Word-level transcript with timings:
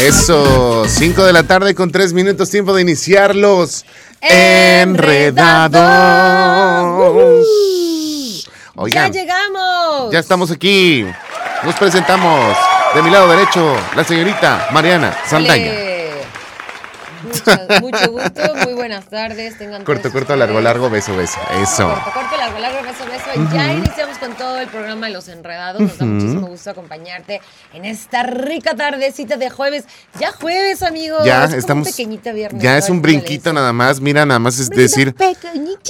Eso, 0.00 0.84
5 0.86 1.24
de 1.24 1.32
la 1.32 1.42
tarde 1.44 1.74
con 1.74 1.90
3 1.90 2.12
minutos, 2.12 2.50
tiempo 2.50 2.74
de 2.74 2.82
iniciar 2.82 3.34
los 3.34 3.84
enredados. 4.20 5.76
ya 8.88 9.08
llegamos. 9.08 10.12
Ya 10.12 10.18
estamos 10.18 10.50
aquí. 10.50 11.06
Nos 11.64 11.74
presentamos. 11.76 12.56
De 12.94 13.02
mi 13.02 13.10
lado 13.10 13.28
derecho, 13.28 13.76
la 13.94 14.04
señorita 14.04 14.68
Mariana 14.72 15.14
Saldaña 15.26 15.85
mucho 17.80 18.10
gusto, 18.10 18.54
muy 18.64 18.74
buenas 18.74 19.08
tardes. 19.08 19.58
Tengan 19.58 19.84
corto, 19.84 20.10
corto, 20.10 20.36
largo, 20.36 20.60
largo, 20.60 20.90
beso, 20.90 21.16
beso. 21.16 21.38
Eso. 21.60 21.88
Corto, 21.88 22.10
corto, 22.12 22.36
largo, 22.36 22.58
largo, 22.58 22.82
beso, 22.82 23.04
beso. 23.06 23.54
Ya 23.54 23.72
iniciamos 23.72 24.18
con 24.18 24.34
todo 24.34 24.58
el 24.58 24.68
programa 24.68 25.06
de 25.06 25.12
Los 25.12 25.28
Enredados. 25.28 25.80
Nos 25.80 25.98
da 25.98 26.06
muchísimo 26.06 26.46
gusto 26.46 26.70
acompañarte 26.70 27.40
en 27.72 27.84
esta 27.84 28.22
rica 28.22 28.74
tardecita 28.74 29.36
de 29.36 29.50
jueves. 29.50 29.84
Ya 30.18 30.32
jueves, 30.32 30.82
amigos. 30.82 31.24
Ya 31.24 31.44
estamos. 31.44 31.88
Pequeñita 31.88 32.32
viernes. 32.32 32.62
Ya 32.62 32.78
es 32.78 32.88
un 32.90 33.02
brinquito 33.02 33.52
nada 33.52 33.72
más. 33.72 34.00
Mira, 34.00 34.24
nada 34.26 34.38
más 34.38 34.58
es 34.58 34.70
decir. 34.70 35.14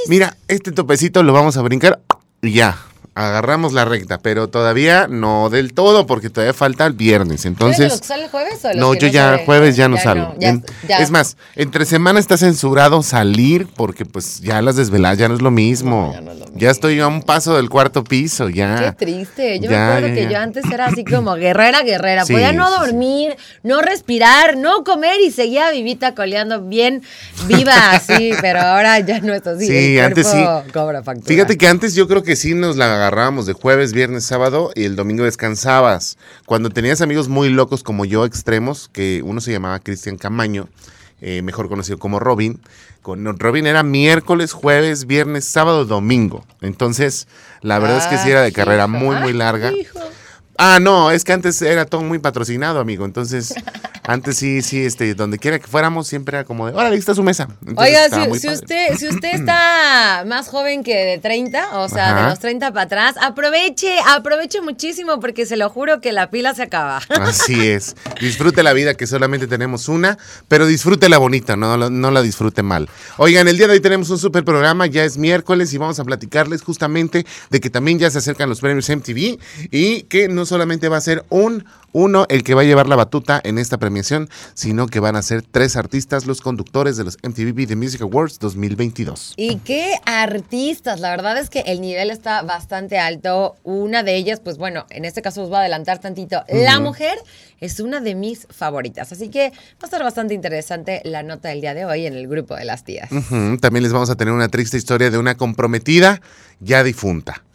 Mira, 0.09 0.37
este 0.49 0.73
topecito 0.73 1.23
lo 1.23 1.33
vamos 1.33 1.57
a 1.57 1.63
brincar 1.63 2.01
y 2.43 2.53
ya 2.53 2.77
agarramos 3.17 3.73
la 3.73 3.87
recta, 3.87 4.19
pero 4.19 4.49
todavía 4.49 5.07
no 5.09 5.49
del 5.49 5.73
todo, 5.73 6.07
porque 6.07 6.29
todavía 6.29 6.53
falta 6.53 6.85
el 6.85 6.93
viernes. 6.93 7.47
Entonces. 7.47 8.01
sale 8.05 8.29
jueves 8.29 8.63
o 8.65 8.75
No, 8.75 8.93
yo 8.93 9.09
ya 9.09 9.41
jueves 9.45 9.75
ya 9.75 9.89
no 9.89 9.97
salgo. 9.97 10.35
Es 10.87 11.11
más, 11.11 11.39
entre 11.55 11.87
semana 11.87 12.21
está 12.21 12.37
censurado 12.37 13.03
salir, 13.03 13.67
porque 13.75 14.05
pues 14.05 14.41
ya 14.41 14.61
las 14.61 14.77
desveladas 14.77 15.19
ya 15.19 15.29
no 15.29 15.35
es 15.35 15.43
lo 15.43 15.51
mismo. 15.51 16.15
ya, 16.55 16.71
estoy 16.71 17.01
a 17.01 17.07
un 17.07 17.23
paso 17.23 17.57
del 17.57 17.71
cuarto 17.71 18.05
piso, 18.05 18.51
ya. 18.51 18.95
Qué 18.97 19.07
triste. 19.07 19.61
Yo 19.61 19.71
me 19.71 19.77
acuerdo 19.77 20.15
que 20.15 20.29
yo 20.31 20.39
antes 20.39 20.65
era 20.71 20.87
así 20.87 21.03
como 21.03 21.35
guerrera, 21.37 21.83
guerrera. 21.83 22.27
Podía 22.27 22.53
no 22.53 22.71
dormir, 22.71 23.37
no 23.63 23.81
respirar, 23.81 24.59
no 24.59 24.85
comer 24.85 25.21
y 25.23 25.31
seguía 25.31 25.71
vivita 25.71 26.15
coleando 26.15 26.61
bien 26.61 27.03
viva 27.47 27.93
así, 27.93 28.33
pero 28.43 28.61
ahora 28.61 29.01
ya 29.01 29.21
no 29.21 29.33
es 29.33 29.47
así. 29.47 29.67
Sí, 29.67 29.99
antes 29.99 30.27
sí. 30.27 30.45
Fíjate 31.25 31.57
que 31.57 31.67
antes 31.67 31.95
yo 31.95 32.07
creo 32.07 32.23
que 32.23 32.37
sí 32.37 32.55
nos 32.55 32.77
la 32.77 33.06
agarrábamos 33.07 33.47
de 33.47 33.53
jueves, 33.53 33.93
viernes, 33.93 34.25
sábado 34.25 34.73
y 34.75 34.85
el 34.85 34.97
domingo 34.97 35.23
descansabas. 35.23 36.19
Cuando 36.45 36.71
tenías 36.71 37.01
amigos 37.01 37.29
muy 37.29 37.51
locos 37.51 37.85
como 37.85 38.05
yo, 38.05 38.25
extremos, 38.25 38.91
que 38.93 39.23
uno 39.25 39.41
se 39.41 39.53
llamaba 39.53 39.79
Cristian 39.79 40.19
Camaño, 40.19 40.69
eh, 41.21 41.41
mejor 41.43 41.69
conocido 41.69 41.99
como 41.99 42.19
Robin. 42.19 42.61
Con 43.03 43.25
Robin 43.39 43.69
era 43.69 43.85
miércoles, 43.85 44.53
jueves, 44.53 45.07
viernes, 45.07 45.45
sábado, 45.45 45.85
domingo. 45.85 46.45
Entonces, 46.61 47.29
la 47.63 47.79
verdad 47.79 47.99
es 47.99 48.07
que 48.07 48.19
sí 48.19 48.29
era 48.29 48.43
de 48.43 48.51
carrera 48.51 48.89
muy, 48.89 49.15
muy 49.17 49.33
larga. 49.33 49.73
Ah, 50.59 50.79
no, 50.81 51.11
es 51.11 51.25
que 51.25 51.33
antes 51.33 51.61
era 51.63 51.85
todo 51.85 52.03
muy 52.03 52.19
patrocinado, 52.19 52.81
amigo. 52.81 53.05
Entonces, 53.05 53.55
antes 54.05 54.37
sí, 54.37 54.63
sí, 54.63 54.85
este, 54.85 55.15
donde 55.15 55.39
quiera 55.39 55.59
que 55.59 55.67
fuéramos, 55.67 56.07
siempre 56.07 56.39
era 56.39 56.45
como 56.45 56.67
de, 56.67 56.73
órale, 56.73 56.97
está 56.97 57.15
su 57.15 57.23
mesa. 57.23 57.49
Oiga, 57.77 58.09
si, 58.11 58.49
usted, 58.49 58.97
si 58.97 59.09
usted 59.09 59.35
está 59.35 60.25
más 60.27 60.49
joven 60.49 60.83
que 60.83 60.95
de 60.95 61.19
30, 61.19 61.79
o 61.79 61.89
sea, 61.89 62.23
de 62.23 62.31
los 62.31 62.39
30 62.39 62.73
para 62.73 62.83
atrás, 62.83 63.17
aproveche, 63.21 63.99
aproveche 64.07 64.61
muchísimo 64.61 65.21
porque 65.21 65.47
se 65.47 65.57
lo 65.57 65.69
juro 65.71 66.01
que 66.01 66.13
la 66.13 66.31
pila 66.31 66.55
se 66.55 66.63
acaba. 66.63 67.01
Así 67.21 67.69
es. 67.69 67.97
Disfrute 68.21 68.63
la 68.63 68.73
vida, 68.73 68.95
que 68.95 69.07
solamente 69.07 69.47
tenemos 69.47 69.89
una, 69.89 70.19
pero 70.49 70.67
disfrute 70.67 71.09
la 71.09 71.19
bonita, 71.19 71.57
no, 71.57 71.77
no 71.77 72.11
la 72.11 72.23
disfrute 72.23 72.63
mal. 72.63 72.89
Oigan, 73.19 73.49
el 73.49 73.59
día 73.59 73.67
de 73.67 73.75
hoy 73.75 73.81
tenemos 73.81 74.11
un 74.11 74.19
super 74.19 74.45
programa, 74.45 74.87
ya 74.87 75.05
es 75.05 75.19
miércoles 75.19 75.73
y 75.73 75.79
vamos 75.79 75.99
a 76.01 76.05
platicarles 76.05 76.63
justamente 76.63 77.27
de 77.51 77.61
que 77.61 77.71
también 77.71 77.99
ya 77.99 78.11
se 78.11 78.19
acercan 78.19 78.49
los 78.49 78.61
premios 78.61 78.89
MTV 78.89 79.39
y 79.71 80.03
que 80.03 80.29
solamente 80.47 80.89
va 80.89 80.97
a 80.97 81.01
ser 81.01 81.25
un 81.29 81.65
uno 81.93 82.27
el 82.29 82.45
que 82.45 82.55
va 82.55 82.61
a 82.61 82.65
llevar 82.65 82.89
la 82.89 82.97
batuta 82.97 83.41
en 83.43 83.57
esta 83.57 83.79
premiación, 83.79 84.29
sino 84.53 84.87
que 84.87 85.01
van 85.01 85.17
a 85.17 85.23
ser 85.23 85.41
tres 85.43 85.77
artistas 85.77 86.27
los 86.27 86.43
conductores 86.43 86.99
de 86.99 87.05
los 87.05 87.17
MTV 87.23 87.67
The 87.67 87.75
Music 87.75 88.03
Awards 88.03 88.39
2022. 88.39 89.33
¿Y 89.37 89.57
qué 89.57 89.95
artistas? 90.05 91.01
La 91.01 91.09
verdad 91.09 91.39
es 91.39 91.49
que 91.49 91.61
el 91.61 91.81
nivel 91.81 92.11
está 92.11 92.43
bastante 92.43 92.99
alto. 92.99 93.57
Una 93.65 94.03
de 94.03 94.15
ellas, 94.15 94.41
pues 94.41 94.59
bueno, 94.59 94.85
en 94.91 95.07
este 95.07 95.23
caso 95.23 95.43
os 95.43 95.49
voy 95.49 95.57
a 95.57 95.61
adelantar 95.61 95.99
tantito. 95.99 96.45
La 96.49 96.81
mujer 96.81 97.17
es 97.61 97.81
una 97.81 98.01
de 98.01 98.15
mis 98.15 98.47
favoritas, 98.51 99.11
así 99.13 99.31
que 99.31 99.51
va 99.51 99.83
a 99.83 99.87
estar 99.87 100.03
bastante 100.03 100.35
interesante 100.35 101.01
la 101.05 101.23
nota 101.23 101.49
del 101.49 101.63
día 101.63 101.73
de 101.73 101.87
hoy 101.87 102.05
en 102.05 102.13
el 102.13 102.29
grupo 102.29 102.57
de 102.57 102.67
las 102.67 102.85
tías. 102.85 103.09
También 103.61 103.83
les 103.83 103.93
vamos 103.95 104.11
a 104.11 104.17
tener 104.17 104.35
una 104.35 104.49
triste 104.49 104.77
historia 104.77 105.11
de 105.11 105.17
una 105.17 105.37
comprometida 105.37 106.21
ya 106.61 106.83
difunta. 106.83 107.46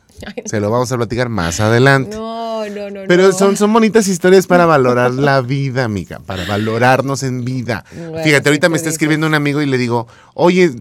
Se 0.46 0.60
lo 0.60 0.70
vamos 0.70 0.92
a 0.92 0.98
platicar 0.98 1.30
más 1.30 1.60
adelante. 1.60 2.16
No, 2.16 2.68
no, 2.70 2.90
no. 2.90 3.02
Pero 3.08 3.32
Son, 3.32 3.58
son 3.58 3.74
bonitas 3.74 4.08
historias 4.08 4.48
para 4.48 4.66
valorar 4.66 5.12
la 5.12 5.42
vida, 5.42 5.84
amiga, 5.84 6.20
para 6.20 6.46
valorarnos 6.46 7.24
en 7.24 7.44
vida. 7.44 7.84
Fíjate, 8.24 8.50
ahorita 8.50 8.70
me 8.70 8.78
está 8.78 8.90
escribiendo 8.90 9.28
un 9.28 9.34
amigo 9.34 9.62
y 9.62 9.66
le 9.66 9.78
digo, 9.78 10.08
oye, 10.34 10.72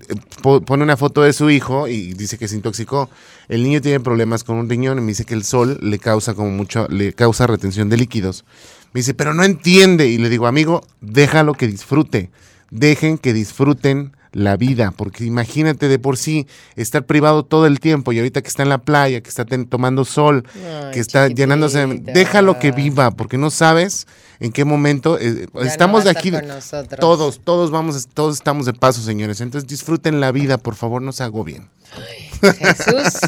pone 0.42 0.82
una 0.82 0.96
foto 0.96 1.22
de 1.22 1.32
su 1.32 1.50
hijo 1.50 1.88
y 1.88 2.12
dice 2.14 2.38
que 2.38 2.48
se 2.48 2.56
intoxicó. 2.56 3.08
El 3.48 3.62
niño 3.62 3.80
tiene 3.80 4.00
problemas 4.00 4.44
con 4.44 4.56
un 4.56 4.68
riñón 4.68 4.98
y 4.98 5.00
me 5.00 5.08
dice 5.08 5.24
que 5.24 5.34
el 5.34 5.44
sol 5.44 5.78
le 5.82 5.98
causa 5.98 6.34
como 6.34 6.50
mucho, 6.50 6.86
le 6.88 7.12
causa 7.12 7.46
retención 7.46 7.88
de 7.88 7.96
líquidos. 7.96 8.44
Me 8.92 9.00
dice, 9.00 9.14
pero 9.14 9.34
no 9.34 9.44
entiende. 9.44 10.06
Y 10.08 10.18
le 10.18 10.28
digo, 10.28 10.46
amigo, 10.46 10.82
déjalo 11.00 11.54
que 11.54 11.66
disfrute. 11.66 12.30
Dejen 12.70 13.18
que 13.18 13.32
disfruten 13.32 14.12
la 14.32 14.56
vida, 14.56 14.92
porque 14.96 15.24
imagínate 15.24 15.88
de 15.88 15.98
por 15.98 16.16
sí 16.16 16.46
estar 16.76 17.04
privado 17.04 17.44
todo 17.44 17.66
el 17.66 17.80
tiempo 17.80 18.12
y 18.12 18.18
ahorita 18.18 18.42
que 18.42 18.48
está 18.48 18.62
en 18.62 18.68
la 18.68 18.78
playa, 18.78 19.20
que 19.20 19.28
está 19.28 19.44
tomando 19.44 20.04
sol, 20.04 20.44
que 20.92 21.00
está 21.00 21.28
llenándose, 21.28 21.86
déjalo 21.86 22.58
que 22.58 22.72
viva, 22.72 23.10
porque 23.10 23.38
no 23.38 23.50
sabes 23.50 24.06
en 24.38 24.52
qué 24.52 24.64
momento 24.64 25.18
eh, 25.18 25.46
estamos 25.62 26.04
de 26.04 26.10
aquí 26.10 26.32
todos, 26.98 27.40
todos 27.40 27.70
vamos, 27.70 28.08
todos 28.12 28.36
estamos 28.36 28.66
de 28.66 28.72
paso, 28.72 29.02
señores. 29.02 29.40
Entonces 29.40 29.68
disfruten 29.68 30.20
la 30.20 30.32
vida, 30.32 30.58
por 30.58 30.74
favor, 30.74 31.02
no 31.02 31.12
se 31.12 31.24
Jesús. 32.40 33.20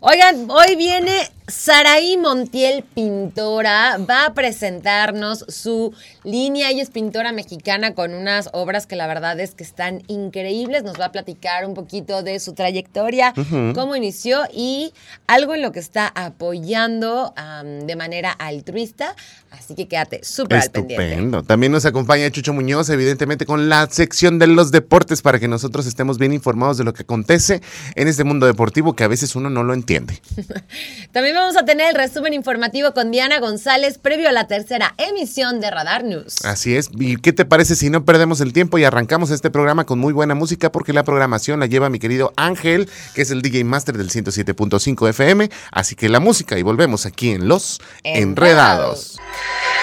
Oigan, 0.00 0.50
hoy 0.50 0.76
viene 0.76 1.30
Saraí 1.46 2.16
Montiel, 2.16 2.82
pintora, 2.82 3.98
va 3.98 4.26
a 4.26 4.34
presentarnos 4.34 5.44
su 5.48 5.92
línea. 6.24 6.70
Ella 6.70 6.82
es 6.82 6.90
pintora 6.90 7.32
mexicana 7.32 7.94
con 7.94 8.14
unas 8.14 8.48
obras 8.52 8.86
que 8.86 8.96
la 8.96 9.06
verdad 9.06 9.38
es 9.40 9.54
que 9.54 9.62
están 9.62 10.02
increíbles. 10.08 10.82
Nos 10.82 10.98
va 10.98 11.06
a 11.06 11.12
platicar 11.12 11.66
un 11.66 11.74
poquito 11.74 12.22
de 12.22 12.40
su 12.40 12.54
trayectoria, 12.54 13.34
cómo 13.74 13.94
inició 13.94 14.44
y 14.52 14.92
algo 15.26 15.54
en 15.54 15.62
lo 15.62 15.72
que 15.72 15.80
está 15.80 16.10
apoyando 16.14 17.34
de 17.62 17.96
manera 17.96 18.32
altruista. 18.32 19.14
Así 19.58 19.74
que 19.74 19.88
quédate 19.88 20.20
súper 20.24 20.58
al 20.58 20.70
pendiente. 20.70 21.42
También 21.46 21.72
nos 21.72 21.84
acompaña 21.84 22.30
Chucho 22.30 22.52
Muñoz, 22.52 22.88
evidentemente, 22.90 23.46
con 23.46 23.68
la 23.68 23.88
sección 23.90 24.38
de 24.38 24.46
los 24.46 24.70
deportes 24.70 25.22
para 25.22 25.38
que 25.38 25.48
nosotros 25.48 25.86
estemos 25.86 26.18
bien 26.18 26.32
informados 26.32 26.78
de 26.78 26.84
lo 26.84 26.92
que 26.92 27.02
acontece 27.02 27.60
en 27.94 28.08
este 28.08 28.24
mundo 28.24 28.46
deportivo 28.46 28.94
que 28.94 29.04
a 29.04 29.08
veces 29.08 29.34
uno 29.36 29.50
no 29.50 29.64
lo 29.64 29.74
entiende. 29.74 30.20
También 31.12 31.34
vamos 31.34 31.56
a 31.56 31.64
tener 31.64 31.90
el 31.90 31.94
resumen 31.96 32.34
informativo 32.34 32.92
con 32.92 33.10
Diana 33.10 33.40
González 33.40 33.98
previo 33.98 34.28
a 34.28 34.32
la 34.32 34.46
tercera 34.46 34.94
emisión 34.98 35.60
de 35.60 35.70
Radar 35.70 36.04
News. 36.04 36.44
Así 36.44 36.76
es. 36.76 36.90
¿Y 36.98 37.16
qué 37.16 37.32
te 37.32 37.44
parece 37.44 37.76
si 37.76 37.90
no 37.90 38.04
perdemos 38.04 38.40
el 38.40 38.52
tiempo 38.52 38.78
y 38.78 38.84
arrancamos 38.84 39.30
este 39.30 39.50
programa 39.50 39.84
con 39.84 39.98
muy 39.98 40.12
buena 40.12 40.34
música? 40.34 40.70
Porque 40.72 40.92
la 40.92 41.04
programación 41.04 41.60
la 41.60 41.66
lleva 41.66 41.90
mi 41.90 41.98
querido 41.98 42.32
Ángel, 42.36 42.88
que 43.14 43.22
es 43.22 43.30
el 43.30 43.42
DJ 43.42 43.64
Master 43.64 43.96
del 43.96 44.10
107.5 44.10 45.08
FM. 45.08 45.50
Así 45.70 45.94
que 45.94 46.08
la 46.08 46.20
música 46.20 46.58
y 46.58 46.62
volvemos 46.62 47.06
aquí 47.06 47.30
en 47.30 47.48
Los 47.48 47.80
Enredados. 48.02 49.18
Yeah. 49.48 49.75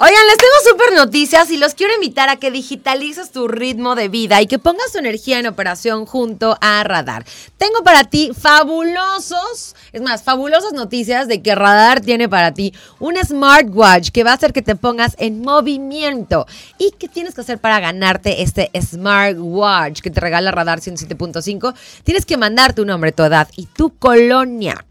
Oigan, 0.00 0.26
les 0.28 0.36
tengo 0.36 0.52
súper 0.70 0.94
noticias 0.94 1.50
y 1.50 1.56
los 1.56 1.74
quiero 1.74 1.92
invitar 1.92 2.28
a 2.28 2.36
que 2.36 2.52
digitalices 2.52 3.32
tu 3.32 3.48
ritmo 3.48 3.96
de 3.96 4.06
vida 4.06 4.40
y 4.40 4.46
que 4.46 4.60
pongas 4.60 4.92
tu 4.92 4.98
energía 4.98 5.40
en 5.40 5.48
operación 5.48 6.06
junto 6.06 6.56
a 6.60 6.84
Radar. 6.84 7.24
Tengo 7.56 7.82
para 7.82 8.04
ti 8.04 8.30
fabulosos, 8.32 9.74
es 9.92 10.00
más, 10.00 10.22
fabulosas 10.22 10.72
noticias 10.72 11.26
de 11.26 11.42
que 11.42 11.56
Radar 11.56 12.00
tiene 12.00 12.28
para 12.28 12.54
ti 12.54 12.72
un 13.00 13.16
smartwatch 13.16 14.10
que 14.10 14.22
va 14.22 14.30
a 14.30 14.34
hacer 14.34 14.52
que 14.52 14.62
te 14.62 14.76
pongas 14.76 15.16
en 15.18 15.40
movimiento. 15.40 16.46
¿Y 16.78 16.92
qué 16.96 17.08
tienes 17.08 17.34
que 17.34 17.40
hacer 17.40 17.58
para 17.58 17.80
ganarte 17.80 18.42
este 18.42 18.70
smartwatch 18.80 20.00
que 20.00 20.12
te 20.12 20.20
regala 20.20 20.52
Radar 20.52 20.78
107.5? 20.78 21.74
Tienes 22.04 22.24
que 22.24 22.36
mandar 22.36 22.72
tu 22.72 22.84
nombre, 22.84 23.10
tu 23.10 23.24
edad 23.24 23.48
y 23.56 23.66
tu 23.66 23.90
colonia 23.98 24.84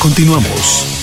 Continuamos. 0.00 0.95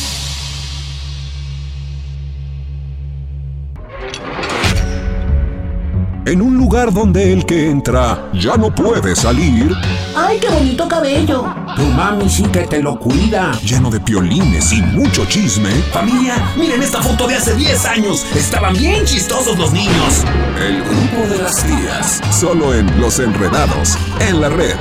En 6.26 6.42
un 6.42 6.58
lugar 6.58 6.94
donde 6.94 7.34
el 7.34 7.46
que 7.46 7.70
entra 7.70 8.30
ya 8.34 8.56
no 8.56 8.74
puede 8.74 9.14
salir, 9.14 9.76
¡Ay, 10.16 10.40
qué 10.40 10.48
bonito 10.48 10.88
cabello! 10.88 11.54
Tu 11.76 11.82
mami 11.82 12.30
sí 12.30 12.44
que 12.44 12.62
te 12.62 12.82
lo 12.82 12.98
cuida. 12.98 13.52
lleno 13.62 13.90
de 13.90 14.00
piolines 14.00 14.72
y 14.72 14.82
mucho 14.82 15.26
chisme, 15.26 15.70
Familia, 15.92 16.36
miren 16.56 16.82
esta 16.82 17.02
foto 17.02 17.28
de 17.28 17.36
hace 17.36 17.56
10 17.56 17.86
años. 17.86 18.26
Estaban 18.36 18.74
bien 18.74 19.04
chistosos 19.06 19.58
los 19.58 19.74
niños. 19.74 20.24
el 20.66 20.82
grupo 20.84 21.28
de 21.28 21.44
las 21.44 21.62
tías, 21.64 22.22
solo 22.32 22.74
en 22.74 23.02
Los 23.02 23.20
Enredados, 23.20 23.98
en 24.22 24.40
la 24.40 24.48
red. 24.48 24.76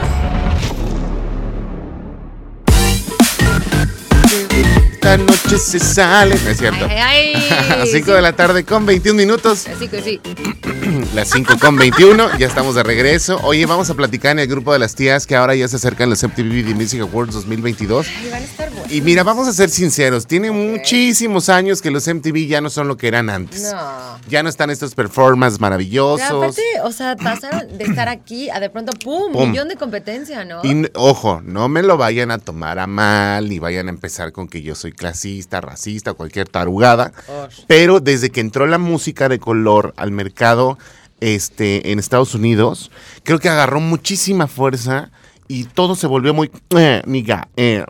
Noche 5.53 5.65
se 5.65 5.79
sale. 5.79 6.37
No 6.45 6.51
es 6.51 6.59
cierto. 6.59 6.87
Ay, 6.89 7.35
ay, 7.35 7.49
A 7.83 7.87
5 7.87 8.07
sí. 8.07 8.13
de 8.13 8.23
la 8.23 8.33
tarde 8.35 8.65
con 8.65 8.87
21 8.87 9.17
minutos. 9.17 9.67
Así 9.67 9.89
que 9.89 10.03
sí. 10.03 10.21
Las 11.15 11.31
5 11.31 11.59
con 11.59 11.77
21, 11.77 12.39
ya 12.39 12.47
estamos 12.47 12.75
de 12.75 12.83
regreso. 12.83 13.39
Oye, 13.43 13.67
vamos 13.67 13.91
a 13.91 13.95
platicar 13.95 14.33
en 14.33 14.41
el 14.41 14.49
grupo 14.49 14.73
de 14.73 14.79
las 14.79 14.95
tías 14.95 15.27
que 15.27 15.37
ahora 15.37 15.55
ya 15.55 15.69
se 15.69 15.77
acercan 15.77 16.11
los 16.11 16.23
MTV 16.23 16.75
Music 16.75 17.01
Awards 17.01 17.35
2022. 17.35 18.07
Ay, 18.09 18.31
van 18.31 18.43
a 18.43 18.45
estar. 18.45 18.62
Y 18.93 19.01
mira, 19.01 19.23
vamos 19.23 19.49
a 19.49 19.55
ser 19.55 19.71
sinceros, 19.71 20.27
tiene 20.27 20.51
muchísimos 20.51 21.49
años 21.49 21.81
que 21.81 21.91
los 21.91 22.07
MTV 22.07 22.47
ya 22.47 22.61
no 22.61 22.69
son 22.69 22.89
lo 22.89 22.99
que 22.99 23.09
eran 23.09 23.31
antes. 23.31 23.73
No. 23.73 24.21
Ya 24.29 24.43
no 24.43 24.51
están 24.51 24.69
estos 24.69 24.95
performances 24.95 25.59
Pero 25.59 25.63
maravillosos. 25.63 26.31
aparte, 26.31 26.63
o 26.85 26.93
sea, 26.93 27.17
pasaron 27.17 27.79
de 27.79 27.85
estar 27.85 28.11
aquí 28.11 28.51
a 28.51 28.61
de 28.61 28.69
pronto, 28.69 28.93
¡pum! 29.03 29.33
Pum. 29.33 29.49
Millón 29.49 29.69
de 29.69 29.77
competencia, 29.77 30.45
¿no? 30.45 30.61
Y 30.63 30.91
ojo, 30.93 31.41
no 31.43 31.71
me 31.71 31.83
lo 31.83 31.97
vayan 31.97 32.31
a 32.31 32.39
tomar 32.39 32.79
a 32.79 32.87
mal, 32.87 33.49
ni 33.49 33.59
vayan 33.59 33.87
a 33.87 33.91
empezar 33.91 34.31
con 34.31 34.47
que 34.47 34.61
yo 34.61 34.75
soy 34.75 34.93
clasista, 34.93 35.63
racista, 35.63 36.13
cualquier 36.13 36.51
tarugada. 36.51 37.13
Pero 37.67 37.99
desde 37.99 38.29
que 38.29 38.41
entró 38.41 38.67
la 38.67 38.77
música 38.77 39.31
de 39.31 39.39
color 39.39 39.95
al 39.97 40.11
mercado 40.11 40.77
este, 41.21 41.93
en 41.93 41.99
Estados 41.99 42.35
Unidos, 42.35 42.91
creo 43.23 43.39
que 43.39 43.49
agarró 43.49 43.81
muchísima 43.81 44.49
fuerza 44.49 45.11
y 45.53 45.65
todo 45.65 45.95
se 45.97 46.07
volvió 46.07 46.33
muy 46.33 46.51
eh, 46.79 47.03
niga, 47.05 47.49
eh, 47.57 47.85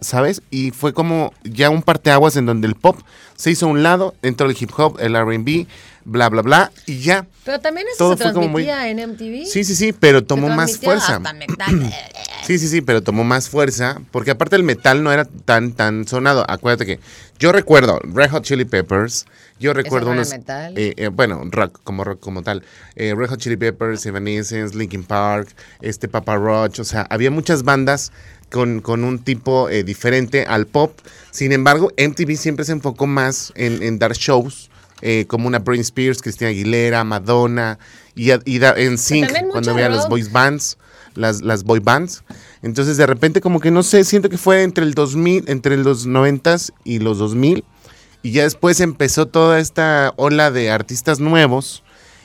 ¿sabes? 0.00 0.42
Y 0.50 0.70
fue 0.70 0.92
como 0.94 1.32
ya 1.42 1.70
un 1.70 1.82
parteaguas 1.82 2.36
en 2.36 2.46
donde 2.46 2.68
el 2.68 2.76
pop 2.76 2.96
se 3.34 3.50
hizo 3.50 3.66
a 3.66 3.68
un 3.70 3.82
lado, 3.82 4.14
entró 4.22 4.48
el 4.48 4.56
hip 4.58 4.70
hop, 4.76 4.96
el 5.00 5.14
RB, 5.20 5.66
bla, 6.04 6.28
bla, 6.28 6.42
bla, 6.42 6.70
y 6.86 7.00
ya. 7.00 7.26
Pero 7.44 7.58
también 7.58 7.88
eso 7.88 7.98
Todo 7.98 8.16
se 8.16 8.22
fue 8.22 8.32
como 8.32 8.46
muy- 8.48 8.64
transmitía 8.64 8.90
en 8.90 9.10
MTV. 9.10 9.46
Sí, 9.46 9.64
sí, 9.64 9.74
sí, 9.74 9.92
pero 9.92 10.22
tomó 10.22 10.48
más 10.50 10.78
transmitía 10.78 10.88
fuerza. 10.88 11.20
Sí, 12.48 12.58
sí, 12.58 12.66
sí, 12.68 12.80
pero 12.80 13.02
tomó 13.02 13.24
más 13.24 13.50
fuerza, 13.50 14.00
porque 14.10 14.30
aparte 14.30 14.56
el 14.56 14.62
metal 14.62 15.02
no 15.02 15.12
era 15.12 15.26
tan, 15.26 15.72
tan 15.72 16.08
sonado. 16.08 16.46
Acuérdate 16.48 16.86
que 16.86 16.98
yo 17.38 17.52
recuerdo 17.52 18.00
Red 18.02 18.30
Hot 18.30 18.42
Chili 18.42 18.64
Peppers, 18.64 19.26
yo 19.60 19.74
recuerdo 19.74 20.12
unos... 20.12 20.30
metal. 20.30 20.72
eh, 20.78 20.94
eh, 20.96 21.08
bueno, 21.08 21.42
rock, 21.50 21.78
como 21.84 22.04
rock 22.04 22.20
como 22.20 22.42
tal. 22.42 22.62
Eh, 22.96 23.14
Red 23.14 23.28
Hot 23.28 23.38
Chili 23.38 23.58
Peppers, 23.58 24.06
Evanescence, 24.06 24.74
Linkin 24.74 25.04
Park, 25.04 25.48
este 25.82 26.08
Papa 26.08 26.36
Roach, 26.36 26.78
o 26.80 26.84
sea, 26.84 27.06
había 27.10 27.30
muchas 27.30 27.64
bandas 27.64 28.12
con, 28.50 28.80
con 28.80 29.04
un 29.04 29.18
tipo 29.18 29.68
eh, 29.68 29.84
diferente 29.84 30.46
al 30.46 30.66
pop. 30.66 30.98
Sin 31.30 31.52
embargo, 31.52 31.92
MTV 31.98 32.34
siempre 32.38 32.64
se 32.64 32.72
enfocó 32.72 33.06
más 33.06 33.52
en, 33.56 33.82
en 33.82 33.98
dar 33.98 34.14
shows. 34.14 34.70
eh, 35.02 35.26
como 35.28 35.48
una 35.48 35.58
Britney 35.58 35.82
Spears, 35.82 36.22
Cristina 36.22 36.48
Aguilera, 36.48 37.04
Madonna 37.04 37.78
y, 38.14 38.30
y 38.50 38.58
da- 38.58 38.74
en 38.74 38.96
Sync, 38.96 39.28
cuando 39.52 39.70
había 39.72 39.88
los 39.90 40.08
boys 40.08 40.32
bands, 40.32 40.78
las, 41.14 41.42
las 41.42 41.64
boy 41.64 41.80
bands. 41.80 42.22
Entonces 42.62 42.96
de 42.96 43.06
repente 43.06 43.40
como 43.40 43.60
que 43.60 43.70
no 43.70 43.82
sé, 43.82 44.04
siento 44.04 44.28
que 44.28 44.38
fue 44.38 44.62
entre 44.62 44.84
el 44.84 44.94
2000, 44.94 45.44
entre 45.48 45.76
los 45.76 46.06
90s 46.06 46.72
y 46.84 46.98
los 46.98 47.18
2000 47.18 47.64
y 48.22 48.32
ya 48.32 48.42
después 48.42 48.80
empezó 48.80 49.26
toda 49.26 49.60
esta 49.60 50.12
ola 50.16 50.50
de 50.50 50.70
artistas 50.70 51.20
nuevos 51.20 51.84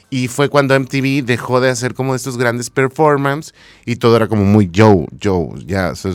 y 0.09 0.27
fue 0.27 0.47
cuando 0.49 0.75
MTV 0.75 1.23
dejó 1.25 1.59
de 1.59 1.69
hacer 1.71 1.93
como 1.95 2.13
estos 2.13 2.37
grandes 2.37 2.69
performances 2.69 3.53
y 3.85 3.95
todo 3.95 4.15
era 4.15 4.27
como 4.27 4.43
muy 4.43 4.69
Joe, 4.75 5.07
Joe, 5.23 5.49
ya, 5.65 5.95
so- 5.95 6.13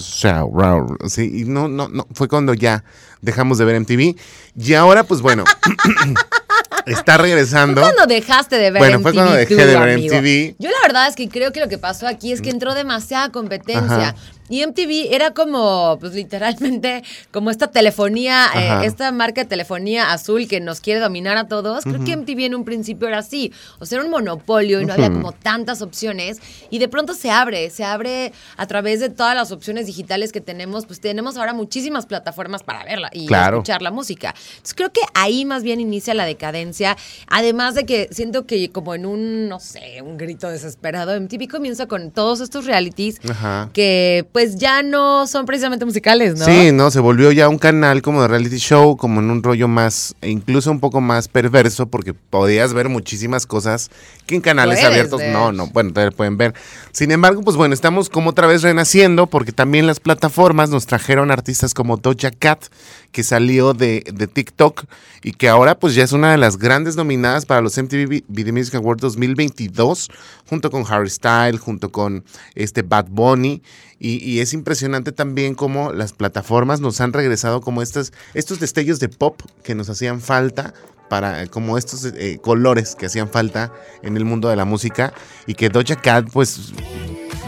rau, 0.54 0.97
sí, 1.09 1.40
y 1.43 1.45
no, 1.45 1.69
no, 1.69 1.88
no, 1.88 2.07
fue 2.12 2.28
cuando 2.28 2.54
ya 2.54 2.85
dejamos 3.23 3.59
de 3.59 3.64
ver 3.64 3.75
MTV 3.76 4.14
y 4.57 4.75
ahora 4.75 5.02
pues 5.04 5.21
bueno, 5.21 5.43
está 6.92 7.16
regresando. 7.18 7.80
¿Cuándo 7.80 8.07
dejaste 8.07 8.57
de 8.57 8.71
ver 8.71 8.80
Bueno, 8.80 8.99
MTV 8.99 9.02
fue 9.02 9.14
cuando 9.14 9.33
dejé 9.33 9.54
tú, 9.54 9.61
de 9.61 9.66
ver 9.66 9.76
amigo? 9.76 10.14
MTV. 10.14 10.57
Yo 10.59 10.71
la 10.71 10.87
verdad 10.87 11.09
es 11.09 11.16
que 11.16 11.28
creo 11.28 11.52
que 11.52 11.61
lo 11.61 11.68
que 11.68 11.78
pasó 11.78 12.07
aquí 12.07 12.33
es 12.33 12.40
que 12.40 12.50
entró 12.50 12.75
demasiada 12.75 13.30
competencia. 13.30 14.11
Ajá. 14.11 14.14
Y 14.49 14.64
MTV 14.67 15.09
era 15.14 15.33
como, 15.33 15.97
pues 16.00 16.14
literalmente, 16.14 17.02
como 17.33 17.50
esta 17.50 17.69
telefonía, 17.69 18.47
eh, 18.55 18.87
esta 18.87 19.11
marca 19.12 19.43
de 19.43 19.49
telefonía 19.49 20.12
azul 20.12 20.47
que 20.49 20.61
nos 20.61 20.81
quiere 20.81 21.00
dominar 21.00 21.37
a 21.37 21.49
todos. 21.49 21.85
Creo 21.85 22.05
que 22.05 22.17
MTV 22.17 22.47
en 22.47 22.55
un 22.55 22.64
principio 22.64 23.09
era 23.09 23.19
así. 23.19 23.52
O 23.78 23.87
sea, 23.87 23.97
era 23.97 24.05
un 24.05 24.11
monopolio 24.11 24.81
y 24.81 24.85
no 24.87 24.93
había 24.95 25.11
como 25.11 25.33
tantas 25.33 25.83
opciones. 25.83 26.38
Y 26.71 26.78
de 26.78 26.88
pronto 26.88 27.14
se 27.14 27.31
abre, 27.31 27.69
se 27.71 27.85
abre 27.85 28.33
a 28.57 28.67
través 28.67 29.00
de 29.00 29.09
todas 29.11 29.35
las 29.35 29.52
opciones 29.52 29.87
digitales 29.87 30.33
que 30.33 30.40
tenemos. 30.40 30.87
Pues 30.87 31.00
tenemos 31.00 31.37
ahora 31.37 31.52
muchísimas 31.52 32.07
plataformas 32.07 32.62
para 32.62 32.85
verla 32.85 33.11
y 33.12 33.26
Claro. 33.26 33.59
escuchar 33.59 33.83
la 33.83 33.90
música. 33.90 34.35
Entonces 34.50 34.75
creo 34.75 34.93
que 34.93 35.00
ahí 35.14 35.45
más 35.45 35.62
bien 35.62 35.81
inicia 35.81 36.14
la 36.14 36.25
decadencia. 36.25 36.97
Además 37.26 37.75
de 37.75 37.85
que 37.85 38.09
siento 38.12 38.47
que 38.47 38.71
como 38.71 38.95
en 38.95 39.05
un, 39.07 39.49
no 39.49 39.61
sé, 39.61 40.00
un 40.02 40.17
grito 40.17 40.49
desesperado, 40.49 41.14
MTV 41.21 41.49
comienza 41.49 41.87
con 41.87 42.11
todos 42.12 42.40
estos 42.40 42.64
realities 42.64 43.21
Ajá. 43.28 43.71
que 43.73 44.26
pues 44.33 44.38
ya 44.57 44.83
no 44.83 45.26
son 45.26 45.47
precisamente 45.47 45.85
musicales, 45.85 46.38
¿no? 46.38 46.45
Sí, 46.45 46.73
no, 46.73 46.90
se 46.90 47.00
volvió 47.00 47.33
ya 47.33 47.49
un 47.49 47.59
canal 47.59 48.02
como 48.02 48.23
de 48.23 48.28
reality 48.28 48.57
show, 48.57 48.97
como 48.97 49.21
en 49.21 49.30
un 49.30 49.42
rollo 49.42 49.68
más, 49.68 50.14
e 50.21 50.30
incluso 50.30 50.71
un 50.71 50.80
poco 50.80 51.00
más 51.00 51.28
perverso, 51.28 51.87
porque 51.87 52.14
podías 52.14 52.75
ver 52.75 52.88
muchísimas 52.88 53.47
cosas 53.47 53.90
que 54.26 54.35
en 54.35 54.40
canales 54.40 54.83
abiertos 54.85 55.21
ver. 55.21 55.33
no, 55.33 55.52
no, 55.52 55.66
bueno, 55.68 55.92
todavía 55.92 56.16
pueden 56.16 56.37
ver. 56.37 56.54
Sin 56.92 57.11
embargo, 57.11 57.42
pues 57.42 57.57
bueno, 57.57 57.75
estamos 57.75 58.09
como 58.11 58.30
otra 58.30 58.47
vez 58.47 58.62
renaciendo, 58.62 59.26
porque 59.26 59.52
también 59.52 59.87
las 59.87 60.00
plataformas 60.00 60.71
nos 60.71 60.87
trajeron 60.87 61.30
artistas 61.30 61.75
como 61.75 61.97
Doja 61.97 62.30
Cat, 62.30 62.64
que 63.12 63.23
salió 63.23 63.75
de, 63.75 64.05
de 64.12 64.27
TikTok 64.27 64.85
y 65.23 65.33
que 65.33 65.49
ahora 65.49 65.79
pues 65.79 65.95
ya 65.95 66.05
es 66.05 66.12
una 66.12 66.31
de 66.31 66.38
las 66.38 66.59
grandes 66.59 66.97
nominadas 66.97 67.47
para 67.47 67.61
los 67.61 67.77
MTV 67.77 68.25
Video 68.29 68.53
Music 68.53 68.75
Awards 68.75 69.00
2022, 69.03 70.11
junto 70.49 70.71
con 70.71 70.85
Harry 70.88 71.11
Styles, 71.11 71.61
junto 71.61 71.91
con 71.91 72.25
este 72.55 72.83
Bad 72.83 73.07
Bunny. 73.11 73.62
Y, 74.00 74.38
es 74.38 74.53
impresionante 74.53 75.11
también 75.11 75.57
cómo 75.57 75.93
las 75.93 76.12
plataformas 76.12 76.81
nos 76.81 77.00
han 77.00 77.12
regresado 77.12 77.61
como 77.61 77.83
estas, 77.83 78.12
estos 78.33 78.61
destellos 78.61 79.00
de 79.00 79.09
pop 79.09 79.41
que 79.65 79.75
nos 79.75 79.91
hacían 79.91 80.21
falta 80.21 80.73
para 81.09 81.43
eh, 81.43 81.49
como 81.49 81.79
estos 81.79 82.05
eh, 82.05 82.38
colores 82.41 82.95
que 82.95 83.07
hacían 83.07 83.29
falta 83.29 83.73
en 84.03 84.17
el 84.17 84.25
mundo 84.25 84.49
de 84.49 84.57
la 84.57 84.65
música 84.65 85.12
y 85.47 85.55
que 85.55 85.69
Doja 85.69 85.97
Cat 85.97 86.29
pues 86.33 86.73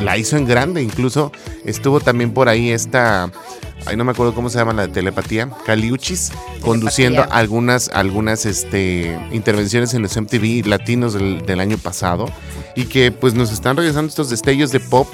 la 0.00 0.17
hizo 0.17 0.37
en 0.37 0.47
grande, 0.47 0.83
incluso 0.83 1.31
estuvo 1.64 2.00
también 2.00 2.33
por 2.33 2.49
ahí 2.49 2.71
esta, 2.71 3.31
ay 3.87 3.96
no 3.96 4.04
me 4.04 4.12
acuerdo 4.12 4.34
cómo 4.34 4.50
se 4.50 4.58
llama 4.58 4.72
la 4.72 4.87
de 4.87 4.92
telepatía, 4.92 5.50
Caliuchis, 5.66 6.32
conduciendo 6.60 7.26
algunas, 7.30 7.88
algunas 7.88 8.46
este, 8.46 9.18
intervenciones 9.32 9.94
en 9.94 10.02
los 10.02 10.16
MTV 10.16 10.66
latinos 10.66 11.14
del, 11.14 11.44
del 11.44 11.60
año 11.60 11.78
pasado. 11.78 12.26
Y 12.76 12.84
que 12.84 13.10
pues 13.10 13.34
nos 13.34 13.52
están 13.52 13.76
regresando 13.76 14.08
estos 14.08 14.30
destellos 14.30 14.70
de 14.70 14.78
pop 14.80 15.08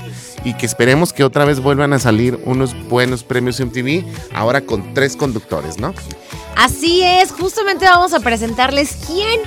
y 0.45 0.55
que 0.55 0.67
esperemos 0.67 1.13
que 1.13 1.25
otra 1.25 1.45
vez 1.45 1.61
vuelvan 1.61 1.93
a 1.93 1.99
salir 1.99 2.39
unos 2.45 2.77
buenos 2.89 3.25
premios 3.25 3.59
MTV, 3.59 4.05
ahora 4.35 4.61
con 4.61 4.95
tres 4.95 5.17
conductores, 5.17 5.79
¿no? 5.79 5.95
Así 6.55 7.03
es, 7.03 7.33
justamente 7.33 7.87
vamos 7.87 8.13
a 8.15 8.21
presentarles 8.21 8.97
quién 9.07 9.41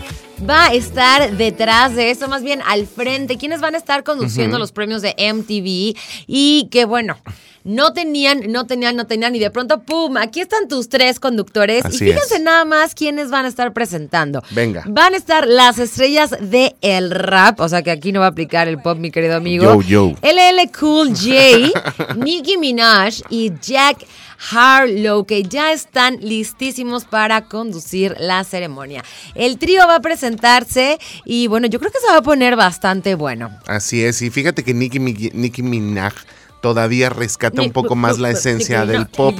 va 0.47 0.67
a 0.67 0.73
estar 0.73 1.37
detrás 1.37 1.95
de 1.95 2.11
esto, 2.11 2.27
más 2.27 2.43
bien 2.43 2.61
al 2.65 2.85
frente, 2.85 3.37
quiénes 3.37 3.61
van 3.61 3.75
a 3.75 3.77
estar 3.77 4.03
conduciendo 4.03 4.59
los 4.59 4.71
premios 4.71 5.01
de 5.01 5.15
MTV 5.17 5.97
y 6.27 6.67
que 6.71 6.85
bueno. 6.85 7.17
No 7.63 7.93
tenían, 7.93 8.51
no 8.51 8.65
tenían, 8.65 8.95
no 8.95 9.05
tenían, 9.05 9.35
y 9.35 9.39
de 9.39 9.51
pronto, 9.51 9.81
¡pum! 9.81 10.17
Aquí 10.17 10.39
están 10.39 10.67
tus 10.67 10.89
tres 10.89 11.19
conductores. 11.19 11.85
Así 11.85 11.95
y 11.95 12.11
fíjense 12.11 12.35
es. 12.35 12.41
nada 12.41 12.65
más 12.65 12.95
quiénes 12.95 13.29
van 13.29 13.45
a 13.45 13.47
estar 13.47 13.73
presentando. 13.73 14.41
Venga. 14.51 14.83
Van 14.87 15.13
a 15.13 15.17
estar 15.17 15.47
las 15.47 15.79
estrellas 15.79 16.35
de 16.39 16.75
el 16.81 17.11
rap, 17.11 17.59
o 17.59 17.69
sea 17.69 17.81
que 17.81 17.91
aquí 17.91 18.11
no 18.11 18.21
va 18.21 18.27
a 18.27 18.29
aplicar 18.29 18.67
el 18.67 18.79
pop, 18.79 18.97
mi 18.97 19.11
querido 19.11 19.35
amigo. 19.35 19.81
Yo, 19.81 19.81
yo. 19.81 20.13
LL 20.21 20.71
Cool 20.77 21.09
J, 21.09 22.15
Nicki 22.15 22.57
Minaj 22.57 23.21
y 23.29 23.51
Jack 23.61 24.05
Harlow, 24.51 25.25
que 25.25 25.43
ya 25.43 25.73
están 25.73 26.17
listísimos 26.21 27.05
para 27.05 27.45
conducir 27.45 28.15
la 28.19 28.43
ceremonia. 28.43 29.03
El 29.35 29.57
trío 29.57 29.85
va 29.87 29.95
a 29.95 30.01
presentarse 30.01 30.97
y 31.25 31.47
bueno, 31.47 31.67
yo 31.67 31.79
creo 31.79 31.91
que 31.91 31.99
se 31.99 32.07
va 32.07 32.17
a 32.17 32.21
poner 32.21 32.55
bastante 32.55 33.15
bueno. 33.15 33.51
Así 33.67 34.03
es, 34.03 34.21
y 34.21 34.29
fíjate 34.29 34.63
que 34.63 34.73
Nicki 34.73 35.61
Minaj 35.61 36.13
todavía 36.61 37.09
rescata 37.09 37.61
un 37.61 37.71
poco 37.71 37.95
más 37.95 38.19
la 38.19 38.29
esencia 38.31 38.85
del 38.85 39.07
pop, 39.07 39.35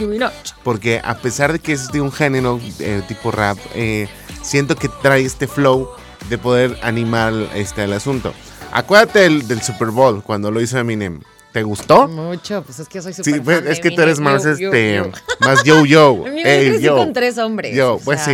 porque 0.64 1.02
a 1.04 1.18
pesar 1.18 1.54
de 1.54 1.60
que 1.60 1.74
es 1.74 1.92
de 1.92 2.02
un 2.02 2.12
género 2.12 2.60
eh, 2.80 3.02
tipo 3.08 3.32
rap, 3.32 3.58
eh, 3.76 4.08
siento 4.42 4.76
que 4.76 4.90
trae 5.02 5.24
este 5.26 5.48
flow 5.48 5.90
de 6.30 6.38
poder 6.38 6.78
animar 6.82 7.34
este, 7.56 7.84
el 7.84 7.94
asunto. 7.94 8.34
Acuérdate 8.72 9.20
del, 9.20 9.48
del 9.48 9.62
Super 9.62 9.90
Bowl 9.90 10.22
cuando 10.24 10.52
lo 10.52 10.62
hizo 10.62 10.78
Eminem. 10.78 11.22
¿Te 11.52 11.64
gustó? 11.64 12.08
Mucho, 12.08 12.62
pues 12.62 12.78
es 12.80 12.88
que 12.88 13.02
soy 13.02 13.12
súper 13.12 13.34
Sí, 13.34 13.40
fan 13.40 13.64
de 13.64 13.72
es 13.72 13.80
que 13.80 13.90
tú 13.90 14.04
eres 14.04 14.20
más 14.20 14.44
Yo, 14.44 14.50
yo, 14.56 14.68
este 14.68 14.96
yo. 14.98 15.12
más 15.40 15.64
yo 15.64 15.84
yo. 15.84 16.24
Yo 16.26 16.32
Ey, 16.46 16.80
yo. 16.80 16.96
con 16.98 17.12
tres 17.12 17.40
hombres, 17.40 17.76
Yo, 17.76 17.96
o 17.96 18.00
pues 18.00 18.22
sea, 18.22 18.34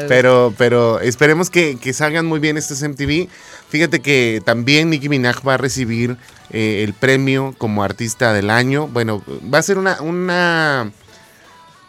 sí. 0.00 0.06
Pero, 0.08 0.54
pero 0.56 0.98
esperemos 1.00 1.50
que, 1.50 1.76
que 1.76 1.92
salgan 1.92 2.24
muy 2.24 2.40
bien 2.40 2.56
estos 2.56 2.80
MTV. 2.82 3.28
Fíjate 3.70 4.00
que 4.00 4.40
también 4.44 4.90
Nicki 4.90 5.08
Minaj 5.08 5.46
va 5.46 5.54
a 5.54 5.56
recibir 5.58 6.16
eh, 6.50 6.82
el 6.84 6.94
premio 6.94 7.54
como 7.58 7.84
artista 7.84 8.32
del 8.32 8.48
año. 8.50 8.88
Bueno, 8.88 9.22
va 9.52 9.58
a 9.58 9.62
ser 9.62 9.76
una, 9.78 10.00
una 10.00 10.90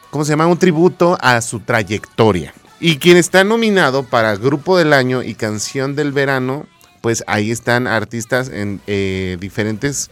¿cómo 0.10 0.26
se 0.26 0.32
llama? 0.32 0.48
Un 0.48 0.58
tributo 0.58 1.18
a 1.22 1.40
su 1.42 1.62
trayectoria. 1.62 2.54
Y 2.82 2.98
quien 2.98 3.18
está 3.18 3.44
nominado 3.44 4.04
para 4.04 4.36
Grupo 4.36 4.78
del 4.78 4.94
Año 4.94 5.22
y 5.24 5.36
Canción 5.36 5.96
del 5.96 6.12
Verano, 6.14 6.66
pues 7.02 7.24
ahí 7.28 7.52
están 7.52 7.88
artistas 7.88 8.50
en 8.50 8.82
eh, 8.88 9.38
diferentes. 9.40 10.10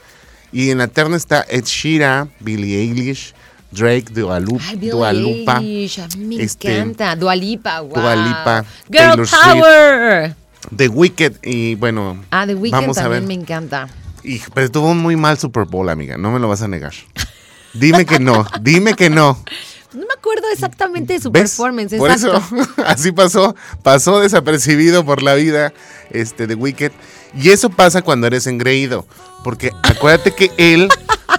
Y 0.52 0.70
en 0.72 0.78
la 0.78 0.88
terna 0.88 1.18
está 1.18 1.46
Ed 1.50 1.66
Sheeran, 1.66 2.32
Billie 2.40 2.80
Eilish, 2.80 3.34
Drake, 3.72 4.06
Dua, 4.14 4.40
Lu- 4.40 4.60
Ay, 4.62 4.76
Billie 4.76 4.92
Dua 4.92 5.12
Lipa. 5.12 5.58
Eilish, 5.60 6.00
a 6.00 6.08
mí 6.18 6.38
me 6.38 6.44
este, 6.44 6.78
encanta. 6.78 7.16
Dualipa, 7.18 7.82
wow. 7.82 7.94
Girl 8.90 9.26
Taylor 9.26 9.28
Swift. 9.28 10.36
The 10.76 10.88
Wicked 10.90 11.38
y 11.44 11.76
bueno, 11.76 12.24
Ah, 12.32 12.46
The 12.46 12.56
Weeknd 12.56 12.72
vamos 12.82 12.98
a 12.98 13.04
también 13.04 13.28
ver. 13.28 13.28
me 13.38 13.42
encanta. 13.42 13.88
Y, 14.24 14.42
pero 14.54 14.70
tuvo 14.70 14.92
un 14.92 14.98
muy 15.00 15.16
mal 15.16 15.38
Super 15.38 15.66
Bowl, 15.66 15.90
amiga, 15.90 16.18
no 16.18 16.32
me 16.32 16.40
lo 16.40 16.48
vas 16.50 16.62
a 16.62 16.68
negar. 16.68 16.94
Dime 17.74 18.06
que 18.06 18.20
no, 18.20 18.46
dime 18.62 18.94
que 18.96 19.10
no. 19.10 19.42
No 19.94 20.02
me 20.02 20.14
acuerdo 20.18 20.44
exactamente 20.52 21.14
de 21.14 21.22
su 21.22 21.32
¿Ves? 21.32 21.44
performance, 21.56 21.96
Por 21.96 22.12
exacto. 22.12 22.38
eso, 22.56 22.68
así 22.86 23.12
pasó, 23.14 23.56
pasó 23.84 24.20
desapercibido 24.20 25.06
por 25.06 25.24
la 25.24 25.34
vida 25.36 25.72
este 26.12 26.46
de 26.48 26.56
Wicked. 26.56 26.92
Y 27.36 27.50
eso 27.50 27.70
pasa 27.70 28.02
cuando 28.02 28.28
eres 28.28 28.48
engreído, 28.48 29.06
porque 29.44 29.72
acuérdate 29.84 30.32
que 30.32 30.52
él 30.58 30.90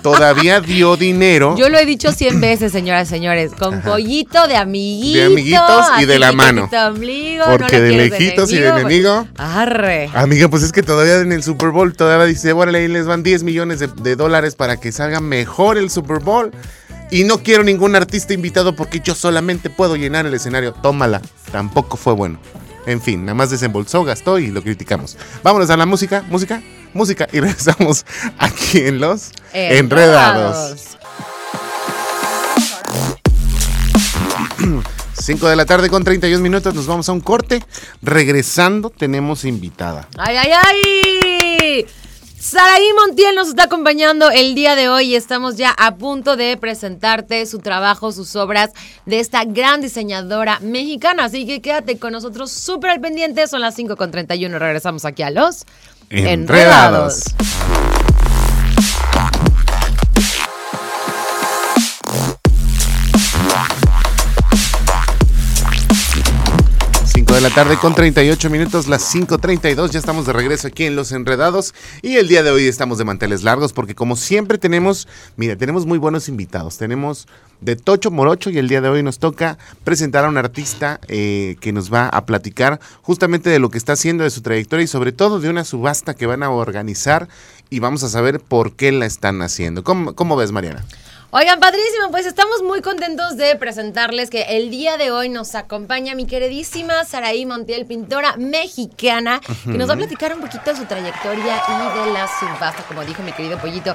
todavía 0.02 0.60
dio 0.60 0.96
dinero. 0.96 1.56
Yo 1.56 1.68
lo 1.68 1.78
he 1.78 1.86
dicho 1.86 2.12
cien 2.12 2.40
veces, 2.40 2.72
señoras 2.72 3.08
y 3.08 3.10
señores, 3.10 3.52
con 3.52 3.82
pollito 3.82 4.46
de 4.46 4.56
amiguito. 4.56 5.18
De 5.18 5.24
amiguitos 5.24 5.86
y 6.00 6.04
de 6.04 6.18
la 6.18 6.32
mano. 6.32 6.68
no 6.72 7.44
Porque 7.46 7.80
de 7.80 7.92
lejitos 7.92 8.52
y 8.52 8.56
de 8.56 8.68
enemigo. 8.68 9.26
Arre. 9.36 10.10
Amiga, 10.14 10.48
pues 10.48 10.62
es 10.62 10.72
que 10.72 10.82
todavía 10.82 11.20
en 11.20 11.32
el 11.32 11.42
Super 11.42 11.70
Bowl 11.70 11.94
todavía 11.94 12.26
dice, 12.26 12.52
órale, 12.52 12.78
ahí 12.78 12.88
les 12.88 13.06
van 13.06 13.22
10 13.22 13.42
millones 13.42 13.78
de, 13.80 13.88
de 13.88 14.16
dólares 14.16 14.54
para 14.54 14.78
que 14.78 14.92
salga 14.92 15.20
mejor 15.20 15.78
el 15.78 15.90
Super 15.90 16.20
Bowl. 16.20 16.52
Y 17.10 17.24
no 17.24 17.42
quiero 17.42 17.64
ningún 17.64 17.96
artista 17.96 18.34
invitado 18.34 18.76
porque 18.76 19.00
yo 19.00 19.14
solamente 19.14 19.70
puedo 19.70 19.96
llenar 19.96 20.26
el 20.26 20.34
escenario. 20.34 20.72
Tómala. 20.74 21.22
Tampoco 21.50 21.96
fue 21.96 22.12
bueno. 22.12 22.38
En 22.86 23.02
fin, 23.02 23.24
nada 23.24 23.34
más 23.34 23.50
desembolsó, 23.50 24.02
gastó 24.04 24.38
y 24.38 24.48
lo 24.50 24.62
criticamos. 24.62 25.18
Vámonos 25.42 25.68
a 25.68 25.76
la 25.76 25.84
música, 25.84 26.24
música, 26.28 26.62
música. 26.94 27.28
Y 27.32 27.40
regresamos 27.40 28.04
aquí 28.38 28.78
en 28.78 29.00
Los 29.00 29.30
Enredados. 29.52 30.98
5 35.28 35.48
de 35.48 35.56
la 35.56 35.66
tarde 35.66 35.90
con 35.90 36.04
31 36.04 36.42
minutos, 36.42 36.74
nos 36.74 36.86
vamos 36.86 37.08
a 37.08 37.12
un 37.12 37.20
corte. 37.20 37.62
Regresando, 38.00 38.90
tenemos 38.90 39.44
invitada. 39.44 40.08
¡Ay, 40.16 40.36
ay, 40.36 40.50
ay! 40.52 41.86
Saraí 42.38 42.92
Montiel 42.94 43.34
nos 43.34 43.48
está 43.48 43.64
acompañando 43.64 44.30
el 44.30 44.54
día 44.54 44.76
de 44.76 44.88
hoy 44.88 45.06
y 45.06 45.16
estamos 45.16 45.56
ya 45.56 45.74
a 45.76 45.96
punto 45.96 46.36
de 46.36 46.56
presentarte 46.56 47.44
su 47.46 47.58
trabajo, 47.58 48.12
sus 48.12 48.36
obras 48.36 48.70
de 49.06 49.18
esta 49.18 49.44
gran 49.44 49.80
diseñadora 49.80 50.60
mexicana. 50.60 51.24
Así 51.24 51.46
que 51.46 51.60
quédate 51.60 51.98
con 51.98 52.12
nosotros 52.12 52.52
súper 52.52 52.92
al 52.92 53.00
pendiente. 53.00 53.46
Son 53.48 53.60
las 53.60 53.74
5 53.74 53.96
con 53.96 54.12
31. 54.12 54.56
Regresamos 54.58 55.04
aquí 55.04 55.22
a 55.22 55.30
los 55.30 55.66
Enredados. 56.10 57.24
5 57.38 57.57
de 67.38 67.42
la 67.42 67.54
tarde 67.54 67.76
con 67.76 67.94
38 67.94 68.50
minutos, 68.50 68.88
las 68.88 69.14
5.32, 69.14 69.90
ya 69.90 70.00
estamos 70.00 70.26
de 70.26 70.32
regreso 70.32 70.66
aquí 70.66 70.86
en 70.86 70.96
Los 70.96 71.12
Enredados 71.12 71.72
y 72.02 72.16
el 72.16 72.26
día 72.26 72.42
de 72.42 72.50
hoy 72.50 72.66
estamos 72.66 72.98
de 72.98 73.04
manteles 73.04 73.44
largos 73.44 73.72
porque 73.72 73.94
como 73.94 74.16
siempre 74.16 74.58
tenemos, 74.58 75.06
mira, 75.36 75.54
tenemos 75.54 75.86
muy 75.86 75.98
buenos 75.98 76.28
invitados, 76.28 76.78
tenemos 76.78 77.28
de 77.60 77.76
Tocho 77.76 78.10
Morocho 78.10 78.50
y 78.50 78.58
el 78.58 78.66
día 78.66 78.80
de 78.80 78.88
hoy 78.88 79.04
nos 79.04 79.20
toca 79.20 79.56
presentar 79.84 80.24
a 80.24 80.28
un 80.28 80.36
artista 80.36 80.98
eh, 81.06 81.54
que 81.60 81.72
nos 81.72 81.94
va 81.94 82.08
a 82.08 82.26
platicar 82.26 82.80
justamente 83.02 83.50
de 83.50 83.60
lo 83.60 83.70
que 83.70 83.78
está 83.78 83.92
haciendo, 83.92 84.24
de 84.24 84.30
su 84.30 84.42
trayectoria 84.42 84.82
y 84.82 84.88
sobre 84.88 85.12
todo 85.12 85.38
de 85.38 85.48
una 85.48 85.64
subasta 85.64 86.14
que 86.14 86.26
van 86.26 86.42
a 86.42 86.50
organizar 86.50 87.28
y 87.70 87.78
vamos 87.78 88.02
a 88.02 88.08
saber 88.08 88.40
por 88.40 88.72
qué 88.72 88.90
la 88.90 89.06
están 89.06 89.42
haciendo. 89.42 89.84
¿Cómo, 89.84 90.16
cómo 90.16 90.34
ves, 90.34 90.50
Mariana? 90.50 90.84
Oigan, 91.30 91.60
padrísimo, 91.60 92.10
pues 92.10 92.24
estamos 92.24 92.62
muy 92.62 92.80
contentos 92.80 93.36
de 93.36 93.54
presentarles 93.56 94.30
que 94.30 94.44
el 94.56 94.70
día 94.70 94.96
de 94.96 95.10
hoy 95.10 95.28
nos 95.28 95.54
acompaña 95.54 96.14
mi 96.14 96.26
queridísima 96.26 97.04
Saraí 97.04 97.44
Montiel, 97.44 97.84
pintora 97.84 98.38
mexicana, 98.38 99.38
que 99.64 99.76
nos 99.76 99.90
va 99.90 99.92
a 99.92 99.96
platicar 99.98 100.34
un 100.34 100.40
poquito 100.40 100.70
de 100.70 100.76
su 100.76 100.86
trayectoria 100.86 101.62
y 101.68 101.98
de 101.98 102.12
la 102.14 102.26
subasta, 102.28 102.82
como 102.88 103.04
dijo 103.04 103.22
mi 103.22 103.32
querido 103.32 103.58
pollito. 103.58 103.94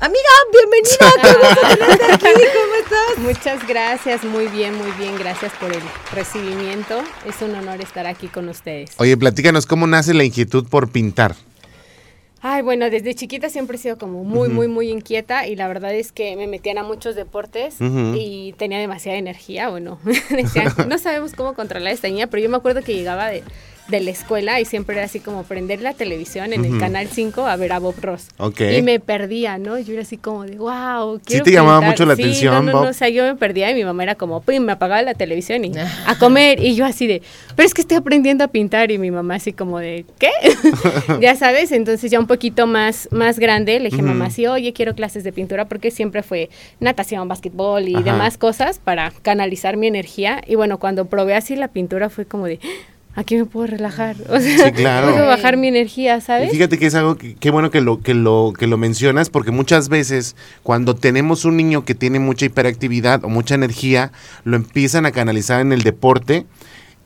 Amiga, 0.00 0.28
bienvenida, 0.50 1.12
qué 1.22 1.38
gusto 1.38 1.86
tenerte 1.86 2.28
aquí, 2.30 2.42
¿cómo 2.52 2.74
estás? 2.82 3.18
Muchas 3.18 3.68
gracias, 3.68 4.24
muy 4.24 4.48
bien, 4.48 4.74
muy 4.74 4.90
bien, 4.98 5.16
gracias 5.16 5.52
por 5.60 5.72
el 5.72 5.82
recibimiento. 6.12 7.00
Es 7.24 7.42
un 7.42 7.54
honor 7.54 7.80
estar 7.80 8.08
aquí 8.08 8.26
con 8.26 8.48
ustedes. 8.48 8.90
Oye, 8.96 9.16
platícanos 9.16 9.66
cómo 9.66 9.86
nace 9.86 10.14
la 10.14 10.24
inquietud 10.24 10.66
por 10.68 10.90
pintar. 10.90 11.36
Ay, 12.48 12.62
bueno, 12.62 12.90
desde 12.90 13.12
chiquita 13.16 13.50
siempre 13.50 13.76
he 13.76 13.80
sido 13.80 13.98
como 13.98 14.22
muy, 14.22 14.48
muy, 14.48 14.68
muy 14.68 14.88
inquieta 14.88 15.48
y 15.48 15.56
la 15.56 15.66
verdad 15.66 15.92
es 15.92 16.12
que 16.12 16.36
me 16.36 16.46
metían 16.46 16.78
a 16.78 16.84
muchos 16.84 17.16
deportes 17.16 17.78
y 17.80 18.54
tenía 18.56 18.78
demasiada 18.78 19.18
energía, 19.18 19.68
bueno, 19.68 19.98
decían, 20.30 20.72
no 20.86 20.96
sabemos 20.98 21.32
cómo 21.32 21.54
controlar 21.54 21.92
esta 21.92 22.06
niña, 22.06 22.28
pero 22.28 22.40
yo 22.44 22.48
me 22.48 22.56
acuerdo 22.56 22.82
que 22.82 22.94
llegaba 22.94 23.26
de, 23.26 23.42
de 23.88 24.00
la 24.00 24.10
escuela 24.10 24.60
y 24.60 24.64
siempre 24.64 24.96
era 24.96 25.04
así 25.04 25.20
como 25.20 25.44
prender 25.44 25.80
la 25.80 25.94
televisión 25.94 26.52
en 26.52 26.64
el 26.64 26.78
canal 26.78 27.08
5 27.08 27.46
a 27.46 27.56
ver 27.56 27.72
a 27.72 27.78
Bob 27.78 27.94
Ross. 28.00 28.28
Ok. 28.38 28.60
Y 28.76 28.82
me 28.82 28.98
perdía, 28.98 29.58
¿no? 29.58 29.78
Yo 29.78 29.92
era 29.92 30.02
así 30.02 30.16
como 30.16 30.42
de, 30.44 30.56
wow, 30.56 31.20
quiero 31.24 31.44
te 31.44 31.52
llamaba 31.52 31.78
pintar". 31.78 31.90
mucho 31.92 32.06
la 32.06 32.16
Sí, 32.16 32.22
atención, 32.22 32.66
no, 32.66 32.72
no, 32.72 32.82
no, 32.84 32.90
o 32.90 32.92
sea, 32.92 33.08
yo 33.08 33.22
me 33.24 33.36
perdía 33.36 33.70
y 33.70 33.74
mi 33.74 33.84
mamá 33.84 34.02
era 34.02 34.14
como, 34.16 34.40
pum, 34.42 34.58
me 34.60 34.72
apagaba 34.72 35.02
la 35.02 35.14
televisión 35.14 35.64
y 35.64 35.72
a 36.06 36.18
comer. 36.18 36.60
Y 36.60 36.74
yo 36.74 36.84
así 36.84 37.06
de, 37.06 37.22
pero 37.54 37.66
es 37.66 37.74
que 37.74 37.80
estoy 37.80 37.96
aprendiendo 37.98 38.42
a 38.44 38.48
pintar. 38.48 38.90
Y 38.90 38.98
mi 38.98 39.10
mamá 39.10 39.36
así 39.36 39.52
como 39.52 39.78
de, 39.78 40.04
¿qué? 40.18 40.30
ya 41.20 41.34
sabes, 41.36 41.70
entonces 41.72 42.10
ya 42.10 42.18
un 42.18 42.26
poquito 42.26 42.66
más, 42.66 43.08
más 43.12 43.38
grande 43.38 43.78
le 43.78 43.90
dije, 43.90 44.02
Ujú. 44.02 44.06
mamá, 44.08 44.30
sí, 44.30 44.46
oye, 44.46 44.72
quiero 44.72 44.94
clases 44.94 45.22
de 45.24 45.32
pintura 45.32 45.66
porque 45.66 45.90
siempre 45.90 46.22
fue 46.22 46.50
natación, 46.80 47.28
básquetbol 47.28 47.88
y 47.88 47.94
Ajá. 47.94 48.02
demás 48.04 48.36
cosas 48.38 48.78
para 48.82 49.12
canalizar 49.22 49.76
mi 49.76 49.86
energía. 49.86 50.42
Y 50.46 50.56
bueno, 50.56 50.78
cuando 50.78 51.04
probé 51.06 51.34
así 51.34 51.54
la 51.56 51.68
pintura 51.68 52.10
fue 52.10 52.24
como 52.26 52.46
de, 52.46 52.58
aquí 53.16 53.34
me 53.36 53.44
puedo 53.46 53.66
relajar. 53.66 54.14
O 54.28 54.38
sea, 54.38 54.66
Sí, 54.66 54.72
claro. 54.72 55.10
puedo 55.12 55.26
bajar 55.26 55.56
mi 55.56 55.66
energía, 55.68 56.18
Y 56.18 56.20
¿sabes? 56.20 56.50
fíjate 56.52 56.78
que 56.78 56.86
es 56.86 56.94
algo 56.94 57.16
que 57.16 57.34
qué 57.34 57.50
bueno 57.50 57.70
que 57.72 57.80
lo 57.80 58.00
que 58.00 58.14
lo 58.14 58.52
que 58.56 58.66
lo 58.68 58.76
mencionas 58.78 59.28
porque 59.30 59.50
muchas 59.50 59.88
veces 59.88 60.36
cuando 60.62 60.94
tenemos 60.94 61.44
un 61.44 61.56
niño 61.56 61.84
que 61.84 61.94
tiene 61.94 62.18
mucha 62.20 62.46
hiperactividad 62.46 63.24
o 63.24 63.28
mucha 63.28 63.54
energía 63.56 64.12
lo 64.44 64.56
empiezan 64.56 65.06
a 65.06 65.10
canalizar 65.12 65.60
en 65.60 65.72
el 65.72 65.82
deporte 65.82 66.46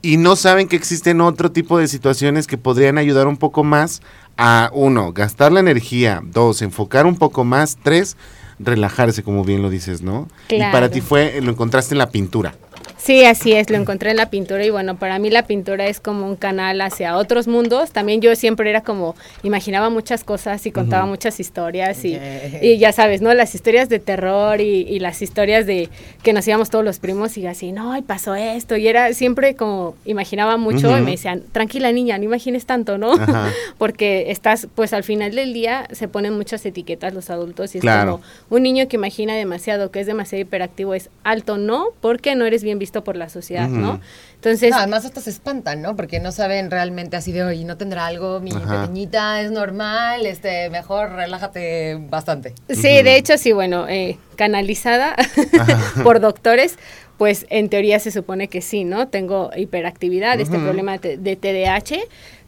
y 0.02 0.16
no 0.16 0.34
saben 0.36 0.66
que 0.68 0.76
existen 0.76 1.20
otro 1.20 1.52
tipo 1.52 1.78
de 1.78 1.86
situaciones 1.88 2.46
que 2.46 2.56
podrían 2.58 2.98
ayudar 2.98 3.26
un 3.26 3.36
poco 3.36 3.64
más 3.64 4.00
a 4.38 4.70
uno 4.72 5.12
gastar 5.12 5.52
la 5.52 5.60
energía, 5.60 6.22
dos 6.24 6.62
enfocar 6.62 7.04
un 7.06 7.16
poco 7.16 7.44
más, 7.44 7.76
tres 7.82 8.16
relajarse 8.58 9.22
como 9.22 9.44
bien 9.44 9.62
lo 9.62 9.70
dices, 9.70 10.02
¿no? 10.02 10.28
Y 10.48 10.58
para 10.58 10.70
Claro. 10.70 10.90
ti 10.90 11.00
fue 11.00 11.40
lo 11.42 11.50
encontraste 11.50 11.94
en 11.94 11.98
la 11.98 12.10
pintura. 12.10 12.54
Sí, 13.02 13.24
así 13.24 13.52
es, 13.54 13.70
lo 13.70 13.76
encontré 13.78 14.10
en 14.10 14.18
la 14.18 14.28
pintura 14.28 14.62
y 14.64 14.68
bueno, 14.68 14.96
para 14.98 15.18
mí 15.18 15.30
la 15.30 15.46
pintura 15.46 15.86
es 15.86 16.00
como 16.00 16.26
un 16.26 16.36
canal 16.36 16.80
hacia 16.82 17.16
otros 17.16 17.48
mundos. 17.48 17.92
También 17.92 18.20
yo 18.20 18.36
siempre 18.36 18.68
era 18.68 18.82
como, 18.82 19.16
imaginaba 19.42 19.88
muchas 19.88 20.22
cosas 20.22 20.66
y 20.66 20.70
contaba 20.70 21.06
muchas 21.06 21.40
historias 21.40 22.04
y, 22.04 22.18
y 22.60 22.76
ya 22.76 22.92
sabes, 22.92 23.22
¿no? 23.22 23.32
Las 23.32 23.54
historias 23.54 23.88
de 23.88 24.00
terror 24.00 24.60
y, 24.60 24.82
y 24.82 24.98
las 24.98 25.22
historias 25.22 25.64
de 25.66 25.88
que 26.22 26.34
nos 26.34 26.46
íbamos 26.46 26.68
todos 26.68 26.84
los 26.84 26.98
primos 26.98 27.38
y 27.38 27.46
así, 27.46 27.72
no, 27.72 27.96
y 27.96 28.02
pasó 28.02 28.34
esto. 28.34 28.76
Y 28.76 28.86
era 28.86 29.14
siempre 29.14 29.54
como, 29.56 29.96
imaginaba 30.04 30.58
mucho 30.58 30.96
y 30.96 31.00
me 31.00 31.12
decían, 31.12 31.42
tranquila 31.52 31.90
niña, 31.92 32.18
no 32.18 32.24
imagines 32.24 32.66
tanto, 32.66 32.98
¿no? 32.98 33.12
Porque 33.78 34.30
estás, 34.30 34.68
pues 34.74 34.92
al 34.92 35.04
final 35.04 35.34
del 35.34 35.54
día 35.54 35.88
se 35.92 36.06
ponen 36.06 36.34
muchas 36.36 36.66
etiquetas 36.66 37.14
los 37.14 37.30
adultos 37.30 37.74
y 37.74 37.78
es 37.78 37.82
Claro. 37.82 38.20
como 38.48 38.56
un 38.58 38.62
niño 38.62 38.88
que 38.88 38.96
imagina 38.96 39.34
demasiado, 39.34 39.90
que 39.90 40.00
es 40.00 40.06
demasiado 40.06 40.42
hiperactivo, 40.42 40.92
es 40.92 41.08
alto, 41.24 41.56
no, 41.56 41.86
porque 42.02 42.34
no 42.34 42.44
eres 42.44 42.62
bien 42.62 42.78
visto 42.78 42.89
por 42.92 43.16
la 43.16 43.28
sociedad. 43.28 43.68
¿no? 43.68 44.00
Entonces, 44.34 44.70
No, 44.70 44.76
además 44.78 45.04
hasta 45.04 45.20
se 45.20 45.30
espantan, 45.30 45.82
¿no? 45.82 45.96
Porque 45.96 46.20
no 46.20 46.32
saben 46.32 46.70
realmente 46.70 47.16
así 47.16 47.32
de, 47.32 47.42
oye, 47.44 47.64
no 47.64 47.76
tendrá 47.76 48.06
algo, 48.06 48.40
mi 48.40 48.50
Ajá. 48.50 48.82
pequeñita 48.82 49.40
es 49.40 49.50
normal, 49.50 50.26
este, 50.26 50.68
mejor 50.70 51.12
relájate 51.12 51.96
bastante. 52.08 52.54
sí, 52.68 53.02
de 53.02 53.16
hecho, 53.16 53.38
sí, 53.38 53.52
bueno, 53.52 53.86
eh, 53.88 54.18
canalizada 54.36 55.14
por 56.02 56.20
doctores, 56.20 56.76
pues 57.18 57.46
en 57.50 57.68
teoría 57.68 57.98
se 58.00 58.10
supone 58.10 58.48
que 58.48 58.62
sí, 58.62 58.84
¿no? 58.84 59.08
Tengo 59.08 59.50
hiperactividad, 59.56 60.40
este 60.40 60.58
problema 60.58 60.98
de, 60.98 61.18
de 61.18 61.36
TDAH. 61.36 61.98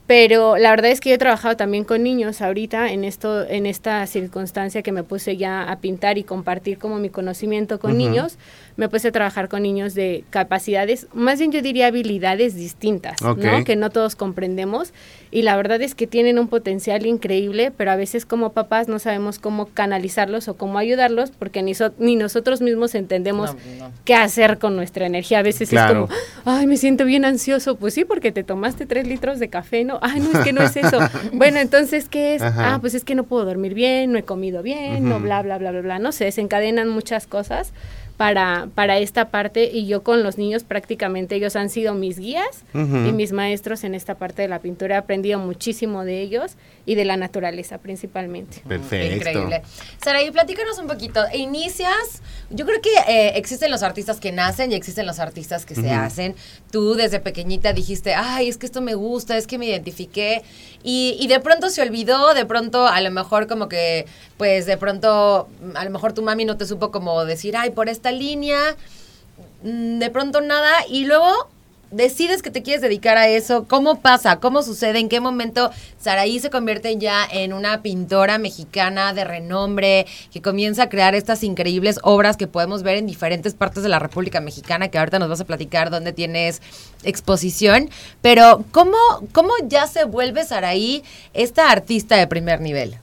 Pero 0.07 0.57
la 0.59 0.71
verdad 0.71 0.91
es 0.91 1.01
que 1.01 1.11
yo 1.11 1.15
he 1.15 1.19
trabajado 1.19 1.57
también 1.57 1.85
con 1.85 2.03
niños 2.03 2.43
ahorita 2.43 2.91
en 2.93 3.05
esto, 3.05 3.47
en 3.49 3.67
esta 3.67 4.05
circunstancia 4.07 4.83
que 4.83 4.91
me 4.91 5.05
puse 5.05 5.37
ya 5.37 5.71
a 5.71 5.79
pintar 5.79 6.19
y 6.19 6.25
compartir 6.25 6.79
como 6.79 6.99
mi 6.99 7.09
conocimiento 7.09 7.79
con 7.79 7.97
niños, 7.97 8.37
me 8.77 8.89
puse 8.89 9.09
a 9.09 9.13
trabajar 9.13 9.49
con 9.49 9.63
niños 9.63 9.95
de 9.95 10.25
capacidades, 10.31 11.07
más 11.13 11.39
bien 11.39 11.53
yo 11.53 11.61
diría 11.63 11.89
habilidades 11.89 12.55
distintas. 12.55 13.21
¿no? 13.23 13.37
Que 13.65 13.77
no 13.77 13.91
todos 13.91 14.17
comprendemos 14.17 14.93
y 15.31 15.43
la 15.43 15.57
verdad 15.57 15.81
es 15.83 15.95
que 15.95 16.07
tienen 16.07 16.39
un 16.39 16.49
potencial 16.49 17.07
increíble, 17.07 17.73
pero 17.77 17.91
a 17.91 17.97
veces 17.97 18.27
como 18.27 18.53
papás 18.53 18.89
no 18.89 18.99
sabemos 18.99 19.39
cómo 19.39 19.67
canalizarlos 19.67 20.49
o 20.49 20.57
cómo 20.57 20.79
ayudarlos 20.79 21.31
porque 21.31 21.63
ni, 21.63 21.75
so- 21.75 21.93
ni 21.99 22.17
nosotros 22.17 22.61
mismos 22.61 22.95
entendemos 22.95 23.55
No, 23.79 23.89
no. 23.89 23.93
qué 24.05 24.15
hacer 24.15 24.59
con 24.59 24.77
nuestra 24.77 25.07
energía. 25.07 25.39
A 25.39 25.43
veces 25.43 25.69
Claro. 25.71 26.09
es 26.11 26.17
como, 26.45 26.57
ay, 26.57 26.67
me 26.67 26.77
siento 26.77 27.05
bien 27.05 27.25
ansioso. 27.25 27.77
Pues 27.77 27.95
sí, 27.95 28.05
porque 28.05 28.33
te 28.33 28.45
tomaste 28.45 28.87
tres 28.87 29.07
litros 29.07 29.39
de 29.39 29.49
café, 29.49 29.85
¿no? 29.85 29.99
Ay, 30.03 30.21
no, 30.21 30.33
es 30.39 30.45
que 30.45 30.53
no 30.53 30.63
es 30.63 30.77
eso. 30.77 30.99
bueno, 31.33 31.59
entonces, 31.59 32.09
¿qué 32.09 32.35
es? 32.35 32.43
Ajá. 32.43 32.75
Ah, 32.75 32.79
pues 32.81 32.95
es 32.95 33.05
que 33.05 33.15
no 33.15 33.25
puedo 33.25 33.45
dormir 33.45 33.75
bien, 33.75 34.13
no 34.13 34.19
he 34.19 34.23
comido 34.25 34.63
bien, 34.63 35.09
no, 35.09 35.19
bla, 35.21 35.43
bla, 35.43 35.59
bla, 35.59 35.71
bla, 35.73 35.81
bla. 35.81 35.99
No 35.99 36.13
sé, 36.13 36.25
desencadenan 36.25 36.89
muchas 36.89 37.27
cosas 37.27 37.73
para, 38.17 38.69
para 38.75 38.99
esta 38.99 39.31
parte 39.31 39.65
y 39.73 39.87
yo 39.87 40.03
con 40.03 40.23
los 40.23 40.39
niños 40.39 40.63
prácticamente 40.65 41.35
ellos 41.35 41.57
han 41.57 41.71
sido 41.71 41.95
mis 41.95 42.19
guías 42.19 42.63
Ujú. 42.75 42.97
y 43.09 43.13
mis 43.13 43.33
maestros 43.33 43.83
en 43.85 43.95
esta 43.95 44.15
parte 44.15 44.43
de 44.43 44.49
la 44.49 44.61
pintura. 44.61 44.95
He 44.97 44.99
aprendido 44.99 45.39
muchísimo 45.39 46.05
de 46.05 46.21
ellos 46.21 46.53
y 46.87 46.95
de 46.95 47.05
la 47.05 47.17
naturaleza 47.17 47.79
principalmente. 47.79 48.63
Perfecto. 48.69 49.17
Increíble. 49.17 49.63
Sara, 50.03 50.23
y 50.23 50.31
platícanos 50.31 50.79
un 50.79 50.87
poquito. 50.87 51.25
Inicias, 51.35 52.23
yo 52.51 52.65
creo 52.67 52.81
que 52.81 52.91
eh, 53.09 53.33
existen 53.37 53.71
los 53.71 53.83
artistas 53.83 54.21
que 54.21 54.31
nacen 54.31 54.71
y 54.73 54.75
existen 54.77 55.07
los 55.07 55.19
artistas 55.19 55.65
que 55.67 55.75
se 55.75 55.81
Ujú. 55.83 55.91
hacen. 55.95 56.35
Tú 56.71 56.95
desde 56.95 57.19
pequeñita 57.21 57.73
dijiste, 57.73 58.15
ay, 58.15 58.49
es 58.49 58.57
que 58.57 58.67
esto 58.67 58.81
me 58.81 58.95
gusta, 58.95 59.37
es 59.37 59.47
que 59.47 59.59
me 59.59 59.67
identifiqué. 59.67 60.43
Y, 60.85 61.17
y 61.21 61.27
de 61.29 61.41
pronto 61.41 61.71
se 61.71 61.83
olvidó, 61.83 62.35
de 62.35 62.45
pronto 62.47 62.87
a 62.87 63.01
lo 63.01 63.11
mejor 63.11 63.47
como 63.47 63.69
que, 63.69 64.07
pues 64.37 64.67
de 64.67 64.77
pronto, 64.77 65.49
mm, 65.63 65.77
a 65.77 65.85
lo 65.85 65.91
mejor 65.91 66.13
tu 66.13 66.23
mami 66.23 66.45
no 66.45 66.57
te 66.57 66.67
supo 66.67 66.91
como 66.91 67.25
decir, 67.25 67.57
ay, 67.57 67.71
por 67.71 67.89
esta 67.89 68.12
línea, 68.13 68.77
mm, 69.63 69.99
de 69.99 70.11
pronto 70.11 70.41
nada. 70.41 70.87
Y 70.89 71.05
luego 71.05 71.49
decides 71.93 72.43
que 72.43 72.51
te 72.51 72.63
quieres 72.63 72.83
dedicar 72.83 73.17
a 73.19 73.29
eso, 73.29 73.67
¿cómo 73.69 74.01
pasa? 74.01 74.41
¿Cómo 74.41 74.63
sucede? 74.63 74.99
¿En 74.99 75.09
qué 75.09 75.21
momento 75.21 75.71
Saraí 76.01 76.41
se 76.41 76.51
convierte 76.51 76.97
ya 76.97 77.25
en 77.31 77.53
una 77.53 77.83
pintora 77.83 78.39
mexicana 78.39 79.13
de 79.13 79.25
renombre 79.25 80.07
que 80.33 80.43
comienza 80.43 80.85
a 80.85 80.89
crear 80.89 81.15
estas 81.15 81.45
increíbles 81.45 82.01
obras 82.03 82.37
que 82.37 82.47
podemos 82.47 82.83
ver 82.83 82.97
en 82.97 83.07
diferentes 83.07 83.55
partes 83.55 83.83
de 83.83 83.91
la 83.91 83.99
República 83.99 84.41
Mexicana, 84.41 84.89
que 84.89 84.99
ahorita 84.99 85.19
nos 85.19 85.29
vas 85.29 85.41
a 85.43 85.45
platicar 85.45 85.91
dónde 85.91 86.13
tienes 86.13 86.63
exposición? 87.05 87.91
Pero 88.23 88.65
¿cómo, 88.73 88.97
cómo 89.33 89.53
ya 89.67 89.87
se 89.87 90.05
vuelve 90.05 90.45
Saraí 90.45 91.05
esta 91.35 91.71
artista 91.71 92.17
de 92.17 92.27
primer 92.27 92.61
nivel? 92.61 92.97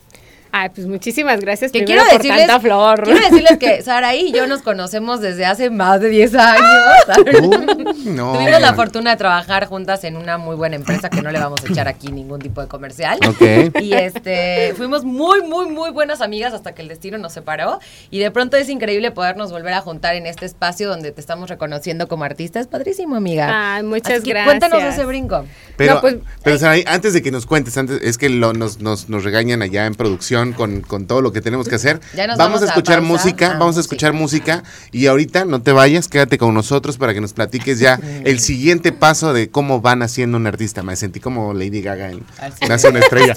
Ay, 0.51 0.69
pues 0.73 0.87
muchísimas 0.87 1.39
gracias 1.41 1.71
Que 1.71 1.85
quiero 1.85 2.01
por 2.03 2.13
decirles, 2.17 2.47
tanta 2.47 2.59
flor. 2.59 3.03
quiero 3.03 3.19
decirles 3.19 3.57
que 3.59 3.81
Saraí 3.83 4.29
y 4.29 4.31
yo 4.31 4.47
nos 4.47 4.61
conocemos 4.63 5.21
desde 5.21 5.45
hace 5.45 5.69
más 5.69 6.01
de 6.01 6.09
10 6.09 6.35
años. 6.35 6.63
Uh, 7.41 7.93
no, 8.05 8.33
Tuvimos 8.33 8.59
la 8.59 8.73
fortuna 8.73 9.11
de 9.11 9.17
trabajar 9.17 9.65
juntas 9.67 10.03
en 10.03 10.15
una 10.17 10.37
muy 10.37 10.55
buena 10.55 10.75
empresa 10.75 11.09
que 11.09 11.21
no 11.21 11.31
le 11.31 11.39
vamos 11.39 11.63
a 11.63 11.67
echar 11.71 11.87
aquí 11.87 12.11
ningún 12.11 12.39
tipo 12.39 12.61
de 12.61 12.67
comercial. 12.67 13.19
Ok. 13.27 13.79
Y 13.81 13.93
este, 13.93 14.73
fuimos 14.75 15.03
muy, 15.03 15.41
muy, 15.43 15.67
muy 15.69 15.91
buenas 15.91 16.21
amigas 16.21 16.53
hasta 16.53 16.73
que 16.73 16.81
el 16.81 16.87
destino 16.87 17.17
nos 17.19 17.33
separó. 17.33 17.79
Y 18.09 18.19
de 18.19 18.31
pronto 18.31 18.57
es 18.57 18.69
increíble 18.69 19.11
podernos 19.11 19.51
volver 19.51 19.73
a 19.73 19.81
juntar 19.81 20.15
en 20.15 20.25
este 20.25 20.45
espacio 20.47 20.89
donde 20.89 21.11
te 21.11 21.21
estamos 21.21 21.49
reconociendo 21.49 22.07
como 22.07 22.23
artista. 22.23 22.59
Es 22.59 22.67
padrísimo, 22.67 23.15
amiga. 23.15 23.75
Ay, 23.75 23.83
muchas 23.83 24.13
Así 24.13 24.23
que 24.23 24.29
gracias. 24.31 24.57
Cuéntanos 24.59 24.93
ese 24.93 25.05
brinco. 25.05 25.45
Pero, 25.77 25.95
No, 25.95 26.01
pues, 26.01 26.15
pero. 26.43 26.57
Saraí, 26.57 26.83
antes 26.87 27.13
de 27.13 27.21
que 27.21 27.29
nos 27.31 27.45
cuentes, 27.45 27.77
antes, 27.77 28.01
es 28.01 28.17
que 28.17 28.29
lo- 28.29 28.53
nos, 28.53 28.79
nos, 28.79 29.09
nos 29.09 29.23
regañan 29.23 29.61
allá 29.61 29.85
en 29.85 29.93
producción 29.95 30.38
con, 30.55 30.81
con 30.81 31.05
todo 31.07 31.21
lo 31.21 31.31
que 31.31 31.41
tenemos 31.41 31.67
que 31.67 31.75
hacer. 31.75 31.99
Ya 32.15 32.27
nos 32.27 32.37
vamos, 32.37 32.59
vamos 32.59 32.61
a 32.63 32.65
escuchar 32.73 32.99
pausa. 32.99 33.13
música, 33.13 33.51
Ah, 33.51 33.57
vamos 33.59 33.77
a 33.77 33.79
escuchar 33.79 34.13
música 34.13 34.63
y 34.91 35.07
ahorita 35.07 35.45
no 35.45 35.61
te 35.61 35.71
vayas, 35.71 36.07
quédate 36.07 36.37
con 36.37 36.53
nosotros 36.53 36.97
para 36.97 37.13
que 37.13 37.21
nos 37.21 37.33
platiques 37.33 37.79
ya 37.79 37.99
el 38.25 38.39
siguiente 38.39 38.91
paso 38.91 39.33
de 39.33 39.49
cómo 39.49 39.81
van 39.81 40.01
haciendo 40.01 40.37
un 40.37 40.47
artista. 40.47 40.83
Me 40.83 40.95
sentí 40.95 41.19
como 41.19 41.53
Lady 41.53 41.81
Gaga 41.81 42.11
en 42.11 42.23
Nace 42.67 42.89
una 42.89 42.99
estrella. 42.99 43.33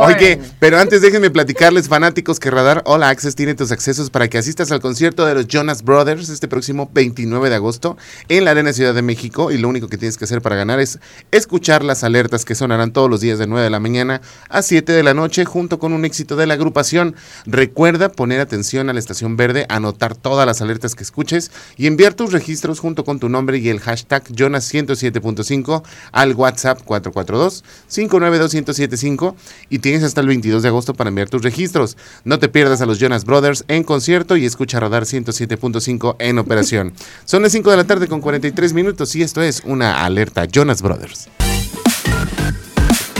Oye, 0.00 0.40
pero 0.58 0.78
antes 0.78 1.02
déjenme 1.02 1.30
platicarles, 1.30 1.88
fanáticos, 1.88 2.40
que 2.40 2.50
Radar 2.50 2.82
All 2.86 3.02
Access 3.02 3.34
tiene 3.34 3.54
tus 3.54 3.72
accesos 3.72 4.10
para 4.10 4.28
que 4.28 4.38
asistas 4.38 4.70
al 4.72 4.80
concierto 4.80 5.26
de 5.26 5.34
los 5.34 5.46
Jonas 5.46 5.82
Brothers 5.82 6.28
este 6.28 6.48
próximo 6.48 6.90
29 6.92 7.50
de 7.50 7.56
agosto 7.56 7.96
en 8.28 8.44
la 8.44 8.52
Arena 8.52 8.72
Ciudad 8.72 8.94
de 8.94 9.02
México. 9.02 9.50
Y 9.50 9.58
lo 9.58 9.68
único 9.68 9.88
que 9.88 9.98
tienes 9.98 10.16
que 10.16 10.24
hacer 10.24 10.42
para 10.42 10.56
ganar 10.56 10.80
es 10.80 10.98
escuchar 11.30 11.84
las 11.84 12.04
alertas 12.04 12.44
que 12.44 12.54
sonarán 12.54 12.92
todos 12.92 13.10
los 13.10 13.20
días 13.20 13.38
de 13.38 13.46
9 13.46 13.64
de 13.64 13.70
la 13.70 13.80
mañana 13.80 14.20
a 14.48 14.62
7 14.62 14.92
de 14.92 15.02
la 15.02 15.14
noche, 15.14 15.44
junto 15.44 15.78
con 15.78 15.92
un 15.92 16.04
éxito 16.04 16.36
de 16.36 16.39
la 16.46 16.54
agrupación. 16.54 17.14
Recuerda 17.46 18.10
poner 18.10 18.40
atención 18.40 18.88
a 18.88 18.92
la 18.92 18.98
estación 18.98 19.36
verde, 19.36 19.66
anotar 19.68 20.16
todas 20.16 20.46
las 20.46 20.62
alertas 20.62 20.94
que 20.94 21.02
escuches 21.02 21.50
y 21.76 21.86
enviar 21.86 22.14
tus 22.14 22.32
registros 22.32 22.80
junto 22.80 23.04
con 23.04 23.18
tu 23.18 23.28
nombre 23.28 23.58
y 23.58 23.68
el 23.68 23.80
hashtag 23.80 24.24
Jonas107.5 24.24 25.82
al 26.12 26.34
WhatsApp 26.34 26.80
442-592-1075 26.86 29.34
y 29.68 29.80
tienes 29.80 30.02
hasta 30.02 30.20
el 30.20 30.26
22 30.28 30.62
de 30.62 30.68
agosto 30.68 30.94
para 30.94 31.08
enviar 31.08 31.28
tus 31.28 31.42
registros. 31.42 31.96
No 32.24 32.38
te 32.38 32.48
pierdas 32.48 32.80
a 32.80 32.86
los 32.86 32.98
Jonas 32.98 33.24
Brothers 33.24 33.64
en 33.68 33.84
concierto 33.84 34.36
y 34.36 34.46
escucha 34.46 34.80
Radar 34.80 35.04
107.5 35.04 36.16
en 36.18 36.38
operación. 36.38 36.94
Son 37.24 37.42
las 37.42 37.52
5 37.52 37.70
de 37.70 37.76
la 37.76 37.84
tarde 37.84 38.08
con 38.08 38.20
43 38.20 38.72
minutos 38.72 39.14
y 39.16 39.22
esto 39.22 39.42
es 39.42 39.62
una 39.64 40.04
alerta 40.04 40.46
Jonas 40.46 40.82
Brothers. 40.82 41.28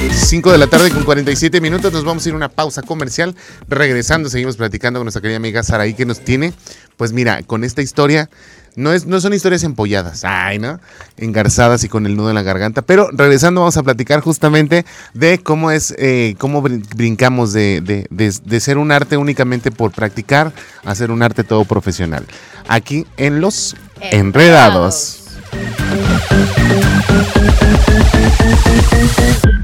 5 0.09 0.53
de 0.53 0.59
la 0.59 0.67
tarde 0.67 0.91
con 0.91 1.05
47 1.05 1.61
minutos. 1.61 1.93
Nos 1.93 2.05
vamos 2.05 2.25
a 2.25 2.29
ir 2.29 2.33
a 2.35 2.37
una 2.37 2.49
pausa 2.49 2.83
comercial. 2.83 3.35
Regresando, 3.69 4.29
seguimos 4.31 4.57
platicando 4.57 4.99
con 4.99 5.05
nuestra 5.05 5.21
querida 5.21 5.37
amiga 5.37 5.63
Saraí 5.63 5.95
que 5.95 6.07
nos 6.07 6.21
tiene. 6.21 6.53
Pues 6.97 7.13
mira, 7.13 7.43
con 7.43 7.65
esta 7.65 7.83
historia. 7.83 8.31
No, 8.77 8.93
es, 8.93 9.05
no 9.05 9.21
son 9.21 9.35
historias 9.35 9.65
empolladas, 9.65 10.23
ay, 10.25 10.61
¿no? 10.61 10.79
Engarzadas 11.17 11.83
y 11.83 11.89
con 11.89 12.07
el 12.07 12.17
nudo 12.17 12.29
en 12.29 12.37
la 12.37 12.43
garganta. 12.43 12.83
Pero 12.83 13.09
regresando 13.13 13.61
vamos 13.63 13.77
a 13.77 13.83
platicar 13.83 14.21
justamente 14.21 14.87
de 15.13 15.41
cómo 15.43 15.73
es, 15.73 15.93
eh, 15.99 16.37
cómo 16.39 16.63
brin- 16.63 16.85
brincamos 16.95 17.53
de, 17.53 17.81
de- 17.81 18.07
de- 18.41 18.61
ser 18.61 18.79
un 18.79 18.93
arte 18.93 19.17
únicamente 19.17 19.73
por 19.73 19.91
practicar 19.91 20.53
a 20.85 20.95
ser 20.95 21.11
un 21.11 21.21
arte 21.23 21.43
todo 21.43 21.65
profesional. 21.65 22.25
Aquí 22.69 23.07
en 23.17 23.41
Los 23.41 23.75
Enredados. 24.01 25.17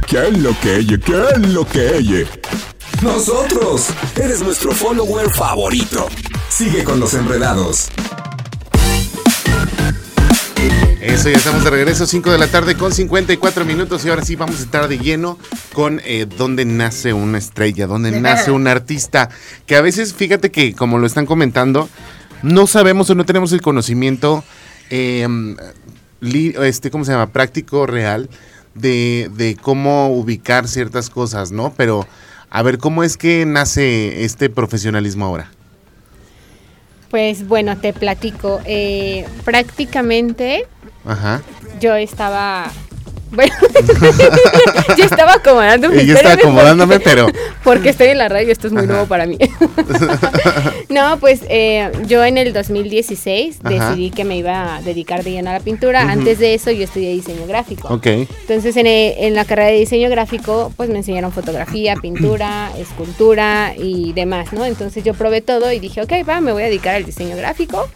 ¿Qué 0.06 0.28
es 0.28 0.38
lo 0.38 0.58
que 0.60 0.76
ella? 0.76 0.98
¿Qué 0.98 1.22
es 1.34 1.48
lo 1.48 1.66
que 1.66 1.96
ella? 1.98 2.26
Nosotros. 3.02 3.88
Eres 4.16 4.40
nuestro 4.42 4.72
follower 4.72 5.30
favorito. 5.30 6.08
Sigue 6.48 6.84
con 6.84 7.00
los 7.00 7.14
enredados. 7.14 7.88
Eso, 11.00 11.28
ya 11.28 11.36
estamos 11.36 11.62
de 11.64 11.70
regreso, 11.70 12.04
5 12.06 12.32
de 12.32 12.38
la 12.38 12.48
tarde 12.48 12.74
con 12.76 12.92
54 12.92 13.64
minutos 13.64 14.04
y 14.04 14.08
ahora 14.08 14.24
sí 14.24 14.34
vamos 14.34 14.58
a 14.58 14.62
estar 14.64 14.88
de 14.88 14.98
lleno 14.98 15.38
con 15.72 16.00
eh, 16.04 16.26
dónde 16.36 16.64
nace 16.64 17.12
una 17.12 17.38
estrella, 17.38 17.86
dónde 17.86 18.10
nace 18.20 18.50
un 18.50 18.66
artista, 18.66 19.28
que 19.66 19.76
a 19.76 19.80
veces, 19.82 20.14
fíjate 20.14 20.50
que 20.50 20.74
como 20.74 20.98
lo 20.98 21.06
están 21.06 21.24
comentando, 21.24 21.88
no 22.42 22.66
sabemos 22.66 23.08
o 23.10 23.14
no 23.14 23.24
tenemos 23.24 23.52
el 23.52 23.60
conocimiento, 23.62 24.42
eh, 24.90 25.28
li- 25.28 25.56
este, 26.20 26.90
¿cómo 26.90 27.04
se 27.04 27.12
llama? 27.12 27.28
Práctico, 27.32 27.86
real, 27.86 28.28
de, 28.74 29.30
de 29.34 29.56
cómo 29.56 30.08
ubicar 30.08 30.68
ciertas 30.68 31.10
cosas, 31.10 31.52
¿no? 31.52 31.72
Pero, 31.76 32.06
a 32.50 32.62
ver, 32.62 32.78
¿cómo 32.78 33.02
es 33.04 33.16
que 33.16 33.44
nace 33.46 34.24
este 34.24 34.50
profesionalismo 34.50 35.24
ahora? 35.24 35.50
Pues 37.10 37.46
bueno, 37.46 37.76
te 37.78 37.92
platico. 37.92 38.60
Eh, 38.64 39.26
prácticamente 39.44 40.66
Ajá. 41.04 41.42
yo 41.80 41.94
estaba. 41.94 42.70
Bueno, 43.30 43.52
yo 44.96 45.04
estaba 45.04 45.34
acomodándome. 45.34 46.02
Y 46.02 46.06
yo 46.06 46.14
estaba 46.14 46.34
acomodándome, 46.34 46.94
porque- 47.00 47.10
pero... 47.10 47.26
Porque 47.64 47.88
estoy 47.90 48.08
en 48.08 48.18
la 48.18 48.28
radio, 48.28 48.52
esto 48.52 48.68
es 48.68 48.72
muy 48.72 48.84
Ajá. 48.84 48.92
nuevo 48.92 49.06
para 49.06 49.26
mí. 49.26 49.36
no, 50.88 51.18
pues 51.18 51.40
eh, 51.48 51.90
yo 52.06 52.24
en 52.24 52.38
el 52.38 52.52
2016 52.52 53.58
Ajá. 53.62 53.90
decidí 53.90 54.10
que 54.10 54.24
me 54.24 54.36
iba 54.36 54.76
a 54.76 54.82
dedicar 54.82 55.24
de 55.24 55.32
lleno 55.32 55.50
a 55.50 55.54
la 55.54 55.60
pintura. 55.60 56.02
Antes 56.02 56.38
de 56.38 56.54
eso 56.54 56.70
yo 56.70 56.84
estudié 56.84 57.10
diseño 57.12 57.46
gráfico. 57.46 57.88
Ok. 57.92 58.06
Entonces 58.06 58.76
en, 58.76 58.86
en 58.86 59.34
la 59.34 59.44
carrera 59.44 59.70
de 59.70 59.78
diseño 59.78 60.08
gráfico 60.10 60.72
pues 60.76 60.88
me 60.88 60.98
enseñaron 60.98 61.32
fotografía, 61.32 61.96
pintura, 62.02 62.70
escultura 62.78 63.74
y 63.76 64.12
demás, 64.12 64.52
¿no? 64.52 64.64
Entonces 64.64 65.02
yo 65.04 65.14
probé 65.14 65.40
todo 65.40 65.72
y 65.72 65.80
dije, 65.80 66.00
ok, 66.02 66.12
va, 66.28 66.40
me 66.40 66.52
voy 66.52 66.62
a 66.62 66.66
dedicar 66.66 66.94
al 66.94 67.04
diseño 67.04 67.36
gráfico. 67.36 67.88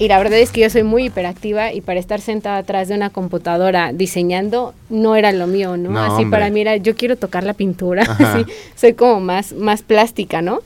Y 0.00 0.08
la 0.08 0.16
verdad 0.16 0.38
es 0.38 0.50
que 0.50 0.62
yo 0.62 0.70
soy 0.70 0.82
muy 0.82 1.04
hiperactiva 1.04 1.74
y 1.74 1.82
para 1.82 2.00
estar 2.00 2.22
sentada 2.22 2.56
atrás 2.56 2.88
de 2.88 2.94
una 2.94 3.10
computadora 3.10 3.92
diseñando 3.92 4.72
no 4.88 5.14
era 5.14 5.30
lo 5.30 5.46
mío, 5.46 5.76
¿no? 5.76 5.90
No, 5.90 6.00
Así 6.00 6.22
hombre. 6.22 6.30
para 6.30 6.50
mí 6.50 6.62
era, 6.62 6.78
yo 6.78 6.96
quiero 6.96 7.16
tocar 7.16 7.44
la 7.44 7.52
pintura, 7.52 8.04
así, 8.18 8.46
soy 8.74 8.94
como 8.94 9.20
más, 9.20 9.52
más 9.52 9.82
plástica, 9.82 10.40
¿no? 10.40 10.60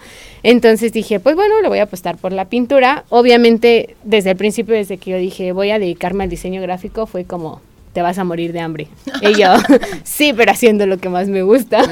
Entonces 0.44 0.92
dije, 0.92 1.18
pues 1.18 1.35
bueno, 1.35 1.61
le 1.62 1.68
voy 1.68 1.81
a 1.81 1.83
apostar 1.83 2.16
por 2.16 2.33
la 2.33 2.44
pintura. 2.44 3.07
Obviamente, 3.09 3.97
desde 4.05 4.31
el 4.31 4.37
principio, 4.37 4.77
desde 4.77 4.99
que 4.99 5.11
yo 5.11 5.18
dije, 5.18 5.51
voy 5.51 5.73
a 5.73 5.81
dedicarme 5.81 6.23
al 6.23 6.31
diseño 6.31 6.62
gráfico, 6.62 7.07
fue 7.07 7.25
como, 7.25 7.61
te 7.92 8.03
vas 8.03 8.18
a 8.18 8.25
morir 8.25 8.53
de 8.53 8.61
hambre. 8.61 8.87
Y 9.20 9.35
yo, 9.35 9.49
sí, 10.05 10.33
pero 10.33 10.53
haciendo 10.53 10.87
lo 10.87 10.99
que 10.99 11.09
más 11.09 11.27
me 11.27 11.42
gusta. 11.42 11.83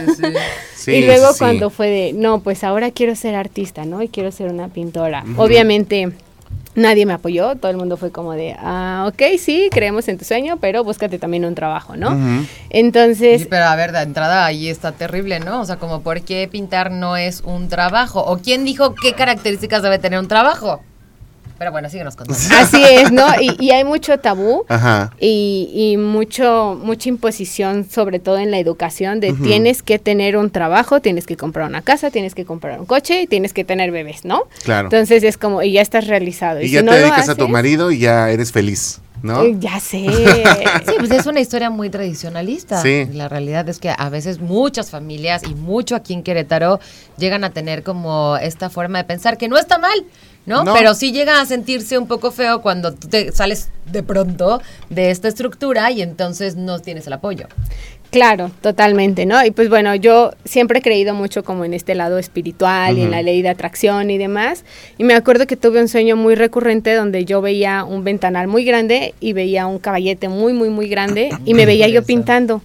Sí, 0.76 0.92
y 0.92 1.06
luego 1.06 1.26
sí, 1.28 1.32
sí. 1.32 1.38
cuando 1.40 1.70
fue 1.70 1.88
de, 1.88 2.12
no, 2.12 2.38
pues 2.38 2.62
ahora 2.62 2.92
quiero 2.92 3.16
ser 3.16 3.34
artista, 3.34 3.84
¿no? 3.84 4.00
Y 4.00 4.06
quiero 4.06 4.30
ser 4.30 4.48
una 4.48 4.68
pintora. 4.68 5.24
Obviamente 5.36 6.12
nadie 6.74 7.06
me 7.06 7.12
apoyó, 7.12 7.54
todo 7.56 7.70
el 7.70 7.76
mundo 7.76 7.96
fue 7.96 8.10
como 8.10 8.32
de, 8.32 8.56
ah, 8.58 9.04
ok, 9.08 9.22
sí, 9.38 9.68
creemos 9.70 10.08
en 10.08 10.18
tu 10.18 10.24
sueño, 10.24 10.58
pero 10.60 10.84
búscate 10.84 11.18
también 11.18 11.44
un 11.44 11.54
trabajo, 11.54 11.96
¿no? 11.96 12.16
Entonces, 12.70 13.42
Sí, 13.42 13.46
pero 13.48 13.66
a 13.66 13.76
ver, 13.76 13.92
de 13.92 14.00
entrada 14.00 14.46
ahí 14.46 14.68
está 14.68 14.92
terrible, 14.92 15.40
¿no? 15.40 15.60
O 15.60 15.64
sea, 15.64 15.76
como 15.76 16.02
por 16.02 16.22
qué 16.22 16.48
pintar 16.50 16.90
no 16.90 17.16
es 17.16 17.42
un 17.42 17.68
trabajo. 17.68 18.20
¿O 18.24 18.38
quién 18.38 18.64
dijo 18.64 18.94
qué 18.94 19.12
características 19.14 19.82
debe 19.82 19.98
tener 19.98 20.18
un 20.18 20.28
trabajo? 20.28 20.82
Pero 21.62 21.70
bueno, 21.70 21.88
síguenos 21.88 22.16
contando. 22.16 22.42
así 22.56 22.82
es, 22.82 23.12
¿no? 23.12 23.24
Y, 23.40 23.54
y 23.64 23.70
hay 23.70 23.84
mucho 23.84 24.18
tabú. 24.18 24.64
Ajá. 24.68 25.12
Y, 25.20 25.70
y 25.72 25.96
mucho 25.96 26.76
mucha 26.82 27.08
imposición 27.08 27.88
sobre 27.88 28.18
todo 28.18 28.38
en 28.38 28.50
la 28.50 28.58
educación 28.58 29.20
de 29.20 29.30
Ujú. 29.30 29.44
tienes 29.44 29.84
que 29.84 30.00
tener 30.00 30.36
un 30.36 30.50
trabajo, 30.50 31.00
tienes 31.00 31.24
que 31.24 31.36
comprar 31.36 31.68
una 31.68 31.80
casa, 31.82 32.10
tienes 32.10 32.34
que 32.34 32.44
comprar 32.44 32.80
un 32.80 32.86
coche 32.86 33.22
y 33.22 33.26
tienes 33.28 33.52
que 33.52 33.62
tener 33.62 33.92
bebés, 33.92 34.24
¿no? 34.24 34.42
Claro. 34.64 34.86
Entonces 34.88 35.22
es 35.22 35.38
como, 35.38 35.62
y 35.62 35.70
ya 35.70 35.82
estás 35.82 36.08
realizado. 36.08 36.60
Y 36.60 36.68
ya 36.68 36.82
no 36.82 36.90
te 36.90 36.98
dedicas 36.98 37.28
a 37.28 37.36
tu 37.36 37.46
marido 37.48 37.92
y 37.92 38.00
ya 38.00 38.28
eres 38.30 38.50
feliz, 38.50 38.98
¿no? 39.22 39.42
eh, 39.42 39.56
Ya 39.58 39.80
sé. 39.80 40.06
Sí, 40.86 40.92
pues 40.98 41.10
es 41.10 41.26
una 41.26 41.40
historia 41.40 41.70
muy 41.70 41.90
tradicionalista. 41.90 42.80
Sí. 42.82 43.06
La 43.12 43.28
realidad 43.28 43.68
es 43.68 43.78
que 43.78 43.90
a 43.96 44.08
veces 44.08 44.40
muchas 44.40 44.90
familias 44.90 45.42
y 45.44 45.54
mucho 45.54 45.94
aquí 45.96 46.12
en 46.12 46.22
Querétaro 46.22 46.80
llegan 47.18 47.44
a 47.44 47.50
tener 47.50 47.82
como 47.82 48.36
esta 48.36 48.70
forma 48.70 48.98
de 48.98 49.04
pensar 49.04 49.38
que 49.38 49.48
no 49.48 49.56
está 49.58 49.78
mal, 49.78 50.04
¿no? 50.46 50.64
No. 50.64 50.74
Pero 50.74 50.94
sí 50.94 51.12
llega 51.12 51.40
a 51.40 51.46
sentirse 51.46 51.98
un 51.98 52.06
poco 52.06 52.30
feo 52.32 52.62
cuando 52.62 52.92
tú 52.92 53.08
te 53.08 53.32
sales 53.32 53.68
de 53.90 54.02
pronto 54.02 54.60
de 54.90 55.10
esta 55.10 55.28
estructura 55.28 55.90
y 55.90 56.02
entonces 56.02 56.56
no 56.56 56.80
tienes 56.80 57.06
el 57.06 57.12
apoyo. 57.14 57.46
Claro, 58.12 58.50
totalmente, 58.60 59.24
¿no? 59.24 59.42
Y 59.42 59.52
pues 59.52 59.70
bueno, 59.70 59.94
yo 59.94 60.32
siempre 60.44 60.80
he 60.80 60.82
creído 60.82 61.14
mucho 61.14 61.42
como 61.44 61.64
en 61.64 61.72
este 61.72 61.94
lado 61.94 62.18
espiritual 62.18 62.98
y 62.98 63.02
en 63.04 63.10
la 63.10 63.22
ley 63.22 63.40
de 63.40 63.48
atracción 63.48 64.10
y 64.10 64.18
demás. 64.18 64.66
Y 64.98 65.04
me 65.04 65.14
acuerdo 65.14 65.46
que 65.46 65.56
tuve 65.56 65.80
un 65.80 65.88
sueño 65.88 66.14
muy 66.14 66.34
recurrente 66.34 66.92
donde 66.92 67.24
yo 67.24 67.40
veía 67.40 67.84
un 67.84 68.04
ventanal 68.04 68.48
muy 68.48 68.66
grande 68.66 69.14
y 69.18 69.32
veía 69.32 69.66
un 69.66 69.78
caballete 69.78 70.28
muy, 70.28 70.52
muy, 70.52 70.68
muy 70.68 70.88
grande 70.88 71.30
y 71.46 71.54
me 71.54 71.64
veía 71.64 71.88
yo 71.88 72.04
pintando. 72.04 72.60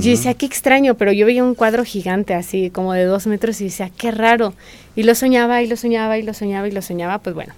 Y 0.00 0.02
yo 0.02 0.10
decía, 0.10 0.34
qué 0.34 0.46
extraño, 0.46 0.96
pero 0.96 1.12
yo 1.12 1.26
veía 1.26 1.44
un 1.44 1.54
cuadro 1.54 1.84
gigante 1.84 2.34
así, 2.34 2.70
como 2.70 2.92
de 2.92 3.04
dos 3.04 3.28
metros 3.28 3.60
y 3.60 3.66
decía, 3.66 3.92
qué 3.96 4.10
raro. 4.10 4.52
Y 4.96 5.04
lo 5.04 5.14
soñaba 5.14 5.62
y 5.62 5.68
lo 5.68 5.76
soñaba 5.76 6.18
y 6.18 6.22
lo 6.22 6.34
soñaba 6.34 6.66
y 6.66 6.72
lo 6.72 6.82
soñaba, 6.82 7.18
pues 7.18 7.36
bueno. 7.36 7.54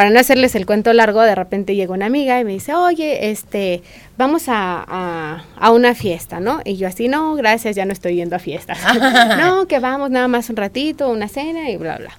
Para 0.00 0.08
no 0.08 0.18
hacerles 0.18 0.54
el 0.54 0.64
cuento 0.64 0.94
largo, 0.94 1.20
de 1.20 1.34
repente 1.34 1.76
llegó 1.76 1.92
una 1.92 2.06
amiga 2.06 2.40
y 2.40 2.44
me 2.46 2.52
dice, 2.52 2.72
oye, 2.72 3.30
este, 3.30 3.82
vamos 4.16 4.48
a, 4.48 4.82
a, 4.88 5.44
a 5.58 5.72
una 5.72 5.94
fiesta, 5.94 6.40
¿no? 6.40 6.62
Y 6.64 6.78
yo 6.78 6.88
así, 6.88 7.06
no, 7.06 7.34
gracias, 7.34 7.76
ya 7.76 7.84
no 7.84 7.92
estoy 7.92 8.14
yendo 8.14 8.34
a 8.34 8.38
fiestas. 8.38 8.78
no, 9.38 9.66
que 9.66 9.78
vamos 9.78 10.08
nada 10.08 10.26
más 10.26 10.48
un 10.48 10.56
ratito, 10.56 11.10
una 11.10 11.28
cena 11.28 11.68
y 11.68 11.76
bla, 11.76 11.98
bla. 11.98 12.12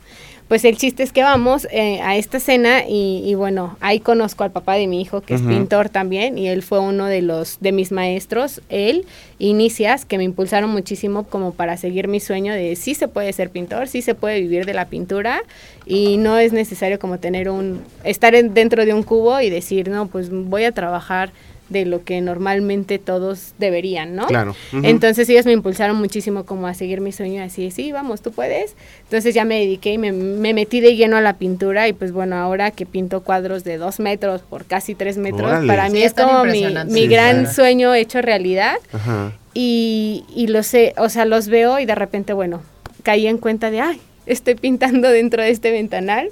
Pues 0.51 0.65
el 0.65 0.75
chiste 0.75 1.01
es 1.01 1.13
que 1.13 1.23
vamos 1.23 1.65
eh, 1.71 2.01
a 2.01 2.17
esta 2.17 2.37
cena 2.41 2.83
y, 2.85 3.23
y 3.25 3.35
bueno, 3.35 3.77
ahí 3.79 4.01
conozco 4.01 4.43
al 4.43 4.51
papá 4.51 4.73
de 4.73 4.85
mi 4.85 5.01
hijo, 5.01 5.21
que 5.21 5.35
es 5.35 5.41
pintor 5.43 5.87
también, 5.87 6.37
y 6.37 6.49
él 6.49 6.61
fue 6.61 6.81
uno 6.81 7.05
de 7.05 7.21
los 7.21 7.61
de 7.61 7.71
mis 7.71 7.93
maestros, 7.93 8.59
él, 8.67 9.05
Inicias, 9.39 10.03
que 10.03 10.17
me 10.17 10.25
impulsaron 10.25 10.69
muchísimo 10.69 11.23
como 11.23 11.53
para 11.53 11.77
seguir 11.77 12.09
mi 12.09 12.19
sueño 12.19 12.51
de 12.53 12.75
sí 12.75 12.95
se 12.95 13.07
puede 13.07 13.31
ser 13.31 13.49
pintor, 13.49 13.87
sí 13.87 14.01
se 14.01 14.13
puede 14.13 14.41
vivir 14.41 14.65
de 14.65 14.73
la 14.73 14.87
pintura 14.89 15.41
y 15.85 16.17
no 16.17 16.37
es 16.37 16.51
necesario 16.51 16.99
como 16.99 17.17
tener 17.17 17.49
un, 17.49 17.81
estar 18.03 18.35
en- 18.35 18.53
dentro 18.53 18.85
de 18.85 18.93
un 18.93 19.03
cubo 19.03 19.39
y 19.39 19.49
decir, 19.49 19.87
no, 19.87 20.07
pues 20.07 20.29
voy 20.31 20.65
a 20.65 20.73
trabajar 20.73 21.31
de 21.71 21.85
lo 21.85 22.03
que 22.03 22.21
normalmente 22.21 22.99
todos 22.99 23.53
deberían, 23.57 24.15
¿no? 24.15 24.27
Claro. 24.27 24.55
Entonces 24.83 25.27
ellos 25.29 25.45
me 25.45 25.53
impulsaron 25.53 25.95
muchísimo 25.97 26.45
como 26.45 26.67
a 26.67 26.73
seguir 26.73 27.01
mi 27.01 27.11
sueño 27.11 27.41
así, 27.43 27.71
sí, 27.71 27.91
vamos, 27.91 28.21
tú 28.21 28.31
puedes. 28.31 28.75
Entonces 29.05 29.33
ya 29.33 29.45
me 29.45 29.59
dediqué 29.59 29.93
y 29.93 29.97
me, 29.97 30.11
me 30.11 30.53
metí 30.53 30.81
de 30.81 30.95
lleno 30.95 31.17
a 31.17 31.21
la 31.21 31.33
pintura 31.37 31.87
y 31.87 31.93
pues 31.93 32.11
bueno, 32.11 32.35
ahora 32.35 32.71
que 32.71 32.85
pinto 32.85 33.21
cuadros 33.21 33.63
de 33.63 33.77
dos 33.77 33.99
metros 33.99 34.41
por 34.41 34.65
casi 34.65 34.93
tres 34.95 35.17
metros, 35.17 35.43
Órale. 35.49 35.67
para 35.67 35.89
mí 35.89 35.97
Sí, 35.99 36.03
es 36.03 36.13
como 36.13 36.43
mi, 36.43 36.49
impresionantes. 36.49 36.93
mi 36.93 37.01
Sí, 37.01 37.07
gran 37.07 37.39
claro. 37.41 37.53
sueño 37.55 37.93
hecho 37.95 38.21
realidad 38.21 38.75
Ajá. 38.91 39.31
y, 39.53 40.25
y 40.35 40.47
lo 40.47 40.63
sé, 40.63 40.93
o 40.97 41.09
sea, 41.09 41.25
los 41.25 41.47
veo 41.47 41.79
y 41.79 41.85
de 41.85 41.95
repente, 41.95 42.33
bueno, 42.33 42.61
caí 43.03 43.27
en 43.27 43.37
cuenta 43.37 43.71
de, 43.71 43.79
ay, 43.81 44.01
estoy 44.25 44.55
pintando 44.55 45.09
dentro 45.09 45.41
de 45.41 45.49
este 45.49 45.71
ventanal. 45.71 46.29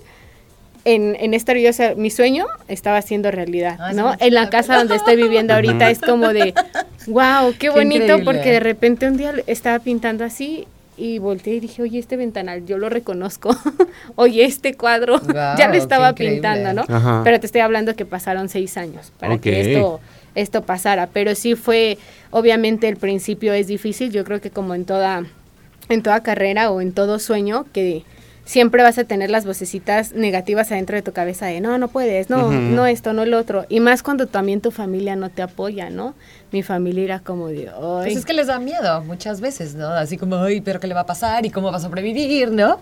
En, 0.96 1.16
en 1.20 1.34
esta 1.34 1.54
yo, 1.54 1.70
o 1.70 1.74
sea, 1.74 1.94
mi 1.96 2.10
sueño 2.10 2.46
estaba 2.68 3.02
siendo 3.02 3.30
realidad, 3.32 3.78
¿no? 3.94 4.16
En 4.20 4.34
la 4.34 4.50
casa 4.50 4.78
donde 4.78 4.96
estoy 4.96 5.16
viviendo 5.18 5.54
ahorita 5.54 5.90
es 5.90 6.00
como 6.00 6.30
de, 6.34 6.54
wow, 7.08 7.52
qué, 7.52 7.58
Qué 7.60 7.70
bonito, 7.70 8.04
increíble. 8.04 8.26
porque 8.26 8.52
de 8.52 8.60
repente 8.60 9.08
un 9.08 9.18
día 9.18 9.34
estaba 9.46 9.80
pintando 9.80 10.24
así 10.24 10.68
y 10.98 11.20
volteé 11.20 11.56
y 11.56 11.60
dije, 11.60 11.82
oye, 11.82 12.00
este 12.00 12.18
ventanal, 12.18 12.66
yo 12.66 12.78
lo 12.78 12.90
reconozco. 12.90 13.56
oye, 14.16 14.44
este 14.46 14.74
cuadro, 14.74 15.22
ya 15.58 15.68
lo 15.68 15.76
estaba 15.76 16.14
pintando, 16.14 16.74
¿no? 16.74 16.84
Ajá. 16.94 17.22
Pero 17.24 17.40
te 17.40 17.46
estoy 17.46 17.62
hablando 17.62 17.96
que 17.96 18.06
pasaron 18.06 18.50
seis 18.50 18.76
años 18.76 19.12
para 19.20 19.36
Ok. 19.36 19.42
que 19.42 19.62
esto 19.76 20.00
esto 20.36 20.62
pasara, 20.64 21.08
pero 21.12 21.36
sí 21.36 21.56
fue, 21.56 21.98
obviamente 22.32 22.88
el 22.88 22.98
principio 22.98 23.52
es 23.54 23.68
difícil, 23.68 24.12
yo 24.12 24.24
creo 24.24 24.40
que 24.40 24.52
como 24.52 24.76
en 24.76 24.86
toda, 24.86 25.24
en 25.90 26.04
toda 26.04 26.22
carrera 26.22 26.72
o 26.72 26.82
en 26.82 26.94
todo 26.94 27.20
sueño, 27.20 27.66
que 27.74 28.04
siempre 28.50 28.82
vas 28.82 28.98
a 28.98 29.04
tener 29.04 29.30
las 29.30 29.46
vocecitas 29.46 30.14
negativas 30.14 30.72
adentro 30.72 30.96
de 30.96 31.04
tu 31.04 31.12
cabeza 31.14 31.46
de 31.46 31.62
no, 31.62 31.78
no 31.78 31.88
puedes, 31.88 32.32
no, 32.32 32.50
no 32.50 32.88
esto, 32.88 33.14
no 33.14 33.24
lo 33.24 33.38
otro. 33.38 33.68
Y 33.70 33.80
más 33.80 34.02
cuando 34.02 34.26
también 34.26 34.60
tu 34.60 34.72
familia 34.72 35.16
no 35.16 35.30
te 35.30 35.44
apoya, 35.44 35.92
¿no? 35.92 36.16
Mi 36.52 36.64
familia 36.64 37.04
era 37.04 37.20
como 37.20 37.50
de, 37.50 37.70
Pues 37.80 38.08
ay. 38.08 38.14
es 38.14 38.26
que 38.26 38.34
les 38.34 38.48
da 38.48 38.58
miedo 38.58 39.04
muchas 39.04 39.40
veces, 39.40 39.76
¿no? 39.76 39.90
Así 39.90 40.18
como, 40.18 40.38
ay, 40.38 40.62
pero 40.62 40.80
¿qué 40.80 40.88
le 40.88 40.96
va 40.96 41.02
a 41.02 41.06
pasar? 41.06 41.46
¿Y 41.46 41.52
cómo 41.52 41.72
va 41.72 41.78
a 41.78 41.80
sobrevivir, 41.80 42.52
no? 42.52 42.80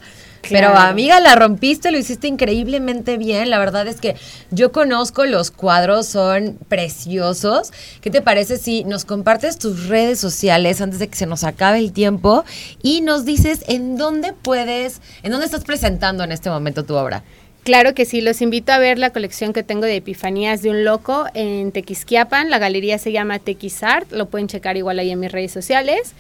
Pero 0.49 0.69
amiga, 0.75 1.19
la 1.19 1.35
rompiste, 1.35 1.91
lo 1.91 1.97
hiciste 1.97 2.27
increíblemente 2.27 3.17
bien. 3.17 3.49
La 3.49 3.59
verdad 3.59 3.87
es 3.87 3.99
que 3.99 4.15
yo 4.51 4.71
conozco 4.71 5.25
los 5.25 5.51
cuadros, 5.51 6.07
son 6.07 6.57
preciosos. 6.67 7.71
¿Qué 8.01 8.09
te 8.09 8.21
parece 8.21 8.57
si 8.57 8.83
nos 8.83 9.05
compartes 9.05 9.57
tus 9.57 9.87
redes 9.87 10.19
sociales 10.19 10.81
antes 10.81 10.99
de 10.99 11.07
que 11.07 11.15
se 11.15 11.25
nos 11.25 11.43
acabe 11.43 11.79
el 11.79 11.91
tiempo 11.91 12.45
y 12.81 13.01
nos 13.01 13.25
dices 13.25 13.63
en 13.67 13.97
dónde 13.97 14.33
puedes, 14.33 15.01
en 15.23 15.31
dónde 15.31 15.45
estás 15.45 15.63
presentando 15.63 16.23
en 16.23 16.31
este 16.31 16.49
momento 16.49 16.85
tu 16.85 16.95
obra? 16.95 17.23
Claro 17.67 17.93
que 17.93 18.05
sí, 18.05 18.21
los 18.21 18.41
invito 18.41 18.71
a 18.71 18.77
ver 18.77 18.97
la 18.97 19.09
colección 19.09 19.51
que 19.51 19.61
tengo 19.61 19.85
de 19.85 19.97
Epifanías 19.97 20.61
de 20.61 20.69
un 20.69 20.85
Loco 20.85 21.25
en 21.33 21.73
Tequisquiapan. 21.73 22.49
La 22.49 22.59
galería 22.59 22.97
se 22.97 23.11
llama 23.11 23.39
Tequisart, 23.39 24.09
lo 24.13 24.27
pueden 24.27 24.47
checar 24.47 24.77
igual 24.77 24.99
ahí 24.99 25.11
en 25.11 25.19
mis 25.19 25.33
redes 25.33 25.51
sociales. 25.51 26.13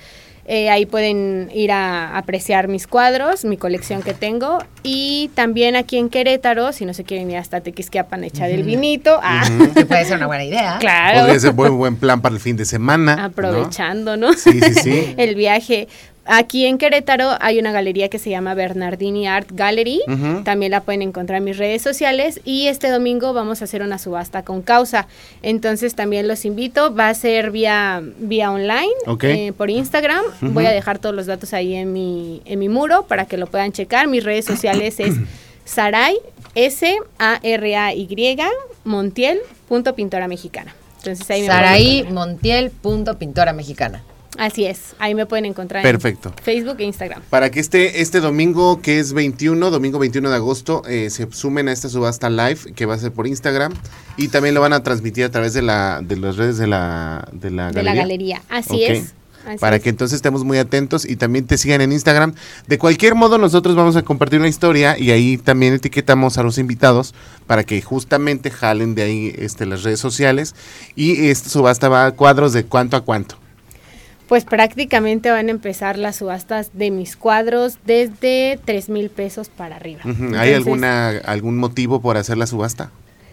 Eh, 0.49 0.69
ahí 0.69 0.85
pueden 0.85 1.49
ir 1.53 1.73
a 1.73 2.17
apreciar 2.17 2.69
mis 2.69 2.87
cuadros, 2.87 3.43
mi 3.43 3.57
colección 3.57 4.01
que 4.01 4.13
tengo. 4.13 4.59
Y 4.81 5.29
también 5.35 5.75
aquí 5.75 5.97
en 5.97 6.07
Querétaro, 6.09 6.71
si 6.71 6.85
no 6.85 6.93
se 6.93 7.03
quieren 7.03 7.29
ir 7.29 7.37
hasta 7.37 7.59
Tequisquiapan, 7.59 8.23
echar 8.23 8.49
el 8.49 8.63
vinito. 8.63 9.19
Ah, 9.21 9.43
Que 9.75 9.85
puede 9.85 10.05
ser 10.05 10.15
una 10.17 10.27
buena 10.27 10.45
idea. 10.45 10.77
claro. 10.79 11.19
Podría 11.19 11.39
ser 11.39 11.51
buen, 11.51 11.77
buen 11.77 11.95
plan 11.97 12.21
para 12.21 12.33
el 12.33 12.39
fin 12.39 12.55
de 12.55 12.63
semana. 12.63 13.17
¿no? 13.17 13.23
Aprovechando, 13.25 14.15
¿no? 14.15 14.31
Sí, 14.33 14.59
sí, 14.61 14.73
sí. 14.73 15.13
el 15.17 15.35
viaje. 15.35 15.89
Aquí 16.29 16.65
en 16.65 16.77
Querétaro 16.77 17.31
hay 17.39 17.57
una 17.57 17.71
galería 17.71 18.09
que 18.09 18.19
se 18.19 18.29
llama 18.29 18.53
Bernardini 18.53 19.27
Art 19.27 19.49
Gallery. 19.53 20.01
También 20.43 20.71
la 20.71 20.81
pueden 20.81 21.01
encontrar 21.01 21.37
en 21.37 21.45
mis 21.45 21.57
redes 21.57 21.81
sociales. 21.81 22.41
Y 22.43 22.67
este 22.67 22.89
domingo 22.89 23.31
vamos 23.33 23.61
a 23.61 23.63
hacer 23.63 23.81
una 23.81 23.97
subasta 23.97 24.43
con 24.43 24.61
causa. 24.61 25.07
Entonces 25.41 25.95
también 25.95 26.27
los 26.27 26.43
invito. 26.43 26.93
Va 26.93 27.07
a 27.09 27.13
ser 27.13 27.51
vía, 27.51 28.01
vía 28.19 28.51
online, 28.51 28.91
Ok. 29.05 29.23
eh, 29.23 29.53
por 29.55 29.69
Instagram. 29.69 30.23
Voy 30.41 30.65
a 30.65 30.71
dejar 30.71 30.99
todos 30.99 31.15
los 31.15 31.27
datos 31.27 31.53
ahí 31.53 31.75
en 31.75 31.93
mi, 31.93 32.41
en 32.45 32.59
mi 32.59 32.67
muro 32.67 33.03
para 33.07 33.25
que 33.25 33.37
lo 33.37 33.47
puedan 33.47 33.71
checar. 33.71 34.07
Mis 34.07 34.23
redes 34.23 34.43
sociales 34.45 34.99
es 34.99 35.15
Saray, 35.65 36.17
S-A-R-A-Y, 36.55 38.37
Montiel, 38.83 39.39
punto 39.67 39.95
pintora 39.95 40.27
mexicana. 40.27 40.75
Entonces 40.97 41.29
ahí 41.29 41.41
me 41.41 41.47
encontrar. 41.47 42.03
Montiel, 42.11 42.69
punto 42.71 43.17
pintora 43.17 43.53
mexicana. 43.53 44.03
Así 44.37 44.65
es, 44.65 44.95
ahí 44.99 45.15
me 45.15 45.25
pueden 45.25 45.45
encontrar 45.45 45.83
Perfecto. 45.83 46.29
en 46.37 46.43
Facebook 46.43 46.75
e 46.79 46.83
Instagram. 46.83 47.21
Para 47.29 47.49
que 47.49 47.59
este, 47.59 48.01
este 48.01 48.19
domingo, 48.19 48.81
que 48.81 48.99
es 48.99 49.13
21, 49.13 49.69
domingo 49.71 49.99
21 49.99 50.29
de 50.29 50.35
agosto, 50.35 50.83
eh, 50.87 51.09
se 51.09 51.27
sumen 51.31 51.67
a 51.67 51.71
esta 51.71 51.89
subasta 51.89 52.29
live 52.29 52.73
que 52.75 52.85
va 52.85 52.93
a 52.93 52.97
ser 52.99 53.11
por 53.11 53.25
Instagram 53.27 53.73
y 54.15 54.27
también 54.27 54.53
lo 54.55 54.61
van 54.61 54.73
a 54.73 54.83
transmitir 54.83 55.23
a 55.25 55.31
través 55.31 55.53
de, 55.53 55.61
la, 55.63 56.01
de 56.03 56.17
las 56.17 56.37
redes 56.37 56.57
de 56.57 56.67
la, 56.67 57.27
de 57.31 57.49
la 57.51 57.71
De 57.71 57.83
la 57.83 57.95
galería. 57.95 58.41
así 58.49 58.83
es. 58.83 59.13
así 59.45 59.57
Para 59.59 59.77
es. 59.77 59.81
que 59.81 59.89
entonces 59.89 60.17
estemos 60.17 60.43
muy 60.43 60.57
atentos 60.59 61.03
y 61.05 61.15
también 61.15 61.47
te 61.47 61.57
sigan 61.57 61.81
en 61.81 61.91
Instagram. 61.91 62.33
De 62.67 62.77
cualquier 62.77 63.15
modo, 63.15 63.37
nosotros 63.37 63.75
vamos 63.75 63.95
a 63.95 64.03
compartir 64.03 64.39
una 64.39 64.49
historia 64.49 64.99
y 64.99 65.11
ahí 65.11 65.37
también 65.37 65.73
etiquetamos 65.73 66.37
a 66.37 66.43
los 66.43 66.57
invitados 66.59 67.15
para 67.47 67.63
que 67.63 67.81
justamente 67.81 68.51
jalen 68.51 68.93
de 68.93 69.01
ahí 69.01 69.33
este, 69.37 69.65
las 69.65 69.83
redes 69.83 69.99
sociales. 69.99 70.53
Y 70.95 71.27
esta 71.29 71.49
subasta 71.49 71.89
va 71.89 72.05
a 72.05 72.11
cuadros 72.11 72.53
de 72.53 72.65
cuánto 72.65 72.97
a 72.97 73.01
cuánto. 73.01 73.37
Pues 74.27 74.43
prácticamente 74.43 75.31
van 75.31 75.47
a 75.47 75.51
empezar 75.51 75.97
las 75.97 76.17
subastas 76.17 76.71
de 76.73 76.91
mis 76.91 77.15
cuadros 77.15 77.77
desde 77.85 78.59
3 78.65 78.89
mil 78.89 79.09
pesos 79.09 79.49
para 79.49 79.77
arriba. 79.77 80.01
¿Hay 80.03 80.11
Entonces, 80.13 80.55
alguna 80.55 81.09
algún 81.25 81.57
motivo 81.57 82.01
por 82.01 82.17
hacer 82.17 82.37
la 82.37 82.45
subasta? 82.47 82.91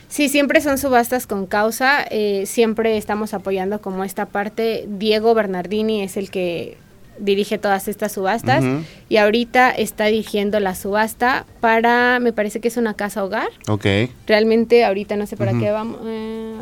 Sí, 0.09 0.29
siempre 0.29 0.61
son 0.61 0.79
subastas 0.79 1.27
con 1.27 1.47
causa. 1.47 2.05
eh, 2.11 2.45
siempre 2.47 2.97
estamos 2.97 3.35
apoyando 3.35 3.81
como 3.81 4.05
esta 4.05 4.27
parte. 4.27 4.85
Diego 4.89 5.35
Bernardini 5.35 6.03
es 6.03 6.17
el 6.17 6.31
que 6.31 6.77
dirige 7.19 7.59
todas 7.59 7.87
estas 7.89 8.13
subastas 8.13 8.65
y 9.09 9.17
ahorita 9.19 9.71
está 9.71 10.07
dirigiendo 10.07 10.59
la 10.61 10.75
subasta 10.75 11.47
para, 11.61 12.19
me 12.21 12.33
parece 12.33 12.61
que 12.61 12.69
es 12.69 12.77
una 12.77 12.95
casa 12.95 13.25
hogar. 13.25 13.49
Ok. 13.69 13.87
Realmente 14.27 14.85
ahorita 14.85 15.17
no 15.17 15.27
sé 15.27 15.37
para 15.37 15.53
qué 15.59 15.71
vamos. 15.71 15.99
eh, 16.05 16.55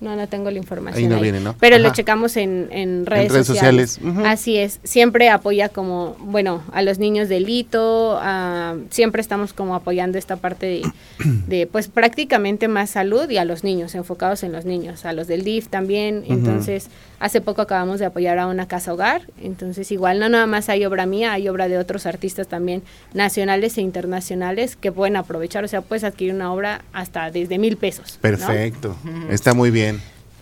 no, 0.00 0.14
no 0.16 0.28
tengo 0.28 0.50
la 0.50 0.58
información. 0.58 1.04
Ahí 1.04 1.08
no 1.08 1.20
viene, 1.20 1.40
¿no? 1.40 1.54
Pero 1.58 1.78
lo 1.78 1.92
checamos 1.92 2.36
en, 2.36 2.68
en 2.70 3.06
redes, 3.06 3.32
redes 3.32 3.46
sociales. 3.46 3.98
Así 4.24 4.56
es. 4.58 4.80
Siempre 4.84 5.28
apoya 5.30 5.68
como, 5.68 6.16
bueno, 6.20 6.62
a 6.72 6.82
los 6.82 6.98
niños 6.98 7.28
del 7.28 7.48
hito. 7.48 8.18
a- 8.20 8.74
siempre 8.90 9.20
estamos 9.20 9.52
como 9.52 9.74
apoyando 9.74 10.18
esta 10.18 10.36
parte 10.36 10.66
de, 10.66 10.82
de, 11.46 11.66
pues 11.66 11.88
prácticamente 11.88 12.68
más 12.68 12.90
salud 12.90 13.28
y 13.30 13.38
a 13.38 13.44
los 13.44 13.64
niños, 13.64 13.94
enfocados 13.94 14.42
en 14.42 14.52
los 14.52 14.64
niños. 14.64 15.04
A 15.04 15.12
los 15.12 15.26
del 15.26 15.42
DIF 15.44 15.68
también. 15.68 16.24
Entonces, 16.28 16.88
hace 17.20 17.40
poco 17.40 17.62
acabamos 17.62 17.98
de 17.98 18.06
apoyar 18.06 18.38
a 18.38 18.46
una 18.46 18.68
casa 18.68 18.92
hogar. 18.92 19.22
Entonces, 19.42 19.90
igual 19.92 20.18
no 20.18 20.28
nada 20.28 20.46
más 20.46 20.68
hay 20.68 20.84
obra 20.84 21.06
mía, 21.06 21.32
hay 21.32 21.48
obra 21.48 21.68
de 21.68 21.78
otros 21.78 22.06
artistas 22.06 22.48
también 22.48 22.82
nacionales 23.14 23.78
e 23.78 23.80
internacionales 23.82 24.76
que 24.76 24.92
pueden 24.92 25.16
aprovechar. 25.16 25.64
O 25.64 25.68
sea, 25.68 25.80
puedes 25.80 26.04
adquirir 26.04 26.34
una 26.34 26.52
obra 26.52 26.82
hasta 26.92 27.30
desde 27.30 27.58
mil 27.58 27.76
pesos. 27.76 28.14
¿no? 28.16 28.20
Perfecto. 28.20 28.96
Está 29.30 29.54
muy 29.54 29.70
bien. 29.70 29.95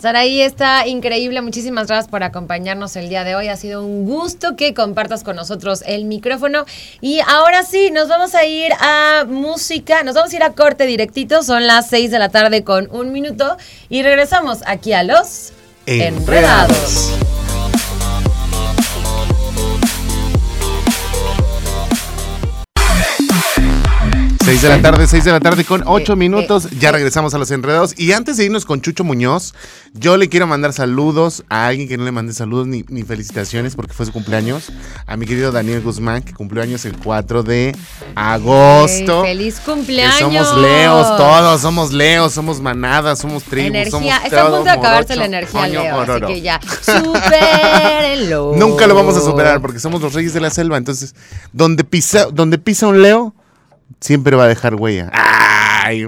Saraí 0.04 0.42
está 0.42 0.86
increíble. 0.86 1.40
Muchísimas 1.40 1.86
gracias 1.86 2.10
por 2.10 2.22
acompañarnos 2.22 2.94
el 2.96 3.08
día 3.08 3.24
de 3.24 3.36
hoy. 3.36 3.48
Ha 3.48 3.56
sido 3.56 3.82
un 3.82 4.04
gusto 4.04 4.54
que 4.54 4.74
compartas 4.74 5.24
con 5.24 5.34
nosotros 5.34 5.82
el 5.86 6.04
micrófono. 6.04 6.66
Y 7.00 7.20
ahora 7.26 7.62
sí, 7.62 7.90
nos 7.90 8.08
vamos 8.08 8.34
a 8.34 8.44
ir 8.44 8.70
a 8.80 9.24
música. 9.26 10.02
Nos 10.02 10.14
vamos 10.14 10.30
a 10.34 10.36
ir 10.36 10.42
a 10.42 10.52
corte 10.52 10.84
directito. 10.84 11.42
Son 11.42 11.66
las 11.66 11.88
6 11.88 12.10
de 12.10 12.18
la 12.18 12.28
tarde 12.28 12.64
con 12.64 12.86
un 12.92 13.12
minuto. 13.12 13.56
Y 13.88 14.02
regresamos 14.02 14.58
aquí 14.66 14.92
a 14.92 15.04
los 15.04 15.54
Enredados. 15.86 17.08
Enredados. 17.08 17.43
Seis 24.54 24.62
de 24.62 24.68
la 24.68 24.80
tarde, 24.82 25.06
seis 25.08 25.24
de 25.24 25.32
la 25.32 25.40
tarde 25.40 25.64
con 25.64 25.82
ocho 25.84 26.14
minutos. 26.14 26.68
Ya 26.78 26.92
regresamos 26.92 27.34
a 27.34 27.38
los 27.38 27.50
enredados. 27.50 27.92
Y 27.98 28.12
antes 28.12 28.36
de 28.36 28.44
irnos 28.44 28.64
con 28.64 28.80
Chucho 28.80 29.02
Muñoz, 29.02 29.52
yo 29.94 30.16
le 30.16 30.28
quiero 30.28 30.46
mandar 30.46 30.72
saludos 30.72 31.42
a 31.48 31.66
alguien 31.66 31.88
que 31.88 31.98
no 31.98 32.04
le 32.04 32.12
mandé 32.12 32.32
saludos 32.34 32.68
ni, 32.68 32.84
ni 32.86 33.02
felicitaciones 33.02 33.74
porque 33.74 33.92
fue 33.92 34.06
su 34.06 34.12
cumpleaños. 34.12 34.70
A 35.08 35.16
mi 35.16 35.26
querido 35.26 35.50
Daniel 35.50 35.80
Guzmán, 35.80 36.22
que 36.22 36.32
cumplió 36.34 36.62
años 36.62 36.84
el 36.84 36.96
4 36.96 37.42
de 37.42 37.74
agosto. 38.14 39.24
¡Feliz 39.24 39.58
Que 39.58 39.72
cumpleaños! 39.72 40.20
somos 40.20 40.58
leos, 40.58 41.16
todos 41.16 41.60
somos 41.60 41.92
leos, 41.92 42.32
somos 42.32 42.60
manadas, 42.60 43.18
somos 43.18 43.42
tribus, 43.42 43.70
Energía. 43.70 43.90
somos 43.90 44.24
Está 44.24 44.42
a 44.42 44.50
punto 44.50 44.62
de 44.62 44.70
acabarse 44.70 45.14
morocho, 45.16 45.18
la 45.18 45.24
energía, 45.24 45.66
Leo. 45.66 45.96
ororo. 45.96 46.26
Así 46.28 46.34
que 46.36 46.40
ya, 46.42 46.60
supérenlo. 46.80 48.52
Nunca 48.56 48.86
lo 48.86 48.94
vamos 48.94 49.16
a 49.16 49.20
superar 49.20 49.60
porque 49.60 49.80
somos 49.80 50.00
los 50.00 50.12
reyes 50.14 50.32
de 50.32 50.40
la 50.40 50.50
selva. 50.50 50.76
Entonces, 50.76 51.12
donde 51.52 51.82
pisa, 51.82 52.26
donde 52.32 52.58
pisa 52.58 52.86
un 52.86 53.02
leo, 53.02 53.34
siempre 54.04 54.36
va 54.36 54.44
a 54.44 54.48
dejar 54.48 54.74
huella. 54.74 55.10
Ay. 55.12 56.06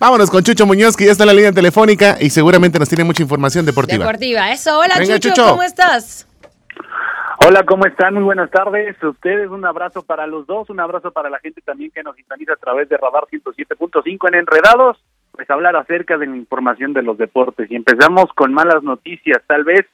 Vámonos 0.00 0.30
con 0.30 0.42
Chucho 0.42 0.66
Muñoz, 0.66 0.96
que 0.96 1.06
ya 1.06 1.12
está 1.12 1.22
en 1.22 1.28
la 1.28 1.32
línea 1.32 1.52
telefónica 1.52 2.16
y 2.20 2.30
seguramente 2.30 2.78
nos 2.78 2.88
tiene 2.88 3.04
mucha 3.04 3.22
información 3.22 3.64
deportiva. 3.64 4.04
Deportiva. 4.04 4.50
Eso. 4.50 4.78
Hola, 4.78 4.96
Venga, 4.98 5.14
Chucho, 5.20 5.34
Chucho. 5.34 5.50
¿cómo 5.50 5.62
estás? 5.62 6.26
Hola, 7.46 7.64
¿cómo 7.64 7.86
están? 7.86 8.14
Muy 8.14 8.24
buenas 8.24 8.50
tardes. 8.50 8.96
A 9.00 9.08
ustedes 9.08 9.48
un 9.48 9.64
abrazo 9.64 10.02
para 10.02 10.26
los 10.26 10.46
dos, 10.46 10.68
un 10.70 10.80
abrazo 10.80 11.12
para 11.12 11.30
la 11.30 11.38
gente 11.38 11.60
también 11.60 11.92
que 11.92 12.02
nos 12.02 12.16
sintoniza 12.16 12.54
a 12.54 12.56
través 12.56 12.88
de 12.88 12.96
Radar 12.96 13.24
107.5 13.30 14.28
en 14.28 14.34
Enredados, 14.34 14.98
pues 15.30 15.48
hablar 15.48 15.76
acerca 15.76 16.18
de 16.18 16.26
la 16.26 16.36
información 16.36 16.92
de 16.94 17.02
los 17.02 17.16
deportes. 17.16 17.70
Y 17.70 17.76
empezamos 17.76 18.26
con 18.34 18.52
malas 18.52 18.82
noticias, 18.82 19.40
tal 19.46 19.62
vez. 19.62 19.86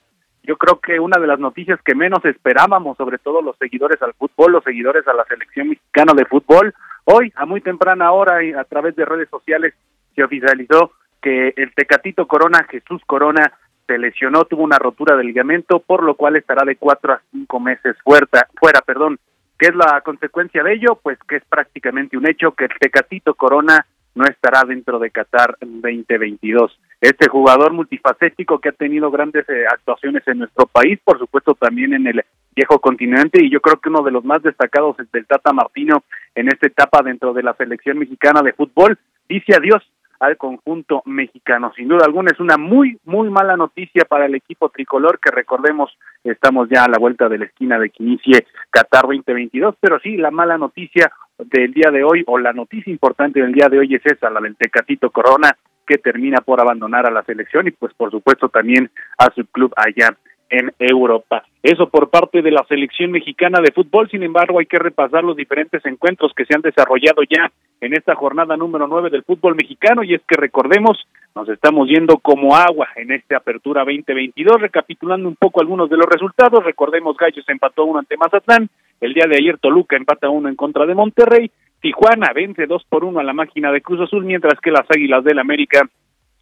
Yo 0.44 0.56
creo 0.56 0.80
que 0.80 0.98
una 0.98 1.20
de 1.20 1.26
las 1.28 1.38
noticias 1.38 1.78
que 1.84 1.94
menos 1.94 2.24
esperábamos, 2.24 2.96
sobre 2.96 3.18
todo 3.18 3.42
los 3.42 3.56
seguidores 3.58 4.00
al 4.02 4.14
fútbol, 4.14 4.52
los 4.52 4.64
seguidores 4.64 5.06
a 5.06 5.12
la 5.12 5.24
selección 5.26 5.68
mexicana 5.68 6.14
de 6.16 6.24
fútbol, 6.24 6.74
hoy 7.04 7.32
a 7.36 7.46
muy 7.46 7.60
temprana 7.60 8.12
hora 8.12 8.42
y 8.44 8.52
a 8.52 8.64
través 8.64 8.96
de 8.96 9.04
redes 9.04 9.28
sociales 9.28 9.74
se 10.14 10.22
oficializó 10.22 10.92
que 11.20 11.54
el 11.56 11.72
Tecatito 11.74 12.26
Corona, 12.26 12.66
Jesús 12.70 13.00
Corona, 13.06 13.52
se 13.86 13.98
lesionó, 13.98 14.44
tuvo 14.44 14.62
una 14.62 14.78
rotura 14.78 15.16
del 15.16 15.26
ligamento, 15.26 15.80
por 15.80 16.02
lo 16.02 16.14
cual 16.14 16.36
estará 16.36 16.64
de 16.64 16.76
cuatro 16.76 17.12
a 17.14 17.22
cinco 17.30 17.60
meses 17.60 17.96
fuera, 18.04 18.26
fuera, 18.58 18.80
perdón. 18.80 19.18
¿Qué 19.58 19.68
es 19.68 19.74
la 19.74 20.00
consecuencia 20.00 20.62
de 20.62 20.74
ello? 20.74 20.98
Pues 21.02 21.18
que 21.28 21.36
es 21.36 21.44
prácticamente 21.44 22.16
un 22.16 22.28
hecho 22.28 22.52
que 22.52 22.64
el 22.64 22.72
Tecatito 22.80 23.34
Corona 23.34 23.86
no 24.14 24.24
estará 24.24 24.62
dentro 24.66 24.98
de 24.98 25.10
Qatar 25.10 25.56
2022. 25.60 26.78
Este 27.00 27.28
jugador 27.28 27.72
multifacético 27.72 28.58
que 28.58 28.70
ha 28.70 28.72
tenido 28.72 29.10
grandes 29.10 29.48
eh, 29.48 29.64
actuaciones 29.70 30.26
en 30.26 30.40
nuestro 30.40 30.66
país, 30.66 30.98
por 31.04 31.18
supuesto 31.18 31.54
también 31.54 31.94
en 31.94 32.06
el 32.06 32.24
viejo 32.54 32.80
continente, 32.80 33.44
y 33.44 33.50
yo 33.50 33.60
creo 33.60 33.80
que 33.80 33.88
uno 33.88 34.02
de 34.02 34.10
los 34.10 34.24
más 34.24 34.42
destacados 34.42 34.98
es 35.00 35.10
del 35.12 35.26
Tata 35.26 35.52
Martino 35.52 36.04
en 36.34 36.48
esta 36.48 36.66
etapa 36.66 37.02
dentro 37.02 37.32
de 37.32 37.42
la 37.42 37.54
selección 37.54 37.98
mexicana 37.98 38.42
de 38.42 38.52
fútbol, 38.52 38.98
dice 39.28 39.54
adiós 39.56 39.82
al 40.22 40.36
conjunto 40.36 41.02
mexicano. 41.04 41.72
Sin 41.74 41.88
duda 41.88 42.04
alguna 42.04 42.30
es 42.32 42.38
una 42.38 42.56
muy, 42.56 42.96
muy 43.04 43.28
mala 43.28 43.56
noticia 43.56 44.04
para 44.04 44.26
el 44.26 44.36
equipo 44.36 44.68
tricolor 44.68 45.18
que 45.18 45.32
recordemos 45.32 45.90
estamos 46.22 46.68
ya 46.70 46.84
a 46.84 46.88
la 46.88 46.98
vuelta 46.98 47.28
de 47.28 47.38
la 47.38 47.46
esquina 47.46 47.76
de 47.76 47.90
que 47.90 48.04
inicie 48.04 48.46
Qatar 48.70 49.02
2022, 49.02 49.74
pero 49.80 49.98
sí, 49.98 50.16
la 50.16 50.30
mala 50.30 50.56
noticia 50.58 51.10
del 51.38 51.72
día 51.72 51.90
de 51.90 52.04
hoy 52.04 52.22
o 52.28 52.38
la 52.38 52.52
noticia 52.52 52.92
importante 52.92 53.40
del 53.40 53.52
día 53.52 53.68
de 53.68 53.80
hoy 53.80 53.96
es 53.96 54.02
esa, 54.04 54.30
la 54.30 54.40
del 54.40 54.54
Tecatito 54.54 55.10
Corona 55.10 55.56
que 55.84 55.98
termina 55.98 56.38
por 56.38 56.60
abandonar 56.60 57.06
a 57.06 57.10
la 57.10 57.24
selección 57.24 57.66
y 57.66 57.72
pues 57.72 57.92
por 57.94 58.12
supuesto 58.12 58.48
también 58.48 58.90
a 59.18 59.32
su 59.34 59.44
club 59.46 59.72
allá 59.76 60.16
en 60.52 60.70
Europa. 60.78 61.44
Eso 61.62 61.88
por 61.88 62.10
parte 62.10 62.42
de 62.42 62.50
la 62.50 62.62
selección 62.68 63.10
mexicana 63.10 63.60
de 63.62 63.72
fútbol, 63.72 64.08
sin 64.10 64.22
embargo, 64.22 64.58
hay 64.58 64.66
que 64.66 64.78
repasar 64.78 65.24
los 65.24 65.34
diferentes 65.34 65.84
encuentros 65.86 66.32
que 66.36 66.44
se 66.44 66.54
han 66.54 66.60
desarrollado 66.60 67.22
ya 67.22 67.50
en 67.80 67.94
esta 67.94 68.14
jornada 68.14 68.54
número 68.56 68.86
nueve 68.86 69.08
del 69.08 69.22
fútbol 69.22 69.54
mexicano. 69.54 70.04
Y 70.04 70.12
es 70.12 70.20
que 70.28 70.38
recordemos, 70.38 70.98
nos 71.34 71.48
estamos 71.48 71.88
yendo 71.88 72.18
como 72.18 72.54
agua 72.54 72.88
en 72.96 73.12
esta 73.12 73.38
apertura 73.38 73.80
2022, 73.84 74.60
recapitulando 74.60 75.26
un 75.26 75.36
poco 75.36 75.62
algunos 75.62 75.88
de 75.88 75.96
los 75.96 76.06
resultados, 76.06 76.62
recordemos 76.62 77.16
Gallos 77.16 77.48
empató 77.48 77.86
uno 77.86 78.00
ante 78.00 78.18
Mazatlán, 78.18 78.68
el 79.00 79.14
día 79.14 79.24
de 79.26 79.36
ayer 79.36 79.56
Toluca 79.58 79.96
empata 79.96 80.28
uno 80.28 80.50
en 80.50 80.56
contra 80.56 80.84
de 80.84 80.94
Monterrey, 80.94 81.50
Tijuana 81.80 82.32
vence 82.34 82.66
dos 82.66 82.84
por 82.88 83.04
uno 83.04 83.20
a 83.20 83.24
la 83.24 83.32
máquina 83.32 83.72
de 83.72 83.80
Cruz 83.80 84.00
Azul, 84.00 84.24
mientras 84.24 84.60
que 84.60 84.70
las 84.70 84.88
Águilas 84.90 85.24
del 85.24 85.38
América 85.38 85.88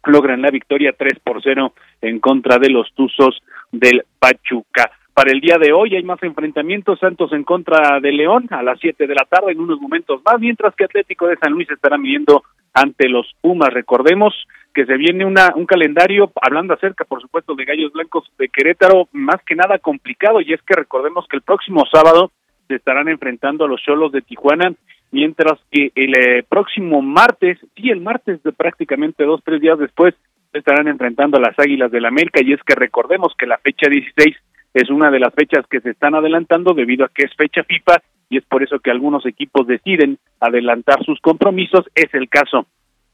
logran 0.05 0.41
la 0.41 0.51
victoria 0.51 0.93
3 0.97 1.19
por 1.19 1.41
0 1.41 1.73
en 2.01 2.19
contra 2.19 2.57
de 2.57 2.69
los 2.69 2.91
Tuzos 2.93 3.41
del 3.71 4.03
Pachuca. 4.19 4.91
Para 5.13 5.31
el 5.31 5.41
día 5.41 5.57
de 5.57 5.73
hoy 5.73 5.95
hay 5.95 6.03
más 6.03 6.23
enfrentamientos, 6.23 6.99
Santos 6.99 7.33
en 7.33 7.43
contra 7.43 7.99
de 7.99 8.11
León 8.11 8.47
a 8.49 8.63
las 8.63 8.79
7 8.79 9.07
de 9.07 9.13
la 9.13 9.25
tarde 9.25 9.51
en 9.51 9.59
unos 9.59 9.79
momentos 9.79 10.21
más, 10.25 10.39
mientras 10.39 10.73
que 10.73 10.85
Atlético 10.85 11.27
de 11.27 11.37
San 11.37 11.51
Luis 11.51 11.69
estará 11.69 11.97
midiendo 11.97 12.43
ante 12.73 13.09
los 13.09 13.29
Pumas. 13.41 13.73
Recordemos 13.73 14.33
que 14.73 14.85
se 14.85 14.95
viene 14.95 15.25
una, 15.25 15.53
un 15.55 15.65
calendario, 15.65 16.31
hablando 16.41 16.73
acerca, 16.73 17.03
por 17.03 17.21
supuesto, 17.21 17.55
de 17.55 17.65
Gallos 17.65 17.91
Blancos 17.91 18.31
de 18.37 18.47
Querétaro, 18.47 19.09
más 19.11 19.41
que 19.45 19.55
nada 19.55 19.79
complicado, 19.79 20.39
y 20.39 20.53
es 20.53 20.61
que 20.61 20.75
recordemos 20.75 21.27
que 21.27 21.35
el 21.35 21.43
próximo 21.43 21.83
sábado 21.91 22.31
se 22.71 22.77
estarán 22.77 23.09
enfrentando 23.09 23.65
a 23.65 23.67
los 23.67 23.81
Cholos 23.83 24.13
de 24.13 24.21
Tijuana 24.21 24.73
mientras 25.11 25.59
que 25.69 25.91
el 25.93 26.15
eh, 26.15 26.43
próximo 26.47 27.01
martes, 27.01 27.57
sí, 27.75 27.89
el 27.89 27.99
martes 27.99 28.41
de 28.43 28.53
prácticamente 28.53 29.25
dos, 29.25 29.41
tres 29.43 29.59
días 29.59 29.77
después, 29.77 30.15
estarán 30.53 30.87
enfrentando 30.87 31.37
a 31.37 31.41
las 31.41 31.59
Águilas 31.59 31.91
del 31.91 32.03
la 32.03 32.07
América. 32.07 32.39
Y 32.41 32.53
es 32.53 32.61
que 32.63 32.75
recordemos 32.75 33.33
que 33.37 33.45
la 33.45 33.57
fecha 33.57 33.89
16 33.89 34.37
es 34.73 34.89
una 34.89 35.11
de 35.11 35.19
las 35.19 35.33
fechas 35.33 35.65
que 35.69 35.81
se 35.81 35.89
están 35.89 36.15
adelantando 36.15 36.73
debido 36.73 37.03
a 37.03 37.09
que 37.09 37.23
es 37.23 37.35
fecha 37.35 37.63
FIFA 37.63 38.01
y 38.29 38.37
es 38.37 38.45
por 38.45 38.63
eso 38.63 38.79
que 38.79 38.89
algunos 38.89 39.25
equipos 39.25 39.67
deciden 39.67 40.17
adelantar 40.39 41.03
sus 41.03 41.19
compromisos, 41.19 41.85
es 41.93 42.13
el 42.13 42.29
caso 42.29 42.65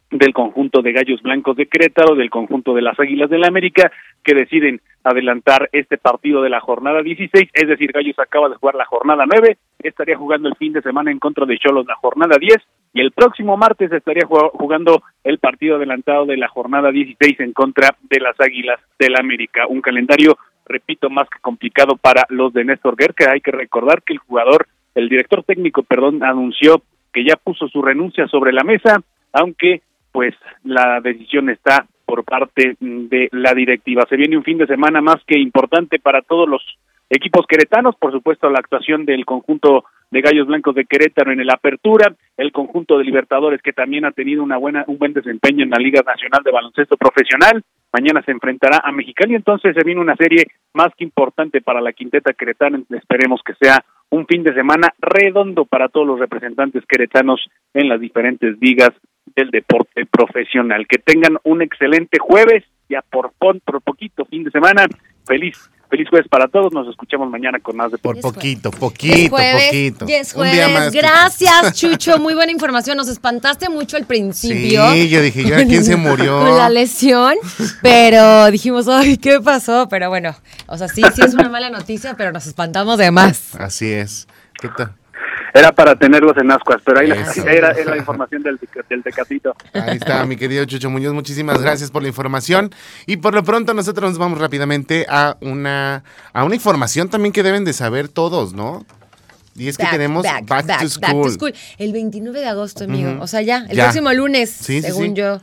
del 0.10 0.34
conjunto 0.34 0.82
de 0.82 0.94
Gallos 0.94 1.22
Blancos 1.22 1.58
de 1.58 1.68
Querétaro, 1.68 2.16
del 2.16 2.30
conjunto 2.30 2.74
de 2.74 2.82
las 2.82 3.00
Águilas 3.00 3.30
del 3.30 3.42
la 3.42 3.48
América, 3.48 3.92
que 4.24 4.34
deciden 4.34 4.82
adelantar 5.04 5.70
este 5.72 5.98
partido 5.98 6.42
de 6.42 6.50
la 6.50 6.60
jornada 6.60 7.02
16, 7.02 7.50
es 7.54 7.68
decir, 7.68 7.92
Gallos 7.92 8.18
acaba 8.20 8.50
de 8.50 8.56
jugar 8.56 8.76
la 8.76 8.86
jornada 8.86 9.26
9, 9.26 9.58
estaría 9.80 10.18
jugando 10.18 10.50
el 10.50 10.56
fin 10.56 10.74
de 10.74 10.82
semana 10.82 11.12
en 11.12 11.20
contra 11.20 11.46
de 11.46 11.58
Cholos 11.58 11.86
la 11.86 11.96
jornada 11.96 12.38
10 12.40 12.58
y 12.94 13.02
el 13.02 13.12
próximo 13.12 13.58
martes 13.58 13.92
estaría 13.92 14.26
jugando 14.26 15.04
el 15.24 15.40
partido 15.40 15.76
adelantado 15.76 16.26
de 16.26 16.38
la 16.38 16.48
jornada 16.48 16.92
16 16.92 17.40
en 17.42 17.54
contra 17.54 17.96
de 18.10 18.20
las 18.20 18.40
Águilas 18.40 18.80
del 18.98 19.14
la 19.14 19.20
América, 19.20 19.68
un 19.68 19.82
calendario, 19.82 20.38
repito, 20.66 21.10
más 21.10 21.30
que 21.30 21.40
complicado 21.40 21.96
para 21.96 22.24
los 22.30 22.54
de 22.54 22.66
Néstor 22.66 22.96
Guerra, 22.96 23.34
hay 23.34 23.42
que 23.42 23.52
recordar 23.52 24.04
que 24.04 24.14
el 24.14 24.20
jugador, 24.20 24.68
el 24.96 25.10
director 25.10 25.44
técnico, 25.44 25.84
perdón, 25.84 26.24
anunció 26.24 26.82
que 27.14 27.24
ya 27.24 27.36
puso 27.36 27.68
su 27.68 27.82
renuncia 27.82 28.28
sobre 28.28 28.52
la 28.52 28.64
mesa, 28.64 29.02
aunque 29.32 29.82
pues 30.18 30.34
la 30.64 31.00
decisión 31.00 31.48
está 31.52 31.86
por 32.04 32.24
parte 32.24 32.76
de 32.80 33.30
la 33.34 33.54
directiva. 33.54 34.04
Se 34.10 34.16
viene 34.16 34.36
un 34.36 34.44
fin 34.44 34.58
de 34.58 34.66
semana 34.66 35.00
más 35.00 35.18
que 35.28 35.38
importante 35.38 36.00
para 36.00 36.24
todos 36.24 36.50
los 36.50 36.64
equipos 37.08 37.46
queretanos, 37.48 37.96
por 37.98 38.12
supuesto 38.12 38.50
la 38.50 38.58
actuación 38.58 39.06
del 39.06 39.26
conjunto 39.26 39.86
de 40.10 40.22
Gallos 40.22 40.48
Blancos 40.48 40.74
de 40.74 40.86
Querétaro 40.86 41.32
en 41.32 41.40
el 41.40 41.52
Apertura, 41.52 42.16
el 42.36 42.52
conjunto 42.52 42.98
de 42.98 43.04
Libertadores 43.04 43.62
que 43.62 43.74
también 43.74 44.06
ha 44.06 44.12
tenido 44.12 44.42
una 44.42 44.58
buena 44.58 44.86
un 44.88 44.98
buen 44.98 45.14
desempeño 45.14 45.64
en 45.64 45.70
la 45.70 45.78
Liga 45.78 46.02
Nacional 46.02 46.42
de 46.44 46.52
Baloncesto 46.52 46.98
Profesional. 46.98 47.64
Mañana 47.94 48.24
se 48.24 48.32
enfrentará 48.32 48.82
a 48.84 48.92
Mexicali, 48.92 49.36
entonces 49.36 49.76
se 49.76 49.84
viene 49.86 50.02
una 50.02 50.16
serie 50.16 50.48
más 50.74 50.88
que 50.98 51.04
importante 51.04 51.62
para 51.62 51.80
la 51.80 51.94
quinteta 51.94 52.34
queretana. 52.34 52.82
Esperemos 52.90 53.42
que 53.46 53.54
sea 53.54 53.86
un 54.10 54.26
fin 54.26 54.42
de 54.42 54.56
semana 54.56 54.96
redondo 54.98 55.66
para 55.66 55.90
todos 55.90 56.08
los 56.08 56.20
representantes 56.20 56.84
queretanos 56.88 57.48
en 57.76 57.88
las 57.88 58.02
diferentes 58.02 58.58
ligas 58.60 58.94
del 59.36 59.50
deporte 59.52 60.06
profesional. 60.06 60.86
Que 60.88 60.98
tengan 60.98 61.38
un 61.44 61.62
excelente 61.62 62.18
jueves, 62.20 62.64
ya 62.90 63.02
por, 63.02 63.32
por 63.34 63.82
poquito 63.82 64.26
fin 64.26 64.44
de 64.44 64.52
semana. 64.52 64.86
Feliz 65.26 65.70
Feliz 65.90 66.10
jueves 66.10 66.28
para 66.28 66.48
todos. 66.48 66.74
Nos 66.74 66.88
escuchamos 66.90 67.30
mañana 67.30 67.60
con 67.60 67.78
más 67.78 67.92
de 67.92 67.98
Por 67.98 68.20
poquito, 68.20 68.72
poquito, 68.72 69.32
poquito. 69.32 70.06
Un 70.36 70.52
día 70.52 70.68
más. 70.68 70.92
Gracias, 70.92 71.74
Chucho. 71.80 72.20
Muy 72.20 72.34
buena 72.34 72.52
información. 72.52 72.98
Nos 72.98 73.08
espantaste 73.08 73.70
mucho 73.70 73.96
al 73.96 74.06
principio. 74.06 74.92
Sí, 74.92 75.08
yo 75.08 75.22
dije, 75.22 75.44
¿quién 75.66 75.86
se 75.86 75.96
murió? 75.96 76.40
Con 76.40 76.58
la 76.58 76.70
lesión. 76.70 77.36
Pero 77.82 78.52
dijimos, 78.52 78.90
ay, 78.90 79.18
¿qué 79.18 79.40
pasó? 79.40 79.88
Pero 79.90 80.10
bueno, 80.10 80.36
o 80.68 80.78
sea, 80.78 80.90
sí, 80.90 81.02
sí 81.16 81.22
es 81.22 81.34
una 81.34 81.48
mala 81.48 81.70
noticia, 81.70 82.16
pero 82.18 82.34
nos 82.34 82.48
espantamos 82.48 82.98
de 82.98 83.12
más. 83.12 83.56
Así 83.56 83.90
es. 83.90 84.28
¿Qué 84.60 84.68
tal? 84.68 84.94
Era 85.58 85.72
para 85.72 85.96
tenerlos 85.96 86.38
en 86.38 86.52
ascuas, 86.52 86.82
pero 86.86 87.00
ahí 87.00 87.08
la, 87.08 87.16
era, 87.52 87.74
la 87.74 87.98
información 87.98 88.44
del, 88.44 88.60
del 88.90 89.04
Tecatito. 89.04 89.56
Ahí 89.74 89.98
está, 89.98 90.26
mi 90.26 90.36
querido 90.36 90.66
Chucho 90.66 90.90
Muñoz, 90.90 91.14
muchísimas 91.14 91.62
gracias 91.62 91.92
por 91.92 92.02
la 92.02 92.08
información. 92.08 92.72
Y 93.06 93.18
por 93.18 93.34
lo 93.34 93.44
pronto 93.44 93.74
nosotros 93.74 94.12
nos 94.12 94.20
vamos 94.20 94.40
rápidamente 94.40 95.06
a 95.10 95.38
una, 95.42 96.04
a 96.34 96.44
una 96.44 96.56
información 96.56 97.10
también 97.10 97.34
que 97.34 97.44
deben 97.44 97.66
de 97.66 97.74
saber 97.74 98.08
todos, 98.10 98.54
¿no? 98.54 98.86
Y 99.56 99.68
es 99.68 99.78
que 99.78 99.88
tenemos 99.88 100.24
back, 100.24 100.80
to 100.82 100.90
school. 100.90 101.54
El 101.80 101.92
29 101.92 102.40
de 102.40 102.46
agosto, 102.46 102.84
amigo. 102.84 103.18
O 103.20 103.28
sea, 103.28 103.42
ya, 103.42 103.66
el 103.70 103.78
próximo 103.78 104.14
lunes, 104.14 104.52
según 104.52 105.16
yo. 105.16 105.42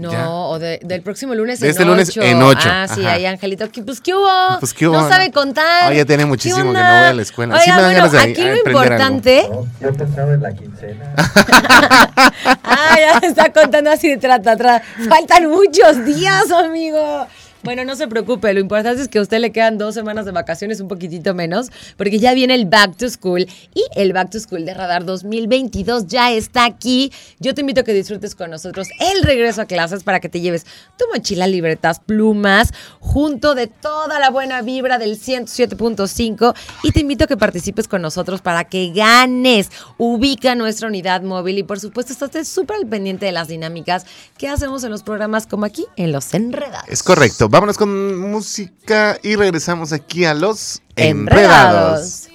No, 0.00 0.50
o 0.50 0.58
del 0.58 1.02
próximo 1.02 1.34
lunes 1.34 1.60
de 1.60 1.68
este 1.68 1.84
lunes 1.84 2.16
en 2.16 2.42
8. 2.42 2.68
Ah, 2.70 2.86
sí, 2.92 3.04
ahí 3.04 3.26
Angelito. 3.26 3.68
Pues, 3.84 4.00
¿qué 4.00 4.14
hubo? 4.14 4.58
Pues, 4.58 4.74
¿qué 4.74 4.88
hubo? 4.88 4.96
No 4.96 5.08
sabe 5.08 5.30
contar. 5.30 5.92
ya 5.92 6.04
tiene 6.04 6.24
muchísimo 6.24 6.72
que 6.72 6.78
no 6.78 6.84
voy 6.84 7.04
a 7.06 7.12
la 7.12 7.22
escuela. 7.22 7.54
Oiga, 7.56 7.80
bueno, 7.80 8.18
aquí 8.18 8.42
lo 8.42 8.56
importante... 8.56 9.48
Ya 9.80 9.92
pensaba 9.92 10.34
en 10.34 10.42
la 10.42 10.52
quincena. 10.52 11.14
ah, 12.64 12.96
ya 12.98 13.18
está 13.26 13.52
contando 13.52 13.90
así 13.90 14.08
de 14.08 14.16
trata, 14.16 14.56
trata. 14.56 14.84
Faltan 15.08 15.48
muchos 15.50 16.04
días, 16.04 16.50
amigo. 16.50 17.26
Bueno, 17.66 17.84
no 17.84 17.96
se 17.96 18.06
preocupe, 18.06 18.54
lo 18.54 18.60
importante 18.60 19.02
es 19.02 19.08
que 19.08 19.18
a 19.18 19.22
usted 19.22 19.40
le 19.40 19.50
quedan 19.50 19.76
dos 19.76 19.92
semanas 19.92 20.24
de 20.24 20.30
vacaciones, 20.30 20.78
un 20.78 20.86
poquitito 20.86 21.34
menos, 21.34 21.72
porque 21.96 22.20
ya 22.20 22.32
viene 22.32 22.54
el 22.54 22.66
Back 22.66 22.96
to 22.96 23.10
School 23.10 23.48
y 23.74 23.84
el 23.96 24.12
Back 24.12 24.30
to 24.30 24.38
School 24.38 24.64
de 24.64 24.72
Radar 24.72 25.04
2022 25.04 26.06
ya 26.06 26.30
está 26.30 26.64
aquí. 26.64 27.10
Yo 27.40 27.54
te 27.54 27.62
invito 27.62 27.80
a 27.80 27.82
que 27.82 27.92
disfrutes 27.92 28.36
con 28.36 28.52
nosotros 28.52 28.86
el 29.00 29.24
regreso 29.24 29.62
a 29.62 29.64
clases 29.64 30.04
para 30.04 30.20
que 30.20 30.28
te 30.28 30.40
lleves 30.40 30.64
tu 30.96 31.06
mochila, 31.12 31.48
libretas, 31.48 31.98
plumas, 31.98 32.72
junto 33.00 33.56
de 33.56 33.66
toda 33.66 34.20
la 34.20 34.30
buena 34.30 34.62
vibra 34.62 34.98
del 34.98 35.18
107.5 35.18 36.54
y 36.84 36.92
te 36.92 37.00
invito 37.00 37.24
a 37.24 37.26
que 37.26 37.36
participes 37.36 37.88
con 37.88 38.00
nosotros 38.00 38.42
para 38.42 38.62
que 38.62 38.92
ganes. 38.92 39.72
Ubica 39.98 40.54
nuestra 40.54 40.86
unidad 40.86 41.22
móvil 41.22 41.58
y 41.58 41.64
por 41.64 41.80
supuesto 41.80 42.12
estás 42.12 42.46
súper 42.46 42.76
al 42.76 42.86
pendiente 42.86 43.26
de 43.26 43.32
las 43.32 43.48
dinámicas 43.48 44.06
que 44.38 44.46
hacemos 44.46 44.84
en 44.84 44.92
los 44.92 45.02
programas 45.02 45.48
como 45.48 45.66
aquí 45.66 45.84
en 45.96 46.12
Los 46.12 46.32
Enredados. 46.32 46.88
Es 46.88 47.02
correcto. 47.02 47.48
Vámonos 47.56 47.78
con 47.78 48.18
música 48.18 49.18
y 49.22 49.34
regresamos 49.34 49.94
aquí 49.94 50.26
a 50.26 50.34
los 50.34 50.82
enredados. 50.94 52.28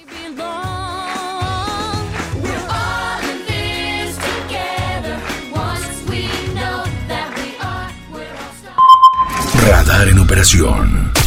Radar 9.68 10.08
en 10.08 10.18
operación. 10.18 11.21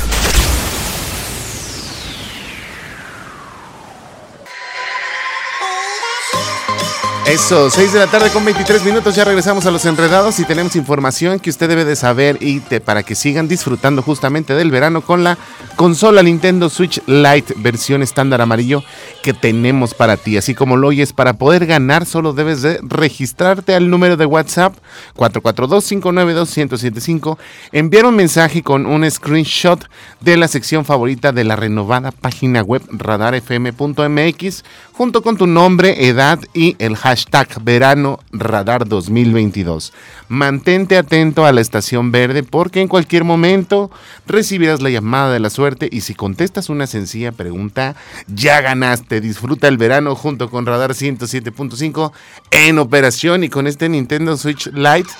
Eso, 7.26 7.70
6 7.70 7.94
de 7.94 8.00
la 8.00 8.06
tarde 8.06 8.28
con 8.28 8.44
23 8.44 8.84
minutos, 8.84 9.16
ya 9.16 9.24
regresamos 9.24 9.64
a 9.64 9.70
los 9.70 9.86
enredados 9.86 10.38
y 10.40 10.44
tenemos 10.44 10.76
información 10.76 11.40
que 11.40 11.48
usted 11.48 11.70
debe 11.70 11.86
de 11.86 11.96
saber 11.96 12.36
y 12.42 12.60
para 12.60 13.02
que 13.02 13.14
sigan 13.14 13.48
disfrutando 13.48 14.02
justamente 14.02 14.54
del 14.54 14.70
verano 14.70 15.00
con 15.00 15.24
la 15.24 15.38
consola 15.74 16.22
Nintendo 16.22 16.68
Switch 16.68 17.00
Lite 17.06 17.54
versión 17.56 18.02
estándar 18.02 18.42
amarillo 18.42 18.84
que 19.22 19.32
tenemos 19.32 19.94
para 19.94 20.18
ti. 20.18 20.36
Así 20.36 20.54
como 20.54 20.76
lo 20.76 20.88
oyes, 20.88 21.14
para 21.14 21.38
poder 21.38 21.64
ganar 21.64 22.04
solo 22.04 22.34
debes 22.34 22.60
de 22.60 22.78
registrarte 22.82 23.74
al 23.74 23.88
número 23.88 24.18
de 24.18 24.26
WhatsApp 24.26 24.74
442-592-1075, 25.16 27.38
enviar 27.72 28.04
un 28.04 28.16
mensaje 28.16 28.62
con 28.62 28.84
un 28.84 29.10
screenshot 29.10 29.82
de 30.20 30.36
la 30.36 30.46
sección 30.46 30.84
favorita 30.84 31.32
de 31.32 31.44
la 31.44 31.56
renovada 31.56 32.10
página 32.10 32.60
web 32.60 32.82
radarfm.mx 32.90 34.62
junto 34.92 35.22
con 35.22 35.38
tu 35.38 35.46
nombre, 35.46 36.06
edad 36.06 36.38
y 36.52 36.76
el 36.78 36.96
hashtag 36.96 37.13
hashtag 37.14 37.62
verano 37.62 38.18
radar 38.32 38.88
2022. 38.88 39.92
Mantente 40.26 40.96
atento 40.96 41.46
a 41.46 41.52
la 41.52 41.60
estación 41.60 42.10
verde 42.10 42.42
porque 42.42 42.80
en 42.80 42.88
cualquier 42.88 43.22
momento 43.22 43.88
recibirás 44.26 44.82
la 44.82 44.90
llamada 44.90 45.32
de 45.32 45.38
la 45.38 45.48
suerte 45.48 45.88
y 45.92 46.00
si 46.00 46.16
contestas 46.16 46.70
una 46.70 46.88
sencilla 46.88 47.30
pregunta, 47.30 47.94
ya 48.26 48.60
ganaste. 48.60 49.20
Disfruta 49.20 49.68
el 49.68 49.78
verano 49.78 50.16
junto 50.16 50.50
con 50.50 50.66
Radar 50.66 50.90
107.5 50.90 52.10
en 52.50 52.80
operación 52.80 53.44
y 53.44 53.48
con 53.48 53.68
este 53.68 53.88
Nintendo 53.88 54.36
Switch 54.36 54.66
Lite 54.72 55.10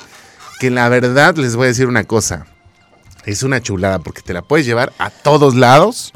que 0.59 0.71
la 0.71 0.89
verdad 0.89 1.37
les 1.37 1.55
voy 1.55 1.67
a 1.67 1.69
decir 1.69 1.87
una 1.87 2.03
cosa. 2.03 2.47
Es 3.25 3.45
una 3.45 3.63
chulada 3.63 4.01
porque 4.01 4.21
te 4.21 4.35
la 4.35 4.43
puedes 4.43 4.67
llevar 4.67 4.93
a 4.99 5.11
todos 5.11 5.55
lados. 5.55 6.13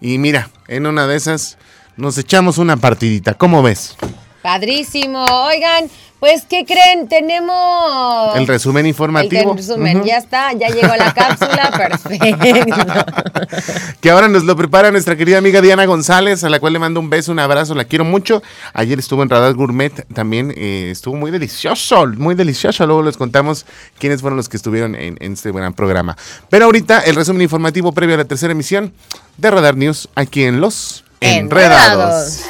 Y 0.00 0.18
mira, 0.18 0.50
en 0.66 0.86
una 0.86 1.06
de 1.06 1.14
esas 1.14 1.56
nos 1.96 2.18
echamos 2.18 2.58
una 2.58 2.76
partidita. 2.76 3.34
¿Cómo 3.34 3.62
ves? 3.62 3.96
Padrísimo. 4.42 5.24
Oigan, 5.24 5.90
pues, 6.20 6.44
¿qué 6.46 6.66
creen? 6.66 7.08
Tenemos. 7.08 8.36
El 8.36 8.46
resumen 8.46 8.84
informativo. 8.86 9.52
El 9.52 9.56
resumen, 9.56 10.04
ya 10.04 10.18
está, 10.18 10.52
ya 10.52 10.68
llegó 10.68 10.94
la 10.94 11.14
cápsula, 11.14 11.70
perfecto. 11.76 12.76
que 14.02 14.10
ahora 14.10 14.28
nos 14.28 14.44
lo 14.44 14.54
prepara 14.54 14.90
nuestra 14.90 15.16
querida 15.16 15.38
amiga 15.38 15.62
Diana 15.62 15.86
González, 15.86 16.44
a 16.44 16.50
la 16.50 16.60
cual 16.60 16.74
le 16.74 16.78
mando 16.78 17.00
un 17.00 17.08
beso, 17.08 17.32
un 17.32 17.38
abrazo, 17.38 17.74
la 17.74 17.84
quiero 17.84 18.04
mucho. 18.04 18.42
Ayer 18.74 18.98
estuvo 18.98 19.22
en 19.22 19.30
Radar 19.30 19.54
Gourmet 19.54 20.06
también, 20.12 20.52
eh, 20.56 20.90
estuvo 20.90 21.16
muy 21.16 21.30
delicioso, 21.30 22.06
muy 22.06 22.34
delicioso. 22.34 22.86
Luego 22.86 23.02
les 23.02 23.16
contamos 23.16 23.64
quiénes 23.98 24.20
fueron 24.20 24.36
los 24.36 24.50
que 24.50 24.58
estuvieron 24.58 24.94
en, 24.94 25.16
en 25.20 25.32
este 25.32 25.50
gran 25.52 25.72
programa. 25.72 26.18
Pero 26.50 26.66
ahorita, 26.66 27.00
el 27.00 27.14
resumen 27.14 27.40
informativo 27.40 27.92
previo 27.92 28.16
a 28.16 28.18
la 28.18 28.24
tercera 28.26 28.52
emisión 28.52 28.92
de 29.38 29.50
Radar 29.50 29.74
News, 29.74 30.10
aquí 30.14 30.44
en 30.44 30.60
Los 30.60 31.04
Enredados. 31.20 32.40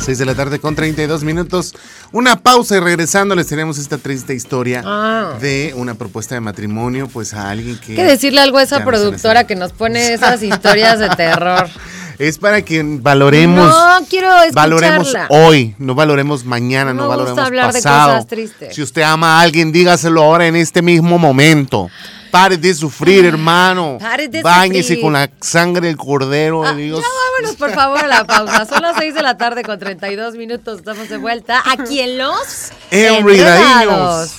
Seis 0.00 0.16
de 0.18 0.24
la 0.24 0.34
tarde 0.34 0.58
con 0.58 0.74
32 0.74 1.22
minutos. 1.22 1.74
Una 2.12 2.36
pausa 2.40 2.76
y 2.76 2.80
regresando 2.80 3.34
les 3.34 3.46
tenemos 3.46 3.76
esta 3.78 3.98
triste 3.98 4.32
historia 4.34 4.82
Ah. 4.86 5.34
de 5.40 5.74
una 5.76 5.94
propuesta 5.94 6.34
de 6.34 6.40
matrimonio, 6.40 7.08
pues 7.08 7.34
a 7.34 7.50
alguien 7.50 7.78
que... 7.78 7.94
Que 7.94 8.04
decirle 8.04 8.40
algo 8.40 8.56
a 8.56 8.62
esa 8.62 8.78
no 8.78 8.86
productora 8.86 9.44
que 9.46 9.54
nos 9.54 9.72
pone 9.72 10.12
esas 10.14 10.42
historias 10.42 10.98
de 10.98 11.08
terror. 11.10 11.68
Es 12.18 12.36
para 12.36 12.62
que 12.62 12.82
valoremos. 12.82 13.68
No, 13.68 14.04
quiero 14.10 14.28
Valoremos 14.52 15.06
escucharla. 15.06 15.28
hoy, 15.38 15.76
no 15.78 15.94
valoremos 15.94 16.44
mañana, 16.44 16.92
No 16.92 17.02
no, 17.02 17.06
gusta 17.06 17.16
valoremos 17.16 17.46
hablar 17.46 17.66
de 17.72 17.80
pasado. 17.80 18.08
cosas 18.14 18.26
tristes. 18.26 18.74
Si 18.74 18.82
usted 18.82 19.02
ama 19.02 19.38
a 19.38 19.42
alguien, 19.42 19.70
dígaselo 19.70 20.20
ahora 20.24 20.48
en 20.48 20.56
este 20.56 20.82
mismo 20.82 21.16
momento. 21.16 21.88
Pare 22.30 22.56
de 22.56 22.74
sufrir, 22.74 23.24
hermano. 23.24 23.98
Pare 24.00 24.28
de 24.28 24.42
Báñese 24.42 24.82
sufrir. 24.88 25.00
con 25.02 25.12
la 25.14 25.30
sangre 25.40 25.86
del 25.86 25.96
cordero 25.96 26.64
Ah, 26.64 26.72
de 26.74 26.82
Dios. 26.82 27.00
Ya 27.00 27.06
vámonos, 27.06 27.56
por 27.56 27.70
favor, 27.74 27.98
a 27.98 28.06
la 28.06 28.24
pausa. 28.26 28.66
Son 28.66 28.82
las 28.82 28.96
6 28.98 29.14
de 29.14 29.22
la 29.22 29.36
tarde 29.38 29.62
con 29.62 29.78
32 29.78 30.34
minutos. 30.34 30.78
Estamos 30.78 31.08
de 31.08 31.16
vuelta 31.16 31.62
aquí 31.64 32.00
en 32.00 32.18
Los 32.18 32.70
Enredadiños. 32.90 34.32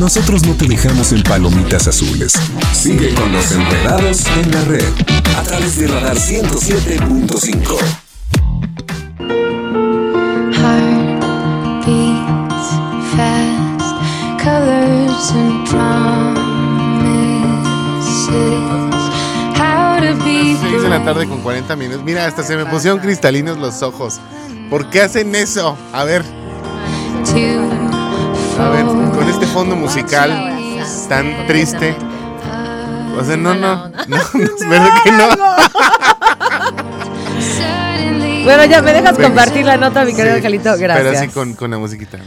Nosotros 0.00 0.44
no 0.46 0.52
te 0.54 0.66
dejamos 0.66 1.12
en 1.12 1.22
palomitas 1.22 1.88
azules. 1.88 2.34
Sigue 2.72 3.14
con 3.14 3.32
los 3.32 3.50
enredados 3.52 4.24
en 4.36 4.50
la 4.52 4.60
red 4.64 4.84
a 5.38 5.42
través 5.42 5.78
de 5.78 5.86
Radar 5.88 6.16
107.5. 6.16 8.05
de 20.82 20.88
la 20.88 21.04
tarde 21.04 21.26
con 21.26 21.40
40 21.40 21.74
minutos. 21.76 22.04
Mira, 22.04 22.26
hasta 22.26 22.42
se 22.42 22.56
me 22.56 22.66
pusieron 22.66 22.98
cristalinos 23.00 23.58
los 23.58 23.82
ojos. 23.82 24.20
¿Por 24.70 24.90
qué 24.90 25.02
hacen 25.02 25.34
eso? 25.34 25.76
A 25.92 26.04
ver, 26.04 26.22
a 28.58 28.68
ver, 28.70 28.84
con 28.84 29.28
este 29.28 29.46
fondo 29.46 29.76
musical 29.76 30.56
tan 31.08 31.46
triste. 31.46 31.96
O 33.18 33.24
sea, 33.24 33.36
no, 33.36 33.54
no, 33.54 33.88
no, 33.88 33.92
no, 34.06 34.16
no. 35.18 36.15
Bueno, 38.46 38.64
ya 38.64 38.80
me 38.80 38.92
dejas 38.92 39.16
Venga. 39.16 39.28
compartir 39.28 39.66
la 39.66 39.76
nota, 39.76 40.04
mi 40.04 40.12
querido 40.14 40.34
Sí, 40.34 40.38
Angelito. 40.38 40.70
Pero 40.78 40.94
Gracias. 40.94 41.16
así 41.22 41.28
con, 41.28 41.54
con 41.54 41.70
la 41.70 41.78
musiquita. 41.78 42.18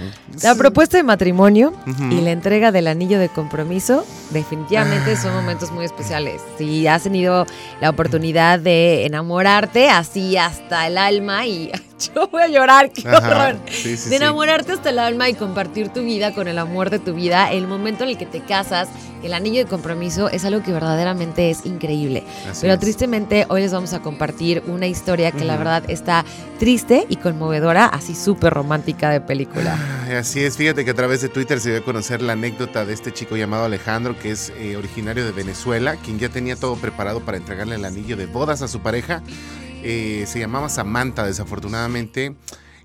La 0.43 0.53
propuesta 0.55 0.97
de 0.97 1.03
matrimonio 1.03 1.73
y 2.11 2.21
la 2.21 2.31
entrega 2.31 2.71
del 2.71 2.87
anillo 2.87 3.19
de 3.19 3.29
compromiso 3.29 4.05
definitivamente 4.31 5.15
son 5.15 5.33
momentos 5.33 5.71
muy 5.71 5.85
especiales. 5.85 6.41
Si 6.57 6.85
has 6.87 7.03
tenido 7.03 7.45
la 7.79 7.89
oportunidad 7.89 8.59
de 8.59 9.05
enamorarte 9.05 9.89
así 9.89 10.35
hasta 10.37 10.87
el 10.87 10.97
alma 10.97 11.45
y 11.47 11.71
yo 12.15 12.27
voy 12.29 12.41
a 12.43 12.47
llorar, 12.47 12.91
qué 12.91 13.07
Ajá, 13.07 13.17
horror. 13.47 13.59
sí, 13.69 13.81
sí, 13.81 13.89
de 13.89 13.97
sí. 13.97 14.15
enamorarte 14.15 14.71
hasta 14.73 14.89
el 14.89 14.99
alma 14.99 15.29
y 15.29 15.33
compartir 15.33 15.89
tu 15.89 16.01
vida 16.01 16.33
con 16.33 16.47
el 16.47 16.57
amor 16.57 16.89
de 16.89 16.99
tu 16.99 17.13
vida, 17.13 17.51
el 17.51 17.67
momento 17.67 18.03
en 18.03 18.11
el 18.11 18.17
que 18.17 18.25
te 18.25 18.41
casas, 18.41 18.87
el 19.23 19.33
anillo 19.33 19.59
de 19.59 19.65
compromiso 19.65 20.29
es 20.29 20.45
algo 20.45 20.63
que 20.63 20.71
verdaderamente 20.71 21.49
es 21.49 21.65
increíble. 21.65 22.23
Así 22.49 22.61
Pero 22.61 22.75
es. 22.75 22.79
tristemente 22.79 23.45
hoy 23.49 23.61
les 23.61 23.73
vamos 23.73 23.91
a 23.93 23.99
compartir 23.99 24.63
una 24.67 24.87
historia 24.87 25.31
que 25.33 25.43
la 25.43 25.57
verdad 25.57 25.83
está 25.89 26.23
triste 26.57 27.05
y 27.09 27.17
conmovedora, 27.17 27.85
así 27.85 28.15
súper 28.15 28.53
romántica 28.53 29.09
de 29.09 29.19
película. 29.21 29.77
Ay, 30.05 30.15
Así 30.15 30.43
es, 30.43 30.57
fíjate 30.57 30.85
que 30.85 30.91
a 30.91 30.95
través 30.95 31.21
de 31.21 31.29
Twitter 31.29 31.59
se 31.59 31.69
dio 31.69 31.79
a 31.79 31.83
conocer 31.83 32.21
la 32.21 32.33
anécdota 32.33 32.85
de 32.85 32.93
este 32.93 33.11
chico 33.13 33.35
llamado 33.37 33.65
Alejandro, 33.65 34.17
que 34.17 34.31
es 34.31 34.51
eh, 34.57 34.75
originario 34.77 35.25
de 35.25 35.31
Venezuela, 35.31 35.97
quien 35.97 36.17
ya 36.17 36.29
tenía 36.29 36.55
todo 36.55 36.75
preparado 36.77 37.19
para 37.19 37.37
entregarle 37.37 37.75
el 37.75 37.85
anillo 37.85 38.15
de 38.17 38.25
bodas 38.25 38.61
a 38.61 38.67
su 38.67 38.79
pareja. 38.79 39.21
Eh, 39.83 40.25
se 40.27 40.39
llamaba 40.39 40.69
Samantha, 40.69 41.25
desafortunadamente. 41.25 42.35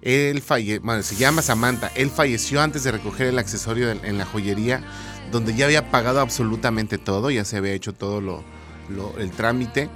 Él 0.03 0.43
falle 0.43 0.79
bueno, 0.81 1.03
se 1.03 1.17
llama 1.17 1.43
Samantha. 1.43 1.91
Él 1.95 2.11
falleció 2.11 2.61
antes 2.61 2.85
de 2.85 2.93
recoger 2.93 3.29
el 3.29 3.39
accesorio 3.39 3.91
en, 3.91 4.19
la 4.19 4.27
joyería, 4.27 4.83
donde 5.33 5.55
ya 5.55 5.65
había 5.65 5.91
pagado 5.91 6.21
absolutamente 6.21 6.99
todo, 6.99 7.31
ya 7.31 7.45
se 7.45 7.57
había 7.57 7.73
hecho 7.73 7.95
todo 7.95 8.21
lo, 8.21 8.45
lo- 8.91 9.17
el 9.19 9.31
trámite. 9.31 9.89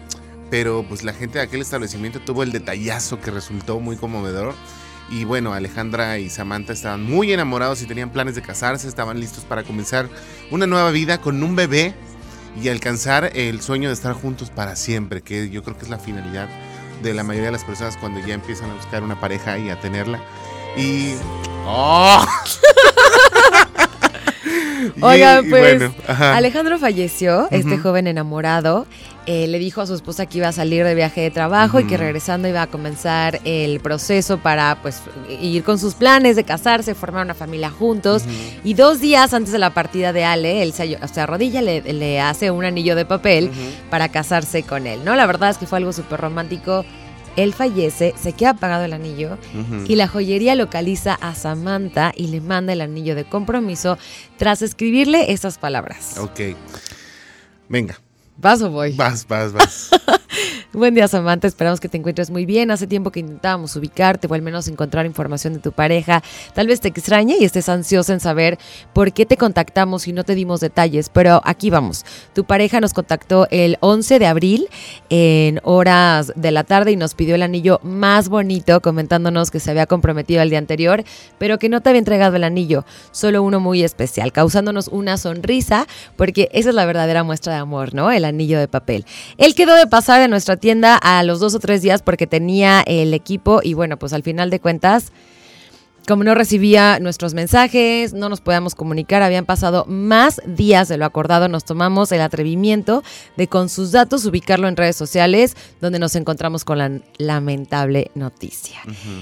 Pero 0.51 0.83
pues 0.89 1.05
la 1.05 1.13
gente 1.13 1.39
de 1.39 1.45
aquel 1.45 1.61
establecimiento 1.61 2.21
tuvo 2.21 2.43
el 2.43 2.53
detallazo 2.53 3.21
que 3.21 3.31
resultó 3.31 3.81
muy 3.81 3.97
conmovedor. 3.97 4.55
Y 5.11 5.25
bueno, 5.25 5.53
Alejandra 5.53 6.19
y 6.19 6.31
Samantha 6.31 6.73
estaban 6.73 7.03
muy 7.05 7.33
enamorados 7.33 7.83
y 7.83 7.87
tenían 7.87 8.11
planes 8.11 8.35
de 8.35 8.43
casarse, 8.43 8.89
estaban 8.89 9.21
listos 9.21 9.45
para 9.45 9.63
comenzar 9.63 10.09
una 10.51 10.67
nueva 10.67 10.91
vida 10.91 11.21
con 11.21 11.43
un 11.43 11.55
bebé 11.55 11.95
y 12.63 12.69
alcanzar 12.69 13.31
el 13.35 13.61
sueño 13.61 13.89
de 13.89 13.95
estar 13.95 14.13
juntos 14.15 14.51
para 14.51 14.75
siempre, 14.77 15.23
que 15.23 15.49
yo 15.51 15.63
creo 15.63 15.77
que 15.79 15.85
es 15.85 15.91
la 15.91 15.99
finalidad 15.99 16.49
de 17.03 17.15
la 17.15 17.23
mayoría 17.23 17.47
de 17.49 17.53
las 17.53 17.65
personas 17.65 17.97
cuando 17.97 18.21
ya 18.21 18.35
empiezan 18.35 18.71
a 18.71 18.75
buscar 18.75 19.03
una 19.03 19.19
pareja 19.21 19.59
y 19.59 19.71
a 19.71 19.81
tenerla. 19.81 20.21
Y... 20.77 21.15
¡Oh! 21.67 22.25
Oigan, 25.01 25.49
pues 25.49 25.79
bueno. 25.79 25.95
Alejandro 26.35 26.79
falleció, 26.79 27.49
este 27.51 27.79
joven 27.79 28.07
enamorado. 28.07 28.87
eh, 29.27 29.47
le 29.47 29.59
dijo 29.59 29.83
a 29.83 29.87
su 29.87 29.95
esposa 29.95 30.25
que 30.25 30.39
iba 30.39 30.49
a 30.49 30.53
salir 30.53 30.85
de 30.87 30.95
viaje 30.95 31.21
de 31.21 31.31
trabajo 31.31 31.79
y 31.81 31.85
que 31.87 31.97
regresando 31.99 32.49
iba 32.49 32.63
a 32.63 32.67
comenzar 32.67 33.41
el 33.45 33.79
proceso 33.81 34.39
para 34.39 34.79
pues 34.81 35.03
ir 35.41 35.63
con 35.65 35.79
sus 35.79 35.95
planes 35.95 36.35
de 36.37 36.45
casarse, 36.45 36.95
formar 36.95 37.25
una 37.27 37.35
familia 37.35 37.71
juntos. 37.71 38.25
Y 38.65 38.73
dos 38.75 39.01
días 39.01 39.35
antes 39.35 39.53
de 39.53 39.59
la 39.59 39.71
partida 39.75 40.15
de 40.15 40.25
Ale, 40.25 40.63
él 40.63 40.73
se, 40.73 40.99
se 41.13 41.21
arrodilla, 41.21 41.61
le, 41.61 41.83
le 41.93 42.21
hace 42.21 42.51
un 42.51 42.65
anillo 42.65 42.97
de 42.97 43.05
papel 43.05 43.51
para 43.91 44.09
casarse 44.09 44.63
con 44.63 44.87
él, 44.87 45.05
¿no? 45.05 45.15
La 45.15 45.27
verdad 45.27 45.51
es 45.51 45.59
que 45.59 45.67
fue 45.67 45.77
algo 45.79 45.93
súper 45.93 46.21
romántico. 46.21 46.85
Él 47.39 47.55
fallece, 47.55 48.15
se 48.21 48.33
queda 48.33 48.51
apagado 48.51 48.85
el 48.85 48.93
anillo 48.93 49.39
y 49.87 49.95
la 49.95 50.09
joyería 50.09 50.57
localiza 50.57 51.15
a 51.15 51.37
Samantha 51.37 52.13
y 52.17 52.27
le 52.27 52.41
manda 52.41 52.73
el 52.73 52.81
anillo 52.81 53.15
de 53.15 53.25
compromiso 53.25 53.97
tras 54.37 54.61
escribirle 54.61 55.31
esas 55.33 55.57
palabras. 55.57 56.19
Ok. 56.19 56.41
Venga. 57.69 58.01
¿Vas 58.41 58.63
o 58.63 58.71
voy? 58.71 58.93
Vas, 58.93 59.27
vas, 59.27 59.53
vas. 59.53 59.91
Buen 60.73 60.95
día, 60.95 61.09
Samantha. 61.09 61.49
Esperamos 61.49 61.81
que 61.81 61.89
te 61.89 61.97
encuentres 61.97 62.31
muy 62.31 62.47
bien. 62.47 62.71
Hace 62.71 62.87
tiempo 62.87 63.11
que 63.11 63.21
intentábamos 63.21 63.75
ubicarte 63.75 64.29
o 64.29 64.35
al 64.35 64.43
menos 64.43 64.69
encontrar 64.69 65.07
información 65.07 65.55
de 65.55 65.59
tu 65.59 65.73
pareja. 65.73 66.23
Tal 66.55 66.67
vez 66.67 66.81
te 66.81 66.89
extrañe 66.89 67.37
y 67.41 67.45
estés 67.45 67.69
ansiosa 67.69 68.13
en 68.13 68.21
saber 68.21 68.59
por 68.93 69.13
qué 69.13 69.27
te 69.27 69.37
contactamos 69.37 70.07
y 70.07 70.13
no 70.13 70.23
te 70.23 70.37
dimos 70.37 70.61
detalles, 70.61 71.09
pero 71.09 71.41
aquí 71.45 71.71
vamos. 71.71 72.05
Tu 72.33 72.45
pareja 72.45 72.81
nos 72.81 72.93
contactó 72.93 73.49
el 73.51 73.77
11 73.81 74.19
de 74.19 74.27
abril 74.27 74.69
en 75.09 75.61
horas 75.65 76.33
de 76.37 76.53
la 76.53 76.63
tarde 76.63 76.93
y 76.93 76.97
nos 76.97 77.15
pidió 77.15 77.35
el 77.35 77.43
anillo 77.43 77.81
más 77.83 78.29
bonito, 78.29 78.81
comentándonos 78.81 79.51
que 79.51 79.59
se 79.59 79.71
había 79.71 79.87
comprometido 79.87 80.43
el 80.43 80.51
día 80.51 80.59
anterior, 80.59 81.03
pero 81.39 81.59
que 81.59 81.69
no 81.69 81.81
te 81.81 81.89
había 81.89 81.99
entregado 81.99 82.37
el 82.37 82.45
anillo, 82.45 82.85
solo 83.11 83.43
uno 83.43 83.59
muy 83.59 83.83
especial, 83.83 84.33
causándonos 84.33 84.89
una 84.89 85.17
sonrisa, 85.17 85.89
porque 86.17 86.51
esa 86.53 86.69
es 86.69 86.75
la 86.75 86.85
verdadera 86.85 87.25
muestra 87.25 87.55
de 87.55 87.59
amor, 87.59 87.95
¿no? 87.95 88.13
El 88.13 88.28
anillo 88.29 88.59
de 88.59 88.69
papel. 88.69 89.05
Él 89.37 89.55
quedó 89.55 89.75
de 89.75 89.87
pasar 89.87 90.23
en 90.23 90.31
nuestra 90.31 90.57
tienda 90.57 90.97
a 90.97 91.23
los 91.23 91.41
dos 91.41 91.55
o 91.55 91.59
tres 91.59 91.83
días 91.83 92.03
porque 92.03 92.27
tenía 92.27 92.83
el 92.87 93.13
equipo 93.15 93.61
y 93.63 93.75
bueno, 93.75 93.99
pues 93.99 94.13
al 94.13 94.23
final 94.23 94.51
de 94.51 94.61
cuentas 94.61 95.13
como 96.09 96.25
no 96.25 96.35
recibía 96.35 96.99
nuestros 97.01 97.35
mensajes, 97.35 98.15
no 98.15 98.31
nos 98.31 98.41
podíamos 98.41 98.75
comunicar, 98.75 99.23
habían 99.23 99.45
pasado 99.45 99.85
más 99.87 100.41
días 100.47 100.89
de 100.89 100.97
lo 100.97 101.05
acordado, 101.05 101.49
nos 101.49 101.65
tomamos 101.65 102.11
el 102.13 102.23
atrevimiento 102.23 103.05
de 103.37 103.47
con 103.47 103.69
sus 103.69 103.93
datos 103.93 104.25
ubicarlo 104.25 104.69
en 104.69 104.77
redes 104.77 104.97
sociales, 104.97 105.55
donde 105.83 105.99
nos 105.99 106.17
encontramos 106.17 106.65
con 106.65 106.79
la 106.79 107.01
lamentable 107.19 108.11
noticia. 108.15 108.81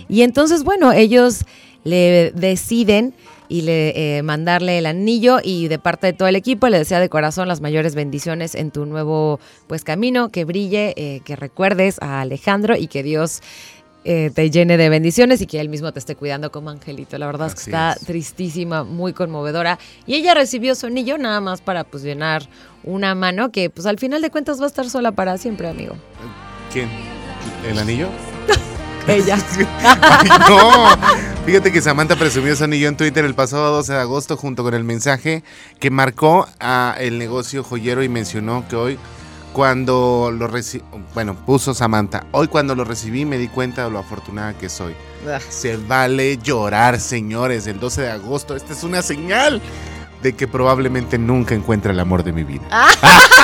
Y 0.09 0.23
entonces, 0.23 0.63
bueno, 0.63 0.93
ellos 0.93 1.45
le 1.83 2.31
deciden 2.37 3.15
y 3.49 3.63
le 3.63 4.19
eh, 4.19 4.23
mandarle 4.23 4.79
el 4.79 4.87
anillo 4.87 5.39
y 5.43 5.69
de 5.69 5.79
parte 5.79 6.09
de 6.09 6.13
todo 6.13 6.29
el 6.29 6.37
equipo 6.37 6.69
le 6.69 6.79
desea 6.79 7.01
de 7.01 7.09
corazón 7.09 7.49
las 7.49 7.61
mayores 7.61 7.95
bendiciones 7.95 8.55
en 8.55 8.71
tu 8.71 8.87
nuevo 8.87 9.41
pues 9.67 9.85
camino, 9.85 10.31
que 10.31 10.45
brille, 10.45 10.95
eh, 10.97 11.21
que 11.25 11.37
recuerdes 11.37 11.99
a 12.01 12.21
Alejandro 12.21 12.77
y 12.77 12.87
que 12.89 13.03
Dios 13.03 13.43
eh, 14.09 14.31
te 14.33 14.51
llene 14.51 14.77
de 14.77 14.89
bendiciones 14.89 15.41
y 15.41 15.49
que 15.49 15.59
él 15.59 15.69
mismo 15.69 15.93
te 15.93 15.99
esté 15.99 16.15
cuidando 16.15 16.53
como 16.53 16.71
angelito. 16.71 17.19
La 17.19 17.27
verdad 17.27 17.49
es 17.49 17.55
que 17.55 17.71
está 17.71 17.95
es. 17.95 18.07
tristísima, 18.07 18.85
muy 18.85 19.13
conmovedora. 19.13 19.81
Y 20.07 20.15
ella 20.15 20.33
recibió 20.33 20.77
su 20.77 20.87
anillo 20.87 21.19
nada 21.19 21.41
más 21.41 21.61
para 21.61 21.83
pues 21.83 22.05
llenar 22.05 22.49
una 22.85 23.17
mano 23.17 23.51
que 23.51 23.69
pues 23.69 23.85
al 23.85 23.99
final 23.99 24.23
de 24.23 24.31
cuentas 24.31 24.61
va 24.61 24.65
a 24.65 24.69
estar 24.69 24.89
sola 24.89 25.11
para 25.11 25.39
siempre, 25.39 25.69
amigo. 25.69 25.97
¿Quién? 26.73 26.89
¿El 27.69 27.79
anillo? 27.81 28.09
Ella. 29.07 29.39
Ay, 29.83 30.29
no. 30.49 30.89
Fíjate 31.45 31.73
que 31.73 31.81
Samantha 31.81 32.17
presumió 32.17 32.53
ese 32.53 32.65
anillo 32.65 32.89
en 32.89 32.97
Twitter 32.97 33.25
el 33.25 33.35
pasado 33.35 33.73
12 33.73 33.93
de 33.93 34.01
agosto 34.01 34.37
junto 34.37 34.63
con 34.63 34.75
el 34.75 34.85
mensaje 34.85 35.45
que 35.79 35.91
marcó 35.91 36.49
a 36.59 36.97
el 36.99 37.19
negocio 37.19 37.63
joyero 37.63 38.03
y 38.03 38.09
mencionó 38.09 38.65
que 38.69 38.77
hoy 38.77 38.99
cuando 39.53 40.31
lo 40.37 40.49
recibí, 40.49 40.85
bueno, 41.15 41.35
puso 41.35 41.73
Samantha, 41.73 42.27
hoy 42.33 42.49
cuando 42.49 42.75
lo 42.75 42.85
recibí 42.85 43.25
me 43.25 43.39
di 43.39 43.49
cuenta 43.49 43.85
de 43.85 43.91
lo 43.91 43.99
afortunada 43.99 44.53
que 44.53 44.69
soy. 44.69 44.95
Se 45.49 45.77
vale 45.79 46.37
llorar, 46.37 47.01
señores, 47.01 47.67
el 47.67 47.81
12 47.81 48.03
de 48.03 48.11
agosto. 48.11 48.55
Esta 48.55 48.75
es 48.75 48.85
una 48.85 49.01
señal 49.01 49.63
de 50.23 50.35
que 50.35 50.47
probablemente 50.47 51.17
nunca 51.17 51.55
encuentre 51.55 51.93
el 51.93 52.01
amor 52.01 52.23
de 52.23 52.33
mi 52.33 52.45
vida. 52.45 52.65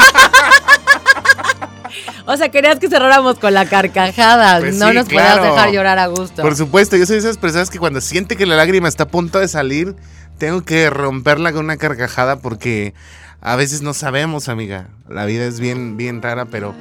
O 2.33 2.37
sea, 2.37 2.51
querías 2.51 2.79
que 2.79 2.89
cerráramos 2.89 3.39
con 3.39 3.53
la 3.53 3.67
carcajada. 3.67 4.61
Pues 4.61 4.77
no 4.77 4.89
sí, 4.89 4.95
nos 4.95 5.07
claro. 5.07 5.41
podías 5.41 5.55
dejar 5.55 5.71
llorar 5.73 5.99
a 5.99 6.07
gusto. 6.07 6.41
Por 6.41 6.57
supuesto, 6.57 6.97
yo 6.97 7.05
soy 7.05 7.17
de 7.17 7.21
esas 7.21 7.37
personas 7.37 7.69
que 7.69 7.79
cuando 7.79 8.01
siente 8.01 8.37
que 8.37 8.47
la 8.47 8.57
lágrima 8.57 8.89
está 8.89 9.05
a 9.05 9.09
punto 9.09 9.39
de 9.39 9.49
salir, 9.49 9.95
tengo 10.39 10.65
que 10.65 10.89
romperla 10.89 11.53
con 11.53 11.67
una 11.67 11.77
carcajada 11.77 12.37
porque 12.37 12.95
a 13.43 13.55
veces 13.57 13.83
no 13.83 13.93
sabemos, 13.93 14.49
amiga. 14.49 14.89
La 15.09 15.27
vida 15.27 15.45
es 15.45 15.61
bien, 15.61 15.99
bien 15.99 16.23
rara, 16.23 16.47
pero 16.47 16.75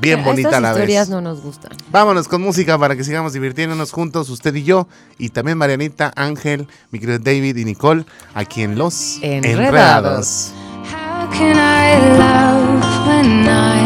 bien 0.00 0.24
bonita 0.24 0.56
a 0.56 0.60
la 0.60 0.70
historias 0.70 1.08
vez. 1.08 1.14
no 1.14 1.20
nos 1.20 1.40
gustan. 1.40 1.72
Vámonos 1.90 2.26
con 2.26 2.42
música 2.42 2.76
para 2.76 2.96
que 2.96 3.04
sigamos 3.04 3.32
divirtiéndonos 3.32 3.92
juntos, 3.92 4.28
usted 4.28 4.54
y 4.56 4.64
yo, 4.64 4.88
y 5.18 5.28
también 5.28 5.56
Marianita, 5.56 6.12
Ángel, 6.16 6.68
mi 6.90 6.98
querido 6.98 7.18
David 7.18 7.56
y 7.56 7.64
Nicole, 7.64 8.04
aquí 8.34 8.62
en 8.62 8.76
Los 8.76 9.18
Enredados. 9.22 9.54
Enredados. 9.54 10.52
How 10.90 11.28
can 11.30 11.56
I 11.56 12.18
love 12.18 13.06
when 13.06 13.48
I'm 13.48 13.85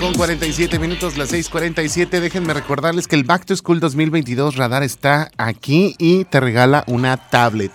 Con 0.00 0.14
47 0.14 0.78
minutos, 0.78 1.18
las 1.18 1.30
6:47. 1.30 2.20
Déjenme 2.20 2.54
recordarles 2.54 3.06
que 3.06 3.16
el 3.16 3.24
Back 3.24 3.44
to 3.44 3.54
School 3.54 3.80
2022 3.80 4.56
Radar 4.56 4.82
está 4.82 5.30
aquí 5.36 5.94
y 5.98 6.24
te 6.24 6.40
regala 6.40 6.84
una 6.86 7.18
tablet. 7.18 7.70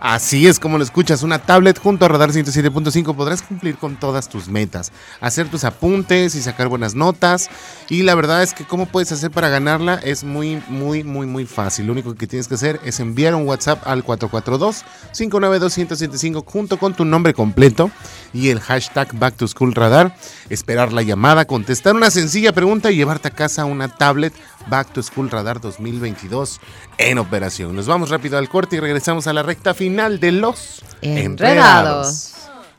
Así 0.00 0.46
es 0.46 0.58
como 0.60 0.78
lo 0.78 0.84
escuchas, 0.84 1.22
una 1.22 1.38
tablet 1.38 1.78
junto 1.78 2.04
a 2.04 2.08
Radar 2.08 2.30
107.5 2.30 3.14
podrás 3.14 3.42
cumplir 3.42 3.76
con 3.76 3.96
todas 3.96 4.28
tus 4.28 4.48
metas, 4.48 4.90
hacer 5.20 5.48
tus 5.48 5.62
apuntes 5.64 6.34
y 6.34 6.42
sacar 6.42 6.68
buenas 6.68 6.94
notas. 6.94 7.48
Y 7.88 8.02
la 8.02 8.14
verdad 8.14 8.42
es 8.42 8.52
que 8.52 8.64
cómo 8.64 8.84
puedes 8.86 9.12
hacer 9.12 9.30
para 9.30 9.48
ganarla 9.48 9.94
es 9.94 10.24
muy, 10.24 10.62
muy, 10.68 11.04
muy, 11.04 11.26
muy 11.26 11.46
fácil. 11.46 11.86
Lo 11.86 11.92
único 11.92 12.14
que 12.14 12.26
tienes 12.26 12.48
que 12.48 12.56
hacer 12.56 12.80
es 12.84 13.00
enviar 13.00 13.34
un 13.34 13.46
WhatsApp 13.46 13.86
al 13.86 14.04
442-592-1075 14.04 16.44
junto 16.44 16.78
con 16.78 16.94
tu 16.94 17.04
nombre 17.04 17.32
completo 17.32 17.90
y 18.36 18.50
el 18.50 18.60
hashtag 18.60 19.12
Back 19.18 19.36
to 19.36 19.48
School 19.48 19.74
Radar. 19.74 20.14
Esperar 20.50 20.92
la 20.92 21.02
llamada, 21.02 21.46
contestar 21.46 21.94
una 21.94 22.10
sencilla 22.10 22.52
pregunta 22.52 22.90
y 22.90 22.96
llevarte 22.96 23.28
a 23.28 23.30
casa 23.32 23.64
una 23.64 23.88
tablet 23.88 24.34
Back 24.68 24.92
to 24.92 25.02
School 25.02 25.30
Radar 25.30 25.60
2022 25.60 26.60
en 26.98 27.18
operación. 27.18 27.74
Nos 27.74 27.86
vamos 27.86 28.10
rápido 28.10 28.38
al 28.38 28.48
corte 28.48 28.76
y 28.76 28.80
regresamos 28.80 29.26
a 29.26 29.32
la 29.32 29.42
recta 29.42 29.74
final 29.74 30.20
de 30.20 30.32
los 30.32 30.82
Enredados. 31.02 32.34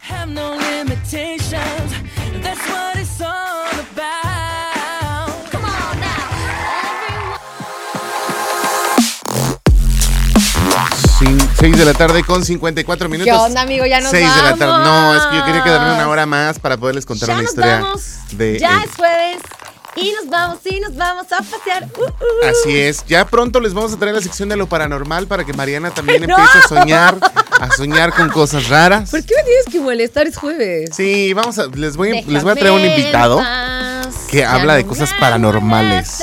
Have 0.10 0.66
6 11.60 11.76
de 11.78 11.86
la 11.86 11.93
tarde 11.93 12.24
con 12.24 12.45
54 12.45 13.10
minutos. 13.10 13.34
¿Qué 13.34 13.39
onda, 13.39 13.62
amigo? 13.62 13.86
Ya 13.86 13.99
nos 13.99 14.12
6 14.12 14.24
de 14.36 14.41
la 14.43 14.49
tarde. 14.55 14.66
vamos. 14.66 14.88
No, 14.88 15.16
es 15.16 15.24
que 15.28 15.38
yo 15.38 15.45
quería 15.45 15.64
quedarme 15.64 15.93
una 15.95 16.08
hora 16.08 16.26
más 16.26 16.60
para 16.60 16.78
poderles 16.78 17.05
contar 17.05 17.30
Ya 17.30 17.34
una 17.34 17.41
nos 17.43 17.51
historia 17.51 17.80
vamos. 17.82 18.03
de 18.34 18.60
ya 18.60 18.84
es 18.84 18.91
jueves. 18.95 19.38
Y 19.95 20.12
nos 20.12 20.30
vamos, 20.30 20.60
sí, 20.64 20.80
nos 20.80 20.95
vamos 20.95 21.26
a 21.32 21.38
pasear. 21.38 21.88
Uh, 21.97 22.03
uh. 22.03 22.49
Así 22.51 22.78
es, 22.80 23.03
ya 23.08 23.26
pronto 23.26 23.60
les 23.60 23.74
vamos 23.74 23.91
a 23.93 23.97
traer 23.97 24.14
la 24.14 24.22
sección 24.22 24.47
de 24.47 24.55
lo 24.55 24.68
paranormal 24.68 25.26
para 25.26 25.43
que 25.43 25.53
Mariana 25.53 25.89
también 25.89 26.22
¡No! 26.28 26.28
empiece 26.38 26.60
a 26.60 26.68
soñar, 26.68 27.18
a 27.60 27.72
soñar 27.76 28.14
con 28.14 28.30
cosas 28.30 28.68
raras. 28.68 29.10
¿Por 29.10 29.24
qué 29.26 29.34
me 29.38 29.43
tienes 29.43 29.66
que 29.72 29.80
molestar? 29.80 30.28
Es 30.28 30.38
jueves. 30.38 30.91
Sí, 30.95 31.34
vamos 31.34 31.58
a, 31.58 31.66
les 31.74 31.97
voy, 31.97 32.22
les 32.22 32.43
voy 32.43 32.51
a 32.51 32.55
traer 32.55 32.74
un 32.74 32.86
invitado 32.86 33.38
paz, 33.39 33.47
que 34.30 34.45
habla 34.45 34.76
de 34.76 34.86
cosas 34.86 35.12
paranormales, 35.20 36.20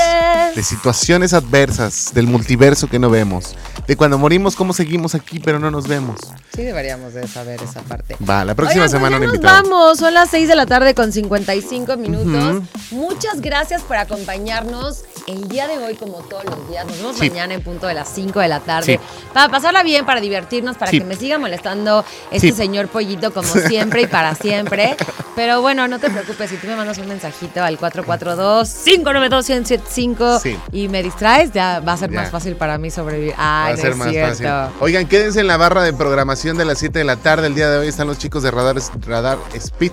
de 0.54 0.62
situaciones 0.62 1.32
adversas, 1.32 2.12
del 2.14 2.26
multiverso 2.26 2.88
que 2.88 2.98
no 2.98 3.10
vemos, 3.10 3.54
de 3.86 3.96
cuando 3.96 4.18
morimos 4.18 4.56
cómo 4.56 4.72
seguimos 4.72 5.14
aquí 5.14 5.40
pero 5.40 5.58
no 5.58 5.70
nos 5.70 5.86
vemos. 5.88 6.20
Sí, 6.54 6.62
deberíamos 6.62 7.14
de 7.14 7.26
saber 7.26 7.60
esa 7.62 7.80
parte. 7.82 8.16
Va, 8.28 8.44
la 8.44 8.54
próxima 8.54 8.84
Oigan, 8.84 8.90
pues 8.90 9.02
semana 9.02 9.16
ya 9.16 9.20
un 9.20 9.26
nos 9.26 9.34
invitado. 9.34 9.62
vamos, 9.62 9.98
son 9.98 10.14
las 10.14 10.30
6 10.30 10.48
de 10.48 10.54
la 10.56 10.66
tarde 10.66 10.94
con 10.94 11.12
55 11.12 11.96
minutos. 11.96 12.62
Muchas 12.90 13.40
gracias 13.40 13.82
por 13.82 13.96
acompañarnos 13.96 15.04
el 15.26 15.48
día 15.48 15.66
de 15.66 15.78
hoy, 15.78 15.94
como 15.94 16.18
todos 16.18 16.44
los 16.44 16.68
días. 16.68 16.84
Nos 16.86 16.98
vemos 16.98 17.16
Sí. 17.16 17.30
mañana 17.30 17.54
en 17.54 17.62
punto 17.62 17.86
de 17.86 17.94
las 17.94 18.08
5 18.08 18.40
de 18.40 18.48
la 18.48 18.60
tarde. 18.60 19.00
Sí. 19.00 19.06
Para 19.32 19.48
pasarla 19.48 19.82
bien, 19.82 20.04
para 20.04 20.20
divertirnos, 20.20 20.76
para 20.76 20.90
Sí. 20.90 20.98
que 20.98 21.04
me 21.04 21.16
siga 21.16 21.38
molestando 21.38 22.04
este 22.30 22.52
señor 22.52 22.88
pollito 22.88 23.32
como 23.32 23.48
siempre 23.48 24.02
y 24.02 24.06
para 24.06 24.34
siempre. 24.34 24.96
Pero 25.34 25.62
bueno, 25.62 25.88
no 25.88 25.98
te 25.98 26.10
preocupes, 26.10 26.50
si 26.50 26.56
tú 26.58 26.66
me 26.68 26.76
mandas 26.76 26.98
un 26.98 27.08
mensajito 27.08 27.62
al 27.64 27.78
442-592-1075 27.78 30.38
Sí. 30.40 30.56
y 30.72 30.88
me 30.88 31.02
distraes, 31.02 31.52
ya 31.52 31.80
va 31.80 31.94
a 31.94 31.96
ser 31.96 32.10
Ya. 32.10 32.20
más 32.20 32.30
fácil 32.30 32.54
para 32.56 32.76
mí 32.78 32.90
sobrevivir. 32.90 33.32
Va 33.32 33.66
Ay, 33.66 33.72
a 33.72 33.76
no 33.76 33.82
ser 33.82 33.90
es 33.92 33.96
más 33.96 34.10
cierto. 34.10 34.30
fácil. 34.30 34.46
Oigan, 34.80 35.06
quédense 35.08 35.40
en 35.40 35.46
la 35.48 35.56
barra 35.56 35.82
de 35.82 35.92
programación 35.92 36.56
de 36.56 36.64
las 36.64 36.78
7 36.78 36.98
de 37.00 37.04
la 37.04 37.16
tarde. 37.16 37.46
El 37.48 37.54
día 37.54 37.68
de 37.70 37.78
hoy 37.78 37.88
están 37.88 38.06
los 38.06 38.18
chicos 38.18 38.42
de 38.42 38.50
Radar, 38.50 38.76
Radar 39.06 39.38
Speed, 39.54 39.92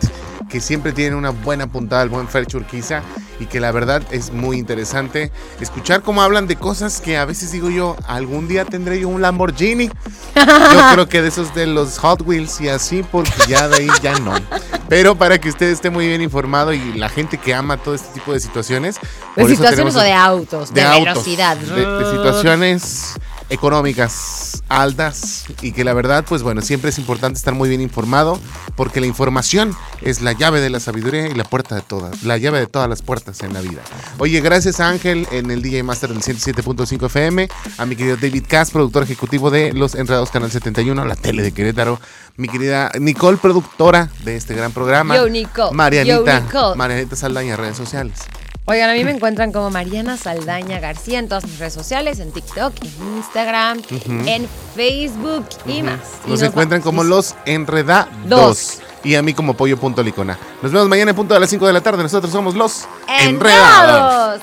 que 0.51 0.59
siempre 0.59 0.91
tienen 0.91 1.15
una 1.15 1.29
buena 1.29 1.67
puntada 1.67 2.01
al 2.01 2.09
buen 2.09 2.27
Fer 2.27 2.45
Churquiza 2.45 3.01
y 3.39 3.45
que 3.45 3.59
la 3.61 3.71
verdad 3.71 4.03
es 4.11 4.31
muy 4.31 4.57
interesante 4.57 5.31
escuchar 5.61 6.01
cómo 6.01 6.21
hablan 6.21 6.45
de 6.45 6.57
cosas 6.57 6.99
que 6.99 7.17
a 7.17 7.25
veces 7.25 7.51
digo 7.51 7.69
yo, 7.69 7.95
algún 8.05 8.47
día 8.47 8.65
tendré 8.65 8.99
yo 8.99 9.07
un 9.07 9.21
Lamborghini. 9.21 9.87
Yo 9.87 9.93
creo 10.93 11.09
que 11.09 11.21
de 11.21 11.29
esos 11.29 11.55
de 11.55 11.67
los 11.67 11.97
Hot 11.99 12.21
Wheels 12.25 12.59
y 12.59 12.67
así, 12.67 13.01
porque 13.01 13.31
ya 13.47 13.69
de 13.69 13.77
ahí 13.77 13.89
ya 14.03 14.19
no. 14.19 14.33
Pero 14.89 15.15
para 15.15 15.39
que 15.39 15.49
usted 15.49 15.67
esté 15.67 15.89
muy 15.89 16.07
bien 16.07 16.21
informado 16.21 16.73
y 16.73 16.93
la 16.93 17.07
gente 17.07 17.37
que 17.37 17.53
ama 17.53 17.77
todo 17.77 17.95
este 17.95 18.13
tipo 18.13 18.33
de 18.33 18.41
situaciones. 18.41 18.97
¿De 19.37 19.47
situaciones 19.47 19.95
o 19.95 20.01
de 20.01 20.11
autos? 20.11 20.73
De, 20.73 20.83
autos, 20.83 21.05
velocidad. 21.05 21.55
de, 21.57 21.85
de 21.85 22.11
situaciones 22.11 23.15
económicas 23.51 24.63
altas 24.69 25.45
y 25.61 25.73
que 25.73 25.83
la 25.83 25.93
verdad, 25.93 26.25
pues 26.27 26.41
bueno, 26.41 26.61
siempre 26.61 26.89
es 26.89 26.97
importante 26.97 27.37
estar 27.37 27.53
muy 27.53 27.67
bien 27.67 27.81
informado 27.81 28.39
porque 28.75 29.01
la 29.01 29.07
información 29.07 29.75
es 30.01 30.21
la 30.21 30.31
llave 30.31 30.61
de 30.61 30.69
la 30.69 30.79
sabiduría 30.79 31.27
y 31.27 31.33
la 31.33 31.43
puerta 31.43 31.75
de 31.75 31.81
todas, 31.81 32.23
la 32.23 32.37
llave 32.37 32.59
de 32.59 32.67
todas 32.67 32.89
las 32.89 33.01
puertas 33.01 33.41
en 33.41 33.53
la 33.53 33.59
vida. 33.59 33.81
Oye, 34.17 34.39
gracias 34.39 34.79
a 34.79 34.87
Ángel 34.87 35.27
en 35.31 35.51
el 35.51 35.61
DJ 35.61 35.83
Master 35.83 36.11
del 36.11 36.21
107.5 36.21 37.05
FM, 37.05 37.49
a 37.77 37.85
mi 37.85 37.95
querido 37.97 38.15
David 38.15 38.45
Cass, 38.47 38.71
productor 38.71 39.03
ejecutivo 39.03 39.51
de 39.51 39.73
Los 39.73 39.95
Enredados 39.95 40.31
Canal 40.31 40.49
71, 40.49 41.03
la 41.05 41.15
tele 41.17 41.43
de 41.43 41.51
Querétaro, 41.51 41.99
mi 42.37 42.47
querida 42.47 42.89
Nicole, 42.99 43.37
productora 43.37 44.09
de 44.23 44.37
este 44.37 44.55
gran 44.55 44.71
programa. 44.71 45.17
Yo, 45.17 45.27
Nicole. 45.27 45.75
Marianita, 45.75 46.39
Yo, 46.39 46.45
Nicole. 46.45 46.75
Marianita 46.77 47.15
Saldaña, 47.17 47.57
redes 47.57 47.75
sociales. 47.75 48.19
Oigan, 48.65 48.89
a 48.89 48.93
mí 48.93 49.03
me 49.03 49.11
encuentran 49.11 49.51
como 49.51 49.69
Mariana 49.69 50.17
Saldaña 50.17 50.79
García 50.79 51.19
en 51.19 51.27
todas 51.27 51.43
mis 51.45 51.57
redes 51.57 51.73
sociales, 51.73 52.19
en 52.19 52.31
TikTok, 52.31 52.73
en 52.83 53.17
Instagram, 53.17 53.81
en 54.27 54.47
Facebook 54.75 55.45
y 55.65 55.81
más. 55.81 55.99
Y 56.25 56.29
Nos 56.31 56.41
encuentran 56.43 56.81
vamos. 56.81 56.85
como 56.85 57.03
los 57.03 57.35
Enredados. 57.45 58.07
Dos. 58.25 58.79
Y 59.03 59.15
a 59.15 59.23
mí 59.23 59.33
como 59.33 59.55
pollo.licona. 59.55 60.37
Nos 60.61 60.71
vemos 60.71 60.87
mañana 60.87 61.09
en 61.09 61.15
punto 61.15 61.35
a 61.35 61.39
las 61.39 61.49
5 61.49 61.65
de 61.65 61.73
la 61.73 61.81
tarde. 61.81 62.03
Nosotros 62.03 62.31
somos 62.31 62.55
los. 62.55 62.85
¡Enredados! 63.07 64.41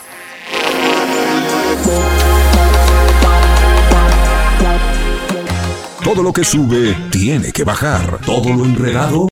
Todo 6.02 6.22
lo 6.22 6.32
que 6.32 6.44
sube 6.44 6.96
tiene 7.10 7.52
que 7.52 7.64
bajar. 7.64 8.18
Todo 8.24 8.48
lo 8.54 8.64
enredado 8.64 9.26